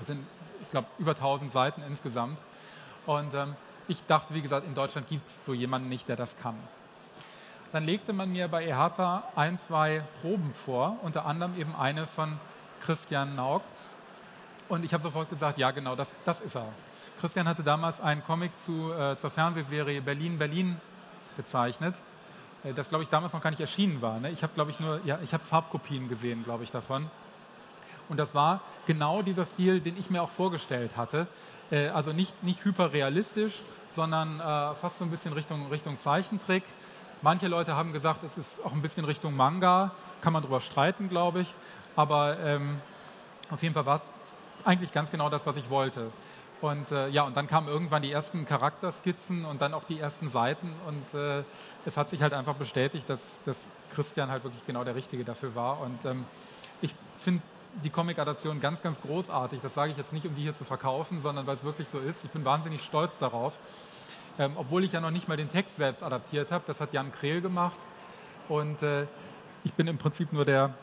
es 0.00 0.06
sind, 0.06 0.26
ich 0.62 0.70
glaube, 0.70 0.88
über 0.98 1.12
1000 1.12 1.52
Seiten 1.52 1.82
insgesamt. 1.86 2.38
Und 3.04 3.34
ähm, 3.34 3.54
ich 3.86 4.02
dachte, 4.06 4.32
wie 4.32 4.40
gesagt, 4.40 4.66
in 4.66 4.74
Deutschland 4.74 5.08
gibt 5.08 5.28
es 5.28 5.44
so 5.44 5.52
jemanden 5.52 5.90
nicht, 5.90 6.08
der 6.08 6.16
das 6.16 6.34
kann. 6.38 6.56
Dann 7.72 7.84
legte 7.84 8.14
man 8.14 8.32
mir 8.32 8.48
bei 8.48 8.64
EHATA 8.64 9.24
ein, 9.36 9.58
zwei 9.58 10.02
Proben 10.22 10.54
vor, 10.54 10.96
unter 11.02 11.26
anderem 11.26 11.54
eben 11.60 11.76
eine 11.76 12.06
von 12.06 12.40
Christian 12.80 13.36
Naug, 13.36 13.60
und 14.68 14.84
ich 14.84 14.92
habe 14.92 15.02
sofort 15.02 15.30
gesagt, 15.30 15.58
ja 15.58 15.70
genau, 15.70 15.96
das, 15.96 16.08
das 16.24 16.40
ist 16.40 16.54
er. 16.54 16.72
Christian 17.20 17.48
hatte 17.48 17.62
damals 17.62 18.00
einen 18.00 18.24
Comic 18.24 18.52
zu, 18.64 18.92
äh, 18.92 19.16
zur 19.18 19.30
Fernsehserie 19.30 20.00
Berlin, 20.00 20.38
Berlin 20.38 20.80
gezeichnet, 21.36 21.94
äh, 22.64 22.72
das 22.74 22.88
glaube 22.88 23.04
ich 23.04 23.10
damals 23.10 23.32
noch 23.32 23.40
gar 23.40 23.50
nicht 23.50 23.60
erschienen 23.60 24.02
war. 24.02 24.20
Ne? 24.20 24.30
Ich 24.30 24.42
habe 24.42 24.52
glaube 24.54 24.70
ich 24.70 24.80
nur, 24.80 25.00
ja, 25.04 25.18
ich 25.22 25.32
habe 25.32 25.44
Farbkopien 25.44 26.08
gesehen, 26.08 26.44
glaube 26.44 26.64
ich, 26.64 26.70
davon. 26.70 27.10
Und 28.08 28.18
das 28.18 28.34
war 28.34 28.62
genau 28.86 29.22
dieser 29.22 29.44
Stil, 29.44 29.80
den 29.80 29.98
ich 29.98 30.10
mir 30.10 30.22
auch 30.22 30.30
vorgestellt 30.30 30.96
hatte. 30.96 31.26
Äh, 31.70 31.88
also 31.88 32.12
nicht, 32.12 32.42
nicht 32.42 32.64
hyperrealistisch, 32.64 33.62
sondern 33.94 34.40
äh, 34.40 34.74
fast 34.76 34.98
so 34.98 35.04
ein 35.04 35.10
bisschen 35.10 35.32
Richtung, 35.32 35.68
Richtung 35.68 35.98
Zeichentrick. 35.98 36.64
Manche 37.20 37.48
Leute 37.48 37.74
haben 37.74 37.92
gesagt, 37.92 38.22
es 38.22 38.36
ist 38.38 38.64
auch 38.64 38.72
ein 38.72 38.82
bisschen 38.82 39.04
Richtung 39.04 39.36
Manga. 39.36 39.92
Kann 40.20 40.32
man 40.32 40.42
drüber 40.42 40.60
streiten, 40.60 41.08
glaube 41.08 41.40
ich. 41.40 41.54
Aber 41.96 42.38
ähm, 42.38 42.80
auf 43.50 43.62
jeden 43.62 43.74
Fall 43.74 43.86
war 43.86 43.96
es 43.96 44.02
eigentlich 44.64 44.92
ganz 44.92 45.10
genau 45.10 45.28
das, 45.30 45.46
was 45.46 45.56
ich 45.56 45.70
wollte. 45.70 46.10
Und 46.60 46.90
äh, 46.90 47.08
ja, 47.08 47.22
und 47.22 47.36
dann 47.36 47.46
kamen 47.46 47.68
irgendwann 47.68 48.02
die 48.02 48.10
ersten 48.10 48.44
Charakterskizzen 48.44 49.44
und 49.44 49.62
dann 49.62 49.74
auch 49.74 49.84
die 49.84 50.00
ersten 50.00 50.28
Seiten 50.28 50.72
und 50.86 51.18
äh, 51.18 51.44
es 51.86 51.96
hat 51.96 52.10
sich 52.10 52.20
halt 52.20 52.32
einfach 52.32 52.56
bestätigt, 52.56 53.08
dass, 53.08 53.20
dass 53.44 53.56
Christian 53.94 54.28
halt 54.30 54.42
wirklich 54.42 54.66
genau 54.66 54.82
der 54.82 54.96
Richtige 54.96 55.24
dafür 55.24 55.54
war. 55.54 55.80
Und 55.80 56.04
ähm, 56.04 56.24
ich 56.80 56.94
finde 57.18 57.42
die 57.84 57.90
Comic-Adaption 57.90 58.60
ganz, 58.60 58.82
ganz 58.82 59.00
großartig. 59.00 59.60
Das 59.62 59.74
sage 59.74 59.92
ich 59.92 59.96
jetzt 59.96 60.12
nicht, 60.12 60.26
um 60.26 60.34
die 60.34 60.42
hier 60.42 60.54
zu 60.54 60.64
verkaufen, 60.64 61.20
sondern 61.20 61.46
weil 61.46 61.54
es 61.54 61.62
wirklich 61.62 61.88
so 61.88 61.98
ist. 61.98 62.24
Ich 62.24 62.30
bin 62.30 62.44
wahnsinnig 62.44 62.82
stolz 62.82 63.16
darauf. 63.18 63.52
Ähm, 64.38 64.52
obwohl 64.56 64.84
ich 64.84 64.92
ja 64.92 65.00
noch 65.00 65.10
nicht 65.10 65.28
mal 65.28 65.36
den 65.36 65.50
Text 65.50 65.76
selbst 65.76 66.02
adaptiert 66.02 66.50
habe. 66.50 66.64
Das 66.66 66.80
hat 66.80 66.92
Jan 66.92 67.12
Krehl 67.12 67.40
gemacht. 67.40 67.76
Und 68.48 68.82
äh, 68.82 69.06
ich 69.64 69.74
bin 69.74 69.86
im 69.86 69.98
Prinzip 69.98 70.32
nur 70.32 70.44
der, 70.44 70.74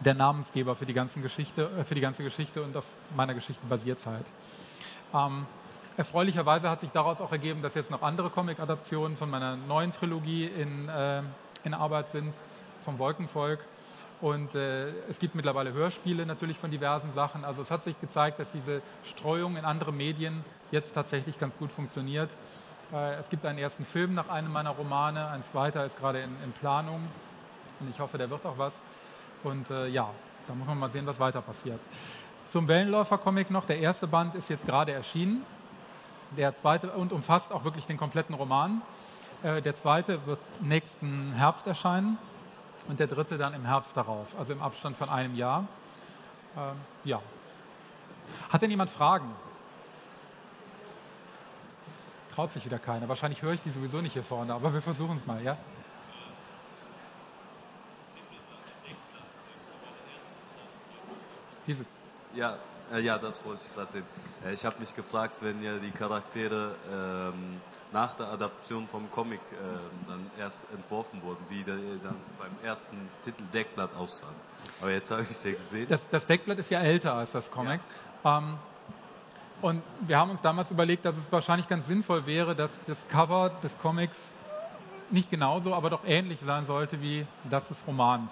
der 0.00 0.14
Namensgeber 0.14 0.76
für 0.76 0.86
die, 0.86 0.94
ganzen 0.94 1.22
Geschichte, 1.22 1.70
äh, 1.78 1.84
für 1.84 1.94
die 1.94 2.00
ganze 2.00 2.22
Geschichte 2.22 2.62
und 2.62 2.76
auf 2.76 2.84
meiner 3.16 3.34
Geschichte 3.34 3.64
basiert 3.66 3.98
es 4.00 4.06
halt. 4.06 4.26
Ähm, 5.14 5.46
erfreulicherweise 5.96 6.68
hat 6.68 6.80
sich 6.80 6.90
daraus 6.90 7.20
auch 7.20 7.32
ergeben, 7.32 7.62
dass 7.62 7.74
jetzt 7.74 7.90
noch 7.90 8.02
andere 8.02 8.30
Comic-Adaptionen 8.30 9.16
von 9.16 9.30
meiner 9.30 9.56
neuen 9.56 9.92
Trilogie 9.92 10.46
in, 10.46 10.88
äh, 10.88 11.22
in 11.64 11.74
Arbeit 11.74 12.08
sind, 12.08 12.32
vom 12.84 12.98
Wolkenvolk. 12.98 13.60
Und 14.20 14.54
äh, 14.54 14.88
es 15.10 15.18
gibt 15.18 15.34
mittlerweile 15.34 15.72
Hörspiele 15.72 16.24
natürlich 16.24 16.58
von 16.58 16.70
diversen 16.70 17.12
Sachen. 17.12 17.44
Also 17.44 17.62
es 17.62 17.70
hat 17.70 17.84
sich 17.84 18.00
gezeigt, 18.00 18.38
dass 18.38 18.50
diese 18.52 18.80
Streuung 19.04 19.56
in 19.56 19.64
andere 19.64 19.92
Medien 19.92 20.44
jetzt 20.70 20.94
tatsächlich 20.94 21.38
ganz 21.38 21.56
gut 21.58 21.70
funktioniert. 21.72 22.30
Äh, 22.92 23.14
es 23.16 23.28
gibt 23.28 23.44
einen 23.44 23.58
ersten 23.58 23.84
Film 23.84 24.14
nach 24.14 24.28
einem 24.28 24.52
meiner 24.52 24.70
Romane, 24.70 25.28
ein 25.28 25.42
zweiter 25.44 25.84
ist 25.84 25.98
gerade 25.98 26.20
in, 26.20 26.30
in 26.42 26.52
Planung 26.52 27.02
und 27.80 27.90
ich 27.90 27.98
hoffe, 27.98 28.18
der 28.18 28.30
wird 28.30 28.44
auch 28.46 28.58
was. 28.58 28.72
Und 29.44 29.70
äh, 29.70 29.88
ja, 29.88 30.10
da 30.48 30.54
muss 30.54 30.66
man 30.66 30.78
mal 30.78 30.90
sehen, 30.90 31.06
was 31.06 31.18
weiter 31.20 31.40
passiert. 31.40 31.80
Zum 32.48 32.66
Wellenläufer-Comic 32.66 33.50
noch. 33.50 33.66
Der 33.66 33.78
erste 33.78 34.06
Band 34.06 34.34
ist 34.34 34.48
jetzt 34.48 34.66
gerade 34.66 34.92
erschienen. 34.92 35.44
Der 36.36 36.56
zweite 36.56 36.90
und 36.90 37.12
umfasst 37.12 37.52
auch 37.52 37.64
wirklich 37.64 37.86
den 37.86 37.96
kompletten 37.96 38.34
Roman. 38.34 38.82
Äh, 39.42 39.62
der 39.62 39.76
zweite 39.76 40.26
wird 40.26 40.40
nächsten 40.60 41.32
Herbst 41.32 41.66
erscheinen 41.66 42.18
und 42.88 42.98
der 42.98 43.06
dritte 43.06 43.38
dann 43.38 43.54
im 43.54 43.64
Herbst 43.64 43.96
darauf, 43.96 44.26
also 44.38 44.52
im 44.52 44.62
Abstand 44.62 44.96
von 44.96 45.08
einem 45.08 45.34
Jahr. 45.36 45.66
Ähm, 46.56 46.76
ja. 47.04 47.20
Hat 48.48 48.62
denn 48.62 48.70
jemand 48.70 48.90
Fragen? 48.90 49.30
Traut 52.34 52.52
sich 52.52 52.64
wieder 52.64 52.78
keiner. 52.78 53.08
Wahrscheinlich 53.08 53.42
höre 53.42 53.52
ich 53.52 53.62
die 53.62 53.70
sowieso 53.70 54.00
nicht 54.00 54.14
hier 54.14 54.24
vorne, 54.24 54.54
aber 54.54 54.72
wir 54.72 54.82
versuchen 54.82 55.18
es 55.18 55.26
mal, 55.26 55.42
ja? 55.42 55.56
Dieses. 61.66 61.86
Ja, 62.34 62.58
äh, 62.92 63.00
ja, 63.00 63.18
das 63.18 63.44
wollte 63.44 63.62
ich 63.64 63.74
gerade 63.74 63.92
sehen. 63.92 64.04
Äh, 64.44 64.52
ich 64.52 64.64
habe 64.64 64.78
mich 64.80 64.94
gefragt, 64.94 65.38
wenn 65.40 65.62
ja 65.62 65.78
die 65.78 65.90
Charaktere 65.90 66.74
ähm, 66.92 67.60
nach 67.92 68.14
der 68.16 68.26
Adaption 68.26 68.86
vom 68.88 69.10
Comic 69.10 69.40
äh, 69.52 70.08
dann 70.08 70.30
erst 70.38 70.70
entworfen 70.72 71.22
wurden, 71.22 71.44
wie 71.48 71.62
die 71.62 72.00
dann 72.02 72.16
beim 72.38 72.52
ersten 72.62 72.96
Titel 73.22 73.44
Deckblatt 73.52 73.94
aussahen. 73.96 74.34
Aber 74.80 74.90
jetzt 74.90 75.10
habe 75.10 75.22
ich 75.22 75.36
sie 75.36 75.52
gesehen. 75.54 75.86
Das, 75.88 76.00
das, 76.10 76.26
Deckblatt 76.26 76.58
ist 76.58 76.70
ja 76.70 76.80
älter 76.80 77.14
als 77.14 77.30
das 77.32 77.50
Comic. 77.50 77.80
Ja. 78.24 78.38
Ähm, 78.38 78.58
und 79.62 79.82
wir 80.00 80.18
haben 80.18 80.30
uns 80.30 80.42
damals 80.42 80.70
überlegt, 80.70 81.06
dass 81.06 81.16
es 81.16 81.30
wahrscheinlich 81.30 81.68
ganz 81.68 81.86
sinnvoll 81.86 82.26
wäre, 82.26 82.54
dass 82.54 82.70
das 82.86 82.98
Cover 83.08 83.50
des 83.62 83.78
Comics 83.78 84.18
nicht 85.10 85.30
genauso, 85.30 85.74
aber 85.74 85.90
doch 85.90 86.04
ähnlich 86.04 86.40
sein 86.44 86.66
sollte 86.66 87.00
wie 87.00 87.26
das 87.48 87.66
des 87.68 87.78
Romans. 87.86 88.30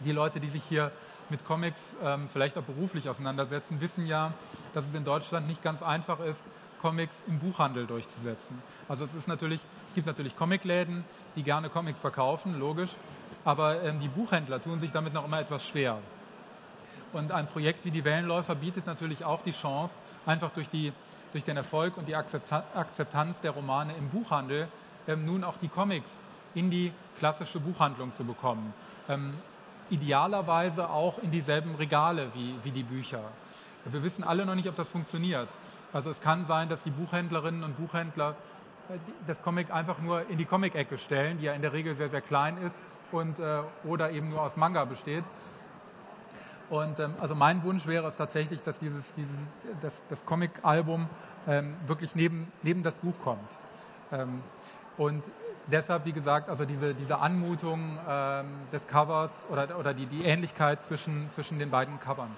Die 0.00 0.12
Leute, 0.12 0.40
die 0.40 0.50
sich 0.50 0.62
hier 0.68 0.90
mit 1.30 1.44
Comics 1.44 1.80
ähm, 2.02 2.28
vielleicht 2.32 2.56
auch 2.58 2.62
beruflich 2.62 3.08
auseinandersetzen, 3.08 3.80
wissen 3.80 4.06
ja, 4.06 4.32
dass 4.74 4.86
es 4.86 4.94
in 4.94 5.04
Deutschland 5.04 5.46
nicht 5.46 5.62
ganz 5.62 5.82
einfach 5.82 6.20
ist, 6.20 6.40
Comics 6.80 7.16
im 7.26 7.38
Buchhandel 7.38 7.86
durchzusetzen. 7.86 8.62
Also 8.88 9.04
es 9.04 9.14
ist 9.14 9.26
natürlich, 9.26 9.60
es 9.88 9.94
gibt 9.94 10.06
natürlich 10.06 10.36
Comicläden, 10.36 11.04
die 11.34 11.42
gerne 11.42 11.70
Comics 11.70 11.98
verkaufen, 11.98 12.58
logisch, 12.58 12.90
aber 13.44 13.82
ähm, 13.82 14.00
die 14.00 14.08
Buchhändler 14.08 14.62
tun 14.62 14.80
sich 14.80 14.90
damit 14.92 15.14
noch 15.14 15.24
immer 15.24 15.40
etwas 15.40 15.66
schwer. 15.66 15.98
Und 17.12 17.30
ein 17.32 17.46
Projekt 17.46 17.84
wie 17.84 17.90
die 17.90 18.04
Wellenläufer 18.04 18.54
bietet 18.54 18.86
natürlich 18.86 19.24
auch 19.24 19.42
die 19.44 19.52
Chance, 19.52 19.94
einfach 20.26 20.50
durch, 20.50 20.68
die, 20.68 20.92
durch 21.32 21.44
den 21.44 21.56
Erfolg 21.56 21.96
und 21.96 22.06
die 22.08 22.16
Akzeptanz 22.16 23.40
der 23.40 23.52
Romane 23.52 23.94
im 23.96 24.08
Buchhandel 24.10 24.68
ähm, 25.06 25.24
nun 25.24 25.44
auch 25.44 25.56
die 25.62 25.68
Comics 25.68 26.10
in 26.54 26.70
die 26.70 26.92
klassische 27.18 27.60
Buchhandlung 27.60 28.12
zu 28.12 28.24
bekommen. 28.24 28.74
Ähm, 29.08 29.34
idealerweise 29.90 30.90
auch 30.90 31.18
in 31.18 31.30
dieselben 31.30 31.74
Regale 31.74 32.28
wie, 32.34 32.54
wie 32.62 32.70
die 32.70 32.82
Bücher. 32.82 33.20
Wir 33.84 34.02
wissen 34.02 34.24
alle 34.24 34.46
noch 34.46 34.54
nicht, 34.54 34.68
ob 34.68 34.76
das 34.76 34.88
funktioniert. 34.88 35.48
Also 35.92 36.10
es 36.10 36.20
kann 36.20 36.46
sein, 36.46 36.68
dass 36.68 36.82
die 36.82 36.90
Buchhändlerinnen 36.90 37.62
und 37.62 37.76
Buchhändler 37.76 38.34
äh, 38.88 38.98
das 39.26 39.42
Comic 39.42 39.70
einfach 39.70 39.98
nur 40.00 40.28
in 40.28 40.38
die 40.38 40.44
Comic-Ecke 40.44 40.98
stellen, 40.98 41.38
die 41.38 41.44
ja 41.44 41.52
in 41.52 41.62
der 41.62 41.72
Regel 41.72 41.94
sehr, 41.94 42.08
sehr 42.08 42.20
klein 42.20 42.56
ist 42.58 42.78
und, 43.12 43.38
äh, 43.38 43.60
oder 43.84 44.10
eben 44.10 44.30
nur 44.30 44.42
aus 44.42 44.56
Manga 44.56 44.84
besteht. 44.84 45.24
Und 46.70 46.98
ähm, 46.98 47.14
also 47.20 47.34
mein 47.34 47.62
Wunsch 47.62 47.86
wäre 47.86 48.08
es 48.08 48.16
tatsächlich, 48.16 48.62
dass 48.62 48.78
dieses, 48.78 49.12
dieses 49.14 49.36
das, 49.80 50.02
das 50.08 50.24
Comic-Album 50.24 51.08
ähm, 51.46 51.76
wirklich 51.86 52.14
neben, 52.14 52.50
neben 52.62 52.82
das 52.82 52.96
Buch 52.96 53.14
kommt. 53.22 53.50
Ähm, 54.10 54.42
und 54.96 55.22
deshalb, 55.66 56.04
wie 56.04 56.12
gesagt, 56.12 56.48
also 56.48 56.64
diese, 56.64 56.94
diese 56.94 57.18
Anmutung 57.18 57.98
ähm, 58.08 58.46
des 58.72 58.86
Covers 58.86 59.32
oder, 59.50 59.78
oder 59.78 59.94
die, 59.94 60.06
die 60.06 60.24
Ähnlichkeit 60.24 60.84
zwischen, 60.84 61.30
zwischen 61.32 61.58
den 61.58 61.70
beiden 61.70 61.98
Covern. 62.00 62.30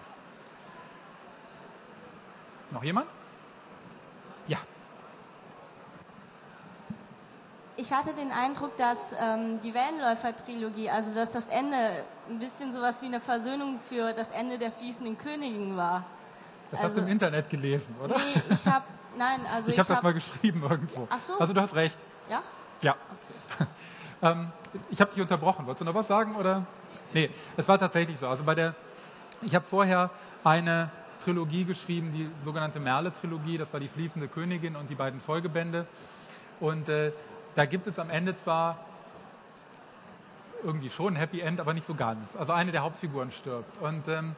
Noch 2.70 2.82
jemand? 2.82 3.06
Ja. 4.48 4.58
Ich 7.76 7.92
hatte 7.92 8.14
den 8.14 8.32
Eindruck, 8.32 8.76
dass 8.78 9.14
ähm, 9.20 9.60
die 9.60 9.74
Wellenläufer-Trilogie, 9.74 10.90
also 10.90 11.14
dass 11.14 11.32
das 11.32 11.48
Ende 11.48 12.04
ein 12.28 12.38
bisschen 12.38 12.72
sowas 12.72 13.02
wie 13.02 13.06
eine 13.06 13.20
Versöhnung 13.20 13.78
für 13.78 14.12
das 14.14 14.30
Ende 14.30 14.58
der 14.58 14.72
fließenden 14.72 15.18
Königin 15.18 15.76
war. 15.76 16.04
Das 16.70 16.80
also, 16.80 16.88
hast 16.88 16.96
du 16.96 17.00
im 17.00 17.04
also 17.04 17.12
Internet 17.12 17.50
gelesen, 17.50 17.94
oder? 18.02 18.16
Nee, 18.16 18.42
ich 18.50 18.66
habe, 18.66 18.84
nein, 19.16 19.46
also 19.52 19.68
ich, 19.68 19.74
ich 19.74 19.78
habe 19.78 19.88
das 19.88 19.96
hab, 19.98 20.04
mal 20.04 20.14
geschrieben 20.14 20.62
irgendwo. 20.62 21.06
Ach 21.10 21.18
so. 21.18 21.38
Also 21.38 21.52
du 21.52 21.60
hast 21.60 21.74
recht. 21.74 21.96
Ja? 22.28 22.42
Ja. 22.82 22.96
ähm, 24.22 24.50
ich 24.90 25.00
habe 25.00 25.12
dich 25.12 25.20
unterbrochen. 25.20 25.66
Wolltest 25.66 25.80
du 25.80 25.84
noch 25.84 25.94
was 25.94 26.08
sagen? 26.08 26.36
Oder? 26.36 26.66
Nee, 27.12 27.30
es 27.56 27.66
war 27.68 27.78
tatsächlich 27.78 28.18
so. 28.18 28.28
Also 28.28 28.44
bei 28.44 28.54
der, 28.54 28.74
ich 29.42 29.54
habe 29.54 29.64
vorher 29.64 30.10
eine 30.44 30.90
Trilogie 31.24 31.64
geschrieben, 31.64 32.12
die 32.12 32.28
sogenannte 32.44 32.78
Merle-Trilogie. 32.78 33.58
Das 33.58 33.72
war 33.72 33.80
die 33.80 33.88
Fließende 33.88 34.28
Königin 34.28 34.76
und 34.76 34.90
die 34.90 34.94
beiden 34.94 35.20
Folgebände. 35.20 35.86
Und 36.60 36.88
äh, 36.88 37.12
da 37.54 37.64
gibt 37.64 37.86
es 37.86 37.98
am 37.98 38.10
Ende 38.10 38.36
zwar 38.36 38.78
irgendwie 40.62 40.90
schon 40.90 41.14
ein 41.14 41.16
Happy 41.16 41.40
End, 41.40 41.60
aber 41.60 41.74
nicht 41.74 41.86
so 41.86 41.94
ganz. 41.94 42.36
Also 42.36 42.52
eine 42.52 42.72
der 42.72 42.82
Hauptfiguren 42.82 43.30
stirbt. 43.30 43.80
Und 43.80 44.08
ähm, 44.08 44.34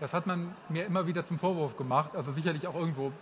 das 0.00 0.12
hat 0.12 0.26
man 0.26 0.54
mir 0.68 0.86
immer 0.86 1.06
wieder 1.06 1.24
zum 1.24 1.38
Vorwurf 1.38 1.76
gemacht. 1.76 2.16
Also 2.16 2.32
sicherlich 2.32 2.66
auch 2.66 2.74
irgendwo 2.74 3.12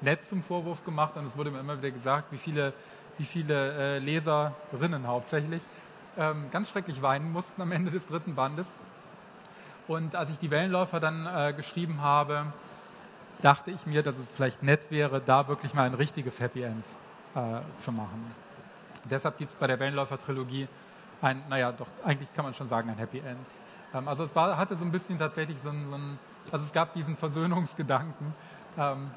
nett 0.00 0.24
zum 0.24 0.42
Vorwurf 0.42 0.84
gemacht. 0.84 1.16
Und 1.16 1.26
es 1.26 1.36
wurde 1.36 1.50
mir 1.50 1.60
immer 1.60 1.78
wieder 1.78 1.90
gesagt, 1.90 2.32
wie 2.32 2.38
viele 2.38 2.72
wie 3.20 3.26
viele 3.26 3.72
äh, 3.72 3.98
Leserinnen 3.98 5.06
hauptsächlich 5.06 5.60
ähm, 6.16 6.50
ganz 6.50 6.70
schrecklich 6.70 7.02
weinen 7.02 7.30
mussten 7.30 7.60
am 7.60 7.70
Ende 7.70 7.90
des 7.90 8.06
dritten 8.06 8.34
Bandes. 8.34 8.66
Und 9.86 10.16
als 10.16 10.30
ich 10.30 10.38
die 10.38 10.50
Wellenläufer 10.50 11.00
dann 11.00 11.26
äh, 11.26 11.52
geschrieben 11.52 12.00
habe, 12.00 12.46
dachte 13.42 13.70
ich 13.72 13.84
mir, 13.84 14.02
dass 14.02 14.16
es 14.16 14.30
vielleicht 14.32 14.62
nett 14.62 14.90
wäre, 14.90 15.20
da 15.20 15.48
wirklich 15.48 15.74
mal 15.74 15.84
ein 15.84 15.92
richtiges 15.92 16.40
Happy 16.40 16.62
End 16.62 16.84
äh, 17.34 17.60
zu 17.84 17.92
machen. 17.92 18.24
Deshalb 19.04 19.36
gibt 19.36 19.50
es 19.50 19.56
bei 19.56 19.66
der 19.66 19.78
Wellenläufer-Trilogie 19.78 20.66
ein, 21.20 21.42
naja, 21.50 21.72
doch, 21.72 21.88
eigentlich 22.02 22.32
kann 22.32 22.46
man 22.46 22.54
schon 22.54 22.70
sagen, 22.70 22.88
ein 22.88 22.96
Happy 22.96 23.18
End. 23.18 23.38
Ähm, 23.92 24.08
also 24.08 24.24
es 24.24 24.34
war, 24.34 24.56
hatte 24.56 24.76
so 24.76 24.84
ein 24.84 24.92
bisschen 24.92 25.18
tatsächlich 25.18 25.58
so 25.62 25.68
ein, 25.68 25.90
so 25.90 25.96
ein 25.96 26.18
also 26.52 26.64
es 26.64 26.72
gab 26.72 26.94
diesen 26.94 27.18
Versöhnungsgedanken, 27.18 28.34
ähm, 28.78 29.10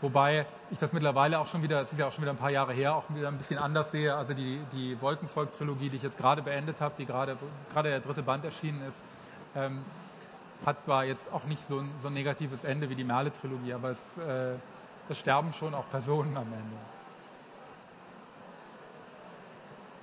wobei 0.00 0.46
ich 0.70 0.78
das 0.78 0.92
mittlerweile 0.92 1.38
auch 1.38 1.46
schon 1.46 1.62
wieder, 1.62 1.82
es 1.82 1.92
ist 1.92 1.98
ja 1.98 2.06
auch 2.06 2.12
schon 2.12 2.22
wieder 2.22 2.32
ein 2.32 2.38
paar 2.38 2.50
Jahre 2.50 2.72
her, 2.72 2.94
auch 2.94 3.04
wieder 3.08 3.28
ein 3.28 3.38
bisschen 3.38 3.58
anders 3.58 3.90
sehe. 3.90 4.14
Also 4.14 4.34
die, 4.34 4.60
die 4.72 5.00
Wolkenvolk-Trilogie, 5.00 5.88
die 5.88 5.96
ich 5.96 6.02
jetzt 6.02 6.18
gerade 6.18 6.42
beendet 6.42 6.80
habe, 6.80 6.94
die 6.98 7.06
gerade, 7.06 7.36
gerade 7.72 7.90
der 7.90 8.00
dritte 8.00 8.22
Band 8.22 8.44
erschienen 8.44 8.82
ist, 8.88 8.98
ähm, 9.54 9.84
hat 10.64 10.82
zwar 10.84 11.04
jetzt 11.04 11.30
auch 11.32 11.44
nicht 11.44 11.66
so 11.68 11.78
ein, 11.78 11.90
so 12.00 12.08
ein 12.08 12.14
negatives 12.14 12.64
Ende 12.64 12.88
wie 12.90 12.94
die 12.94 13.04
Merle-Trilogie, 13.04 13.74
aber 13.74 13.90
es, 13.90 13.98
äh, 14.18 14.54
es 15.08 15.18
sterben 15.18 15.52
schon 15.52 15.74
auch 15.74 15.88
Personen 15.90 16.36
am 16.36 16.46
Ende. 16.52 16.76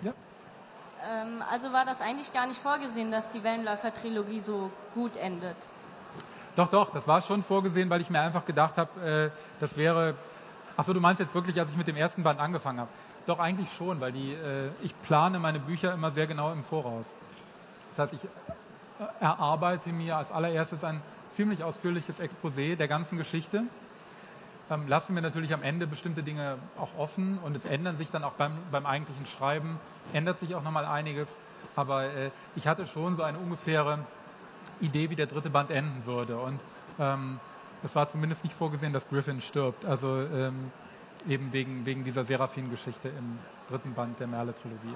Ja. 0.03 0.13
Ähm, 1.05 1.43
also 1.49 1.73
war 1.73 1.85
das 1.85 2.01
eigentlich 2.01 2.33
gar 2.33 2.47
nicht 2.47 2.59
vorgesehen, 2.59 3.11
dass 3.11 3.31
die 3.31 3.43
Wellenläufer-Trilogie 3.43 4.39
so 4.39 4.71
gut 4.93 5.15
endet? 5.17 5.57
Doch, 6.55 6.69
doch, 6.69 6.91
das 6.91 7.07
war 7.07 7.21
schon 7.21 7.43
vorgesehen, 7.43 7.89
weil 7.89 8.01
ich 8.01 8.09
mir 8.09 8.21
einfach 8.21 8.45
gedacht 8.45 8.77
habe, 8.77 9.31
äh, 9.33 9.59
das 9.59 9.75
wäre. 9.75 10.15
Achso, 10.77 10.93
du 10.93 10.99
meinst 10.99 11.19
jetzt 11.19 11.33
wirklich, 11.33 11.59
als 11.59 11.69
ich 11.69 11.77
mit 11.77 11.87
dem 11.87 11.95
ersten 11.95 12.23
Band 12.23 12.39
angefangen 12.39 12.79
habe? 12.79 12.89
Doch, 13.25 13.39
eigentlich 13.39 13.71
schon, 13.73 14.01
weil 14.01 14.11
die, 14.11 14.33
äh, 14.33 14.69
ich 14.81 14.99
plane 15.03 15.39
meine 15.39 15.59
Bücher 15.59 15.93
immer 15.93 16.11
sehr 16.11 16.27
genau 16.27 16.51
im 16.51 16.63
Voraus. 16.63 17.15
Das 17.91 17.99
heißt, 17.99 18.13
ich 18.13 18.23
äh, 18.25 19.03
erarbeite 19.19 19.91
mir 19.91 20.17
als 20.17 20.31
allererstes 20.31 20.83
ein 20.83 21.01
ziemlich 21.31 21.63
ausführliches 21.63 22.19
Exposé 22.19 22.75
der 22.75 22.87
ganzen 22.87 23.17
Geschichte. 23.17 23.63
Ähm, 24.69 24.87
lassen 24.87 25.15
wir 25.15 25.21
natürlich 25.21 25.53
am 25.53 25.63
Ende 25.63 25.87
bestimmte 25.87 26.21
Dinge 26.21 26.57
auch 26.77 26.97
offen 26.97 27.39
und 27.43 27.55
es 27.55 27.65
ändern 27.65 27.97
sich 27.97 28.11
dann 28.11 28.23
auch 28.23 28.33
beim, 28.33 28.57
beim 28.71 28.85
eigentlichen 28.85 29.25
Schreiben, 29.25 29.79
ändert 30.13 30.39
sich 30.39 30.55
auch 30.55 30.63
nochmal 30.63 30.85
einiges. 30.85 31.35
Aber 31.75 32.05
äh, 32.05 32.29
ich 32.55 32.67
hatte 32.67 32.85
schon 32.85 33.15
so 33.15 33.23
eine 33.23 33.39
ungefähre 33.39 33.99
Idee, 34.83 35.09
wie 35.09 35.15
der 35.15 35.27
dritte 35.27 35.49
Band 35.49 35.71
enden 35.71 36.05
würde. 36.05 36.37
Und 36.37 36.59
ähm, 36.99 37.39
es 37.83 37.95
war 37.95 38.09
zumindest 38.09 38.43
nicht 38.43 38.55
vorgesehen, 38.55 38.93
dass 38.93 39.07
Griffin 39.09 39.41
stirbt. 39.41 39.85
Also 39.85 40.21
ähm, 40.21 40.71
eben 41.27 41.51
wegen, 41.53 41.85
wegen 41.85 42.03
dieser 42.03 42.25
Seraphin-Geschichte 42.25 43.09
im 43.09 43.39
dritten 43.69 43.93
Band 43.93 44.19
der 44.19 44.27
Merle-Trilogie. 44.27 44.95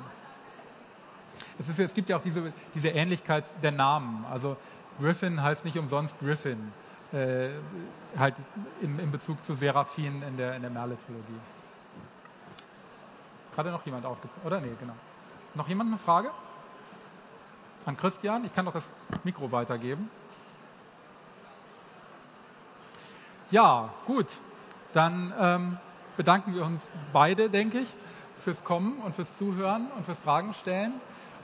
Es, 1.59 1.79
es 1.79 1.93
gibt 1.93 2.09
ja 2.09 2.17
auch 2.17 2.21
diese, 2.21 2.51
diese 2.75 2.89
Ähnlichkeit 2.89 3.45
der 3.63 3.71
Namen. 3.71 4.25
Also 4.31 4.57
Griffin 4.99 5.41
heißt 5.41 5.65
nicht 5.65 5.77
umsonst 5.77 6.17
Griffin, 6.19 6.71
äh, 7.13 7.49
halt 8.17 8.35
in, 8.81 8.99
in 8.99 9.11
Bezug 9.11 9.43
zu 9.43 9.55
Seraphin 9.55 10.21
in 10.23 10.37
der, 10.37 10.55
in 10.55 10.61
der 10.61 10.71
Merle-Trilogie. 10.71 11.39
Gerade 13.53 13.71
noch 13.71 13.85
jemand 13.85 14.05
aufgezeigt, 14.05 14.45
oder? 14.45 14.59
Nee, 14.59 14.71
genau. 14.79 14.93
Noch 15.55 15.67
jemand 15.67 15.89
eine 15.89 15.99
Frage? 15.99 16.29
An 17.87 17.95
Christian. 17.95 18.45
Ich 18.45 18.53
kann 18.53 18.65
doch 18.65 18.73
das 18.73 18.87
Mikro 19.23 19.51
weitergeben. 19.51 20.09
Ja, 23.49 23.89
gut. 24.05 24.27
Dann 24.93 25.33
ähm, 25.39 25.77
bedanken 26.17 26.53
wir 26.53 26.65
uns 26.65 26.89
beide, 27.13 27.49
denke 27.49 27.79
ich, 27.79 27.93
fürs 28.39 28.63
Kommen 28.63 28.99
und 28.99 29.15
fürs 29.15 29.37
Zuhören 29.37 29.87
und 29.95 30.05
fürs 30.05 30.19
Fragen 30.19 30.53
stellen. 30.53 30.93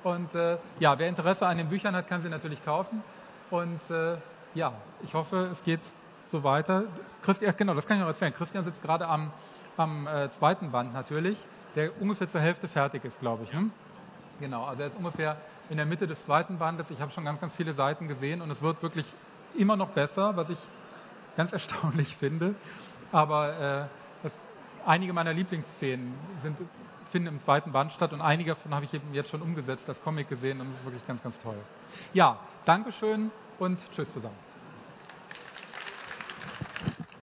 Und 0.04 0.36
äh, 0.36 0.58
ja, 0.80 1.00
wer 1.00 1.08
Interesse 1.08 1.48
an 1.48 1.58
den 1.58 1.70
Büchern 1.70 1.96
hat, 1.96 2.08
kann 2.08 2.22
sie 2.22 2.30
natürlich 2.30 2.64
kaufen. 2.66 3.02
Und 3.50 3.80
äh, 3.90 4.18
ja, 4.54 4.74
ich 5.02 5.14
hoffe, 5.14 5.48
es 5.52 5.64
geht 5.64 5.80
so 6.28 6.44
weiter. 6.44 6.84
Christian, 7.22 7.54
genau, 7.56 7.74
das 7.74 7.88
kann 7.88 7.98
ich 7.98 8.02
noch 8.02 8.10
erzählen. 8.10 8.34
Christian 8.34 8.66
sitzt 8.66 8.82
gerade 8.82 9.08
am, 9.08 9.32
am 9.78 10.08
äh, 10.08 10.30
zweiten 10.32 10.72
Band 10.72 10.94
natürlich, 10.94 11.38
der 11.76 12.02
ungefähr 12.02 12.28
zur 12.28 12.42
Hälfte 12.42 12.68
fertig 12.68 13.06
ist, 13.06 13.20
glaube 13.20 13.44
ich. 13.44 13.54
Ne? 13.54 13.70
Genau, 14.42 14.66
also 14.66 14.82
er 14.82 14.88
ist 14.88 14.98
ungefähr 14.98 15.38
in 15.70 15.78
der 15.78 15.86
Mitte 15.86 16.08
des 16.08 16.24
zweiten 16.26 16.58
Bandes. 16.58 16.90
Ich 16.90 17.02
habe 17.02 17.12
schon 17.12 17.26
ganz, 17.26 17.40
ganz 17.40 17.54
viele 17.54 17.74
Seiten 17.74 18.08
gesehen 18.08 18.42
und 18.42 18.52
es 18.52 18.62
wird 18.62 18.82
wirklich 18.84 19.06
immer 19.58 19.76
noch 19.76 19.90
besser, 19.90 20.36
was 20.36 20.50
ich 20.50 20.60
ganz 21.38 21.52
erstaunlich 21.54 22.16
finde. 22.16 22.56
Aber 23.12 23.60
äh, 23.60 23.86
das, 24.24 24.32
einige 24.86 25.14
meiner 25.14 25.34
Lieblingsszenen 25.34 26.14
sind, 26.42 26.58
finden 27.12 27.28
im 27.28 27.40
zweiten 27.40 27.72
Band 27.72 27.94
statt 27.94 28.12
und 28.14 28.22
einige 28.22 28.52
davon 28.52 28.74
habe 28.74 28.86
ich 28.86 28.94
eben 28.94 29.14
jetzt 29.14 29.30
schon 29.30 29.42
umgesetzt, 29.42 29.88
das 29.88 30.02
Comic 30.02 30.30
gesehen 30.30 30.60
und 30.62 30.72
es 30.72 30.78
ist 30.78 30.86
wirklich 30.86 31.06
ganz, 31.06 31.22
ganz 31.22 31.40
toll. 31.40 31.58
Ja, 32.14 32.40
Dankeschön 32.66 33.32
und 33.60 33.80
tschüss 33.92 34.12
zusammen. 34.12 34.53